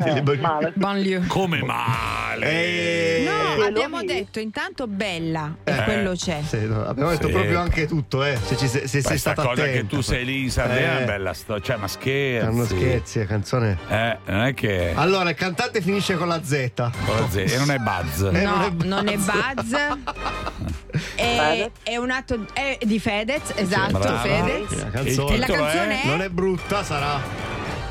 Eh, 0.05 0.37
male. 0.39 0.73
Banlieue. 0.75 1.27
Come 1.27 1.63
male. 1.63 2.47
Eh, 2.51 3.25
No, 3.27 3.65
abbiamo 3.65 3.99
lì. 4.01 4.07
detto 4.07 4.39
intanto 4.41 4.87
bella 4.87 5.57
e 5.65 5.73
Eh. 5.73 5.83
quello 5.85 6.13
c'è. 6.13 6.41
sì, 6.47 6.67
no, 6.67 6.85
abbiamo 6.87 7.11
detto 7.11 7.27
Sì. 7.27 7.33
proprio 7.33 7.61
anche 7.61 7.87
tutto, 7.87 8.25
eh. 8.25 8.39
Se, 8.43 8.57
ci 8.57 8.67
sei, 8.67 8.83
se 8.83 8.89
sei 8.89 9.03
Questa 9.03 9.33
stato 9.33 9.49
cosa 9.49 9.63
attento. 9.63 9.81
che 9.81 9.87
tu 9.95 10.01
sei 10.01 10.25
lì 10.25 10.43
in 10.45 10.51
Sardegna 10.51 10.81
è 10.81 10.93
Eh. 10.93 10.97
una 10.97 11.05
bella 11.07 11.33
storia. 11.35 11.63
Cioè, 11.63 11.77
ma 11.77 11.89
scherzi. 11.89 12.57
Non 12.57 12.67
scherzi, 12.67 13.19
la 13.19 13.25
canzone. 13.27 13.79
Eh, 13.89 14.17
non 14.27 14.41
è 14.43 14.55
che. 14.55 14.93
Allora, 14.95 15.29
il 15.31 15.37
cantante 15.37 15.81
finisce 15.83 16.17
con 16.17 16.29
la 16.29 16.43
Z. 16.43 16.71
Con 17.05 17.17
la 17.17 17.29
Z, 17.29 17.37
E 17.37 17.57
non 17.59 17.71
è 17.71 17.79
Buzz. 17.79 18.23
Eh, 18.33 18.43
No, 18.43 18.57
non 18.57 18.63
è 18.81 18.85
non 18.87 19.09
è 19.09 19.17
Buzz. 19.17 19.75
È, 21.15 21.71
è 21.85 21.97
un 21.97 22.11
atto 22.11 22.47
è 22.53 22.77
di 22.83 22.99
Fedez, 22.99 23.53
esatto, 23.55 23.99
Brava. 23.99 24.19
Fedez. 24.19 24.71
La 24.83 24.87
E 24.87 24.91
canzone 24.91 25.37
la 25.39 25.47
canzone 25.47 26.03
è? 26.03 26.07
non 26.07 26.21
è 26.21 26.29
brutta, 26.29 26.83
sarà. 26.83 27.21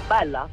Bella? 0.08 0.50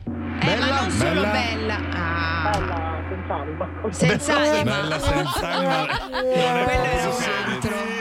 Eh, 0.46 0.52
Eh, 0.52 0.58
ma 0.58 0.80
non 0.80 0.90
solo 0.90 1.20
bella. 1.22 1.78
Ah. 1.92 2.50
Bella, 2.50 3.02
senza 3.08 3.34
anima. 3.34 3.68
Senza 3.90 4.36
anima. 4.36 4.62
Bella 4.62 4.98
senza 5.00 5.48
anima. 5.48 5.76
Non 5.76 6.56
è 6.56 6.64
Quello 6.64 6.64
proprio 6.64 7.06
un 7.06 7.12
serio. 7.12 7.94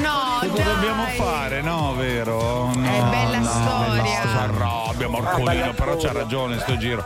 No, 0.00 0.48
Cosa 0.48 0.62
dobbiamo 0.62 1.04
fare, 1.16 1.60
no, 1.60 1.94
vero? 1.96 2.70
No, 2.74 2.82
È 2.84 3.02
bella 3.10 3.38
no, 3.38 3.44
storia. 3.44 4.20
Si 4.22 4.36
arrabbia, 4.36 5.08
Marcolino, 5.08 5.72
però 5.74 5.96
c'ha 5.96 6.12
ragione 6.12 6.58
sto 6.60 6.76
giro. 6.76 7.04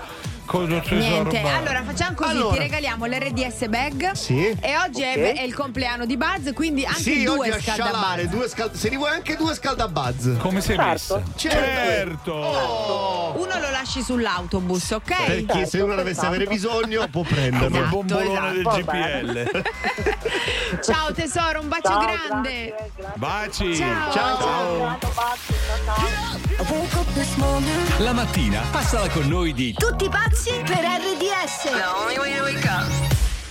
Cosa 0.51 0.83
ci 0.83 0.97
Niente, 0.97 1.39
allora 1.43 1.85
facciamo 1.85 2.17
così, 2.17 2.31
Allora. 2.31 2.55
ti 2.55 2.59
regaliamo 2.59 3.07
l'RDS 3.07 3.69
bag 3.69 4.11
Sì. 4.15 4.49
e 4.61 4.77
oggi 4.85 5.01
è- 5.03 5.13
Ok. 5.13 5.39
è, 5.39 5.43
il 5.43 5.55
compleanno 5.55 6.07
di 6.07 6.17
Buzz, 6.17 6.53
quindi 6.55 6.85
anche 6.85 7.01
Sì, 7.01 7.23
due 7.23 7.57
scaldabuzz. 7.61 8.25
due 8.25 8.49
scal- 8.49 8.75
se 8.75 8.89
ne 8.91 8.97
vuoi 8.97 9.11
anche 9.11 9.37
due 9.37 9.55
scaldabuzz. 9.55 10.39
Come 10.39 10.61
sei 10.61 10.77
messa? 10.77 11.23
Certo. 11.37 12.35
Uno 12.35 13.61
lo 13.61 13.71
lasci 13.71 14.03
sull'autobus, 14.03 14.91
ok? 14.91 15.25
Per 15.25 15.45
chi 15.47 15.67
se 15.69 15.81
uno 15.83 15.95
dovesse 15.95 16.27
avere 16.27 16.47
bisogno 16.47 17.07
può 17.09 17.23
prenderlo. 17.23 17.79
il 17.79 17.87
bombolone 17.89 18.51
del 18.53 18.61
esatto. 18.67 18.77
GPL. 18.81 19.63
Ciao 20.83 21.13
tesoro, 21.13 21.61
un 21.61 21.69
bacio 21.69 21.91
Ciao, 21.91 22.01
grande. 22.01 22.91
Baci. 23.15 23.77
Ciao. 23.77 24.13
Ciao. 24.13 24.99
La 27.99 28.13
mattina 28.13 28.63
passala 28.71 29.09
con 29.09 29.29
noi 29.29 29.53
di 29.53 29.73
Tutti 29.73 30.09
pazzi 30.09 30.53
per 30.65 30.79
RDS. 30.79 31.71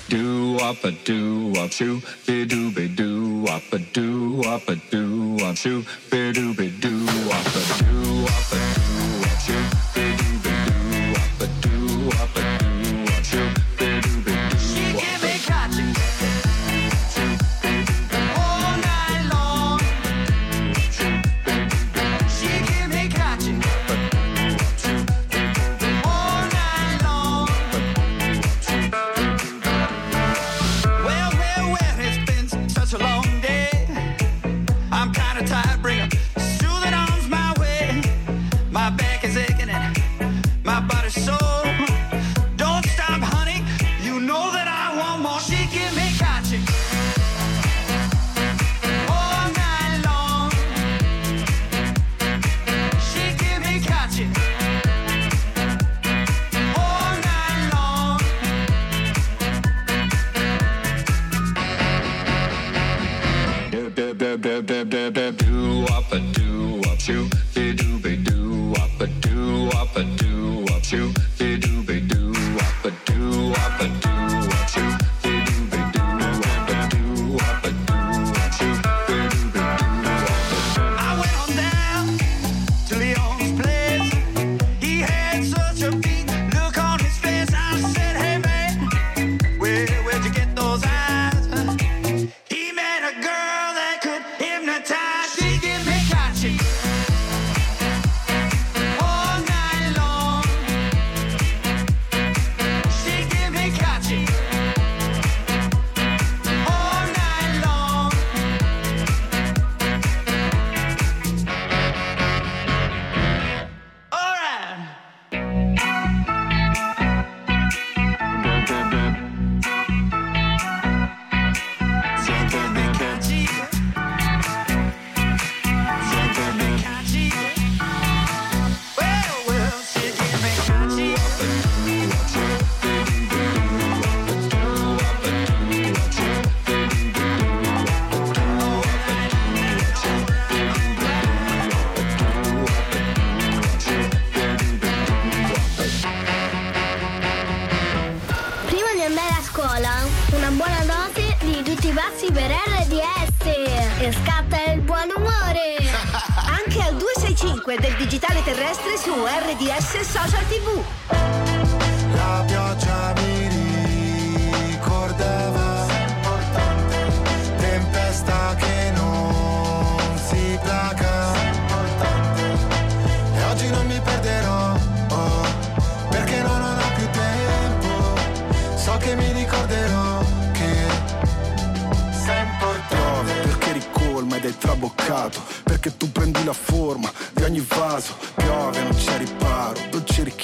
Do 0.07 0.57
up 0.59 0.83
a 0.83 0.91
do 1.03 1.51
up 1.55 1.69
shoo, 1.71 2.01
be 2.25 2.43
do 2.43 2.71
be 2.71 2.91
do 2.91 3.45
up 3.47 3.71
a 3.71 3.77
do 3.77 4.41
up 4.43 4.67
a 4.67 4.75
do 4.89 5.37
up 5.39 5.55
shoo, 5.55 5.85
be 6.09 6.31
do 6.31 6.55
be 6.55 6.71
do 6.79 7.05
up 7.29 7.45
a 7.45 7.83
do 7.83 8.25
up 8.25 8.53
a 8.53 8.68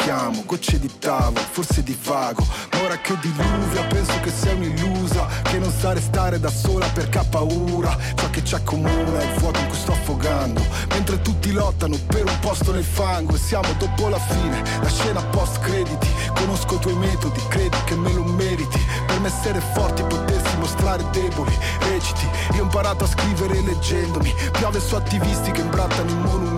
richiamo 0.05 0.43
gocce 0.45 0.79
di 0.79 0.91
tavolo 0.99 1.43
forse 1.49 1.81
divago 1.81 2.45
ma 2.71 2.83
ora 2.83 2.95
che 2.97 3.17
diluvia 3.21 3.83
penso 3.85 4.19
che 4.19 4.29
sei 4.29 4.53
un'illusa 4.53 5.25
che 5.41 5.57
non 5.57 5.71
sa 5.71 5.93
restare 5.93 6.39
da 6.39 6.49
sola 6.49 6.85
perché 6.87 7.19
ha 7.19 7.23
paura. 7.23 7.97
Ciò 8.13 8.29
che 8.29 8.43
ci 8.43 8.55
accomuna 8.55 9.19
è 9.19 9.23
il 9.23 9.39
vuoto 9.39 9.59
in 9.59 9.67
cui 9.67 9.77
sto 9.77 9.93
affogando. 9.93 10.61
Mentre 10.89 11.21
tutti 11.21 11.51
lottano 11.51 11.97
per 12.07 12.25
un 12.25 12.39
posto 12.39 12.71
nel 12.71 12.83
fango 12.83 13.35
e 13.35 13.37
siamo 13.37 13.67
dopo 13.77 14.09
la 14.09 14.19
fine 14.19 14.61
la 14.81 14.89
scena 14.89 15.23
post 15.23 15.59
crediti. 15.59 16.07
Conosco 16.35 16.75
i 16.75 16.79
tuoi 16.79 16.95
metodi 16.95 17.39
credi 17.47 17.77
che 17.85 17.95
me 17.95 18.11
lo 18.13 18.23
meriti. 18.23 18.79
Per 19.07 19.19
me 19.19 19.27
essere 19.27 19.61
forti 19.73 20.03
potersi 20.03 20.57
mostrare 20.57 21.03
deboli 21.11 21.57
reciti. 21.79 22.27
Io 22.55 22.61
ho 22.61 22.63
imparato 22.63 23.05
a 23.05 23.07
scrivere 23.07 23.61
leggendomi. 23.61 24.33
Piove 24.51 24.79
su 24.79 24.95
attivisti 24.95 25.51
che 25.51 25.61
imbrattano 25.61 26.09
i 26.09 26.15
monumenti 26.15 26.54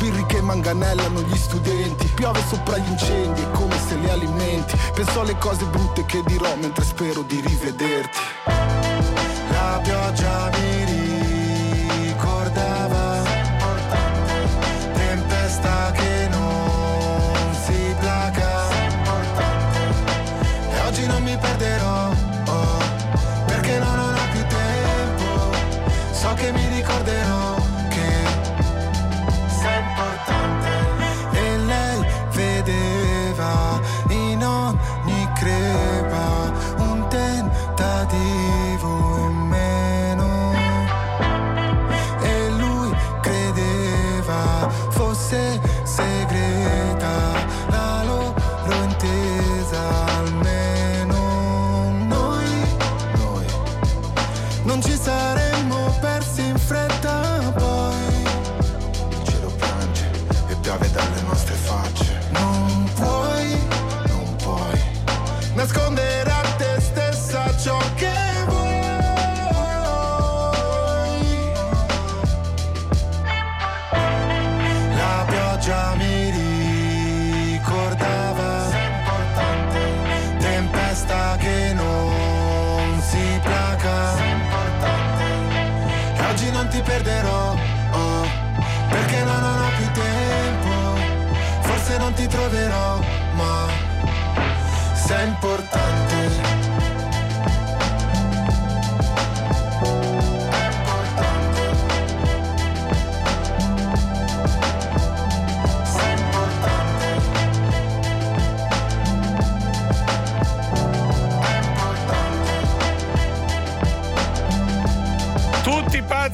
sbirri 0.00 0.24
che 0.24 0.40
manganellano 0.40 1.20
gli 1.20 1.36
studenti. 1.36 2.06
Piove 2.14 2.40
sopra 2.48 2.78
gli 2.78 2.88
incendi 2.88 3.42
è 3.42 3.50
come 3.50 3.76
se 3.86 3.96
li 3.96 4.08
alimenti. 4.08 4.74
Penso 4.94 5.20
alle 5.20 5.36
cose 5.36 5.66
brutte 5.66 6.06
che 6.06 6.22
dirò 6.24 6.56
mentre 6.56 6.84
spero 6.84 7.20
di 7.22 7.40
rivederti. 7.40 8.18
La 9.50 9.78
pioggia 9.82 10.50
mi 10.54 10.69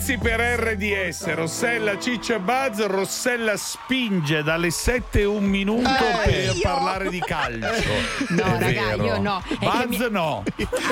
pazzi 0.06 0.18
per 0.18 0.38
RDS, 0.38 1.34
Rossella, 1.34 1.98
Ciccio 1.98 2.34
e 2.34 2.38
Buzz, 2.38 2.80
Rossella 2.86 3.56
spinge 3.56 4.44
dalle 4.44 4.70
7 4.70 5.20
e 5.22 5.24
un 5.24 5.42
minuto 5.42 5.88
Eh, 5.88 6.28
per 6.28 6.54
io? 6.54 6.60
parlare 6.62 7.08
di 7.10 7.18
calcio. 7.18 7.82
No, 8.28 8.56
È 8.56 8.72
raga, 8.72 8.94
io 9.04 9.18
no. 9.20 9.42
Buzz 9.58 9.98
mi- 9.98 10.10
no. 10.10 10.44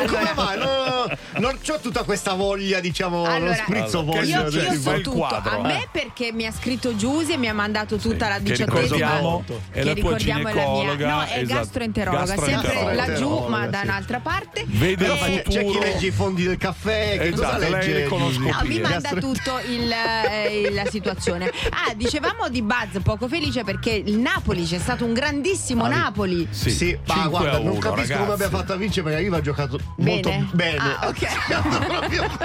Come 0.07 0.33
mai? 0.35 0.59
No, 0.59 0.65
no, 0.65 0.85
no, 1.07 1.17
non 1.39 1.59
c'ho 1.65 1.79
tutta 1.79 2.03
questa 2.03 2.33
voglia, 2.35 2.81
diciamo, 2.81 3.23
lo 3.25 3.31
Allora, 3.31 3.55
sprizzo 3.55 4.01
allora, 4.01 4.19
voglia. 4.21 4.41
Io, 4.43 4.51
Sì, 4.51 4.57
io 4.59 4.71
sì, 4.73 4.81
so 4.81 4.93
tutto. 4.95 5.11
quadro. 5.13 5.59
A 5.61 5.63
me 5.63 5.89
perché 5.93 6.33
mi 6.33 6.47
ha 6.47 6.51
scritto 6.53 6.97
Giusy 6.97 7.35
e 7.35 7.37
mi 7.37 7.49
ha 7.49 7.55
mandato 7.55 7.97
tutta 7.99 8.27
la 8.29 8.37
Che 8.39 8.43
diciottesima. 8.43 8.81
ricordiamo 8.83 9.45
è 9.71 9.73
che 9.79 9.85
la 9.85 9.93
ricordiamo 9.93 10.49
è 10.49 10.55
la 10.55 10.67
mia. 10.95 11.07
No, 11.07 11.23
è 11.23 11.39
esatto. 11.39 11.59
gastroenterologa, 11.61 12.27
sempre 12.27 12.51
Gastroenterologa. 12.51 13.07
laggiù, 13.07 13.47
ma 13.47 13.67
da 13.69 13.79
sì. 13.79 13.87
un'altra 13.87 14.19
parte. 14.19 14.65
Vede 14.67 15.05
il 15.05 15.11
E- 15.11 15.17
futuro. 15.45 15.51
C'è 15.51 15.65
chi 15.65 15.79
legge 15.79 16.07
i 16.07 16.11
fondi 16.11 16.43
del 16.45 16.57
caffè, 16.57 17.19
che 17.21 17.31
cosa 17.31 17.43
Esatto, 17.45 17.59
lei 17.61 17.71
legge? 17.71 17.93
le 17.93 18.05
conosco 18.07 18.23
Giusy? 18.25 18.51
No, 18.51 18.59
mi 18.65 18.81
manda 18.81 19.09
Tutto 19.21 19.61
il, 19.67 19.91
eh, 19.91 20.71
la 20.73 20.85
situazione. 20.91 21.51
Ah, 21.71 21.93
dicevamo 21.95 22.49
di 22.49 22.63
Buzz 22.63 22.99
poco 23.03 23.29
felice 23.29 23.63
perché 23.65 23.91
il 23.91 24.19
Napoli 24.19 24.65
c'è 24.65 24.79
stato 24.79 25.05
un 25.05 25.13
grandissimo 25.13 25.87
Napoli. 25.87 26.47
Sì, 26.51 26.71
Sì, 26.71 26.99
ma 27.07 27.15
5 27.15 27.31
guarda, 27.31 27.57
a 27.57 27.61
1, 27.61 27.69
non 27.71 27.79
capisco 27.79 28.01
ragazzi. 28.01 28.21
come 28.21 28.33
abbia 28.33 28.49
fatto 28.49 28.73
a 28.73 28.77
vincere 28.77 29.09
perché 29.11 29.23
io 29.25 29.35
ho 29.35 29.41
giocato 29.41 29.79
molto 29.97 30.29
Bene? 30.29 30.49
bene. 30.53 30.79
Ah, 30.79 31.09
ok. 31.09 32.33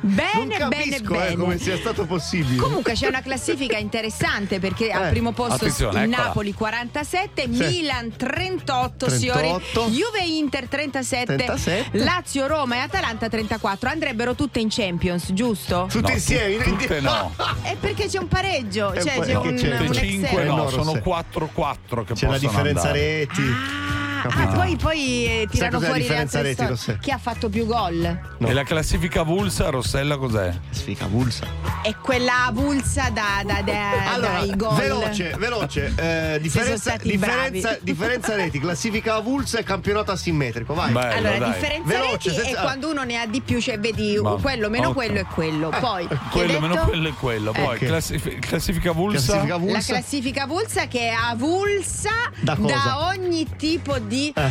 Bene, 0.00 0.58
non 0.58 0.68
bene, 0.68 0.84
capisco 0.90 1.14
eh, 1.14 1.18
bene. 1.18 1.36
come 1.36 1.58
sia 1.58 1.76
stato 1.76 2.04
possibile. 2.06 2.56
Comunque 2.60 2.92
c'è 2.94 3.06
una 3.08 3.22
classifica 3.22 3.78
interessante 3.78 4.58
perché 4.60 4.90
al 4.90 5.06
Eh, 5.06 5.10
primo 5.10 5.32
posto 5.32 5.64
il. 5.66 6.08
Napoli 6.08 6.52
47, 6.52 7.42
Sì. 7.42 7.48
Milan 7.48 8.14
38, 8.16 9.08
signori, 9.10 9.48
38. 9.48 9.88
Juve 9.90 10.24
Inter 10.24 10.68
37, 10.68 11.36
37. 11.36 11.98
Lazio 11.98 12.46
Roma 12.46 12.76
e 12.76 12.78
Atalanta 12.80 13.28
34. 13.28 13.88
Andrebbero 13.88 14.34
tutte 14.34 14.60
in 14.60 14.68
Champions, 14.70 15.32
giusto? 15.32 15.63
Tutti 15.64 16.00
No, 16.00 16.08
insieme. 16.10 16.62
tu- 16.62 16.76
tutte 16.76 17.00
no. 17.00 17.34
È 17.62 17.76
perché 17.78 18.06
c'è 18.06 18.18
un 18.18 18.28
pareggio, 18.28 18.92
cioè 19.00 19.14
poi- 19.14 19.26
c'è 19.26 19.34
un, 19.36 19.54
c'è? 19.54 19.78
un 19.78 19.86
Tutte 19.86 19.98
5 19.98 20.28
Excel. 20.28 20.46
no, 20.46 20.56
no, 20.56 20.68
sono 20.68 20.84
Rosse. 20.92 21.00
4-4 21.02 22.04
che 22.04 22.12
C'è 22.14 22.26
la 22.26 22.32
possono 22.32 22.38
differenza 22.38 22.82
andare. 22.88 22.98
reti. 23.16 23.40
Ah, 23.42 24.03
Capito? 24.28 24.40
ah, 24.48 24.54
poi, 24.54 24.76
poi 24.76 25.26
eh, 25.26 25.46
tirano 25.50 25.78
la 25.78 25.84
fuori 25.84 26.00
le 26.00 26.06
differenza 26.06 26.38
altre 26.38 26.54
reti, 26.56 26.76
storie. 26.76 27.00
Chi 27.02 27.10
ha 27.10 27.18
fatto 27.18 27.48
più 27.50 27.66
gol? 27.66 28.18
No. 28.38 28.48
E 28.48 28.52
la 28.54 28.62
classifica 28.62 29.22
Vulsa, 29.22 29.68
Rossella 29.68 30.16
cos'è? 30.16 30.50
Sfiga 30.70 31.04
pulsa. 31.06 31.46
È 31.82 31.94
quella 31.96 32.46
avulsa 32.46 33.10
da, 33.10 33.42
da- 33.44 33.60
da- 33.62 34.12
Allora, 34.14 34.38
dai 34.38 34.56
gol. 34.56 34.74
veloce, 34.76 35.34
veloce. 35.38 35.92
Eh, 35.96 36.38
differenza, 36.40 36.96
differenza, 37.02 37.76
differenza 37.82 38.34
reti, 38.34 38.58
classifica 38.60 39.16
avulsa 39.16 39.58
e 39.58 39.62
campionato 39.62 40.10
asimmetrico. 40.12 40.72
Vai. 40.72 40.90
Bello, 40.92 41.16
Allora, 41.16 41.38
dai. 41.38 41.52
differenza 41.52 41.88
Veloce, 41.88 42.30
reti 42.30 42.42
senza- 42.42 42.58
è 42.60 42.62
quando 42.62 42.90
uno 42.90 43.02
ne 43.02 43.18
ha 43.18 43.26
di 43.26 43.40
più, 43.42 43.60
cioè 43.60 43.78
vedi 43.78 44.18
Ma- 44.22 44.36
quello 44.40 44.70
meno 44.70 44.88
ok. 44.88 44.94
quello 44.94 45.18
e 45.18 45.24
quello. 45.24 45.68
Poi 45.78 46.08
Quello 46.30 46.60
meno 46.60 46.74
detto? 46.74 46.86
quello 46.86 47.08
e 47.08 47.12
quello. 47.12 47.52
Poi 47.52 47.76
Ok. 47.76 47.84
classif- 47.84 48.38
classifica 48.38 48.92
Vulsa. 48.92 49.32
Classifica 49.32 49.48
La 49.48 49.54
avulsa. 49.60 49.92
classifica 49.92 50.42
avulsa 50.44 50.86
che 50.86 51.00
è 51.10 51.14
avulsa 51.14 52.10
Da 52.40 52.56
cosa? 52.56 53.06
ogni 53.08 53.46
tipo 53.56 53.98
di 53.98 54.12
Eh. 54.34 54.42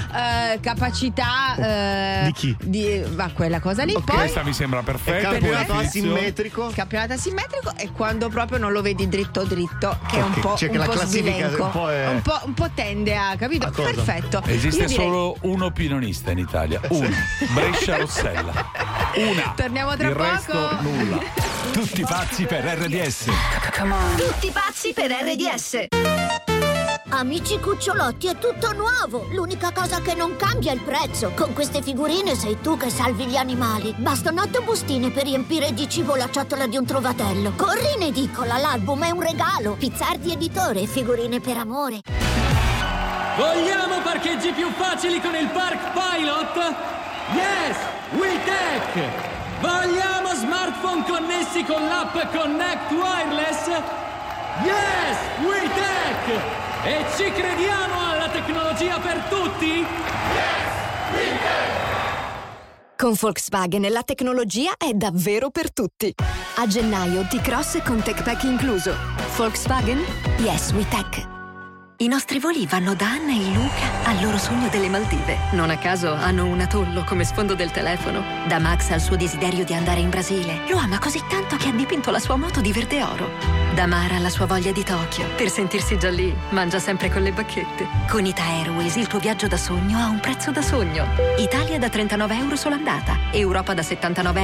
eh, 0.54 0.60
capacità 0.60 1.56
eh, 1.56 2.26
Di 2.26 2.32
chi? 2.34 2.56
di- 2.62 3.04
va 3.12 3.30
quella 3.34 3.60
cosa 3.60 3.84
lì. 3.84 3.94
Ok. 3.94 4.04
Poi 4.04 4.16
Questa 4.18 4.44
mi 4.44 4.54
sembra 4.54 4.80
E 4.80 4.84
perfetta. 4.84 5.30
campionato 5.30 5.74
asimmetrico. 5.74 6.72
campionato 6.76 7.14
asimmetrico 7.14 7.72
è 7.76 7.92
quando 7.92 8.30
proprio 8.30 8.58
non 8.58 8.72
lo 8.72 8.82
vedi 8.82 9.08
dritto 9.08 9.44
dritto, 9.44 9.98
che 10.08 10.18
è 10.18 10.22
un 10.22 10.34
po', 10.40 10.56
cioè 10.58 10.70
che 10.70 10.78
un 10.78 10.80
la 10.80 10.86
po' 10.86 10.92
classifica 10.92 11.32
sbilenco. 11.32 11.64
un 11.66 11.72
po' 11.72 11.90
è- 11.92 12.08
un, 12.08 12.22
po', 12.22 12.40
un 12.44 12.54
po' 12.54 12.70
tende 12.74 13.16
a, 13.16 13.36
capito? 13.38 13.68
A? 13.68 13.72
Perfetto. 13.72 14.42
Esiste 14.46 14.86
direi- 14.86 15.06
solo 15.06 15.38
un 15.42 15.62
opinionista 15.62 16.32
in 16.32 16.40
Italia. 16.40 16.80
Uno. 16.90 17.10
Brescia 17.54 17.98
Rossella. 17.98 18.52
Una. 19.16 19.54
Torniamo 19.56 19.96
tra 19.96 20.08
Il 20.08 20.16
resto 20.16 20.52
poco. 20.54 20.82
nulla. 20.82 21.18
Tutti 21.74 22.02
pazzi 22.02 22.46
per 22.46 22.64
RDS. 22.66 23.26
Tutti 24.18 24.52
pazzi 24.52 24.94
per 24.94 25.12
RDS. 25.12 26.23
Amici 27.16 27.60
cucciolotti, 27.60 28.26
è 28.26 28.40
tutto 28.40 28.74
nuovo! 28.74 29.28
L'unica 29.34 29.72
cosa 29.72 30.02
che 30.02 30.16
non 30.16 30.36
cambia 30.36 30.72
è 30.72 30.74
il 30.74 30.82
prezzo. 30.82 31.32
Con 31.36 31.54
queste 31.54 31.84
figurine 31.84 32.34
sei 32.34 32.60
tu 32.60 32.76
che 32.76 32.90
salvi 32.90 33.26
gli 33.26 33.36
animali. 33.36 33.94
Bastano 33.96 34.42
otto 34.42 34.64
bustine 34.64 35.12
per 35.12 35.26
riempire 35.26 35.76
di 35.76 35.88
cibo 35.88 36.16
la 36.16 36.28
ciotola 36.32 36.66
di 36.66 36.76
un 36.76 36.86
trovatello. 36.86 37.54
Corri 37.56 37.94
in 37.98 38.02
edicola, 38.08 38.58
l'album 38.58 39.04
è 39.04 39.12
un 39.12 39.22
regalo. 39.22 39.74
Pizzardi 39.74 40.32
editore, 40.32 40.88
figurine 40.88 41.40
per 41.40 41.58
amore. 41.58 42.02
Vogliamo 43.38 44.02
parcheggi 44.02 44.52
più 44.52 44.72
facili 44.72 45.22
con 45.22 45.36
il 45.36 45.50
Park 45.50 45.92
Pilot? 45.94 46.76
Yes! 47.36 47.78
WeTech! 48.18 49.62
Vogliamo 49.62 50.34
smartphone 50.34 51.06
connessi 51.06 51.64
con 51.64 51.88
l'app 51.88 52.18
Connect 52.36 52.92
Wireless? 52.92 53.68
Yes! 54.64 55.18
WeTech! 55.46 56.63
E 56.86 57.06
ci 57.16 57.32
crediamo 57.32 58.10
alla 58.10 58.28
tecnologia 58.28 59.00
per 59.00 59.18
tutti? 59.30 59.86
Con 62.98 63.14
Volkswagen 63.18 63.90
la 63.90 64.04
tecnologia 64.04 64.74
è 64.78 64.92
davvero 64.92 65.50
per 65.50 65.72
tutti. 65.72 66.14
A 66.58 66.68
gennaio 66.68 67.26
T-Cross 67.30 67.84
con 67.84 68.02
TechPack 68.02 68.44
incluso. 68.44 68.94
Volkswagen? 69.38 70.04
Yes, 70.40 70.74
we 70.74 70.86
tech. 70.90 71.33
I 71.98 72.08
nostri 72.08 72.40
voli 72.40 72.66
vanno 72.66 72.96
da 72.96 73.06
Anna 73.06 73.32
e 73.34 73.54
Luca 73.54 74.10
al 74.10 74.20
loro 74.20 74.38
sogno 74.40 74.68
delle 74.68 74.90
Maldive. 74.90 75.38
Non 75.52 75.70
a 75.70 75.78
caso 75.78 76.12
hanno 76.12 76.46
un 76.46 76.60
atollo 76.60 77.04
come 77.04 77.24
sfondo 77.24 77.54
del 77.54 77.70
telefono. 77.70 78.24
Da 78.48 78.58
Max 78.58 78.90
al 78.90 79.00
suo 79.00 79.16
desiderio 79.16 79.64
di 79.64 79.74
andare 79.74 80.00
in 80.00 80.10
Brasile. 80.10 80.62
Lo 80.70 80.78
ama 80.78 80.98
così 80.98 81.22
tanto 81.30 81.56
che 81.56 81.68
ha 81.68 81.72
dipinto 81.72 82.10
la 82.10 82.20
sua 82.20 82.36
moto 82.36 82.62
di 82.62 82.74
verde 82.74 83.04
oro. 83.04 83.30
Da 83.76 83.86
Mara 83.86 84.16
alla 84.16 84.30
sua 84.30 84.48
voglia 84.48 84.72
di 84.72 84.84
Tokyo. 84.84 85.28
Per 85.36 85.50
sentirsi 85.50 85.98
già 86.00 86.10
lì, 86.10 86.36
mangia 86.50 86.80
sempre 86.80 87.12
con 87.12 87.22
le 87.22 87.32
bacchette. 87.32 87.88
Con 88.10 88.26
Ita 88.26 88.44
Airways 88.44 88.96
il 88.96 89.08
tuo 89.08 89.20
viaggio 89.20 89.48
da 89.48 89.58
sogno 89.58 90.00
ha 90.00 90.08
un 90.08 90.20
prezzo 90.20 90.52
da 90.52 90.64
sogno. 90.64 91.06
Italia 91.38 91.78
da 91.78 91.90
39 91.90 92.38
euro 92.38 92.56
sola 92.56 92.76
andata. 92.76 93.18
Europa 93.32 93.76
da 93.76 93.84
79 93.84 94.30
euro 94.30 94.42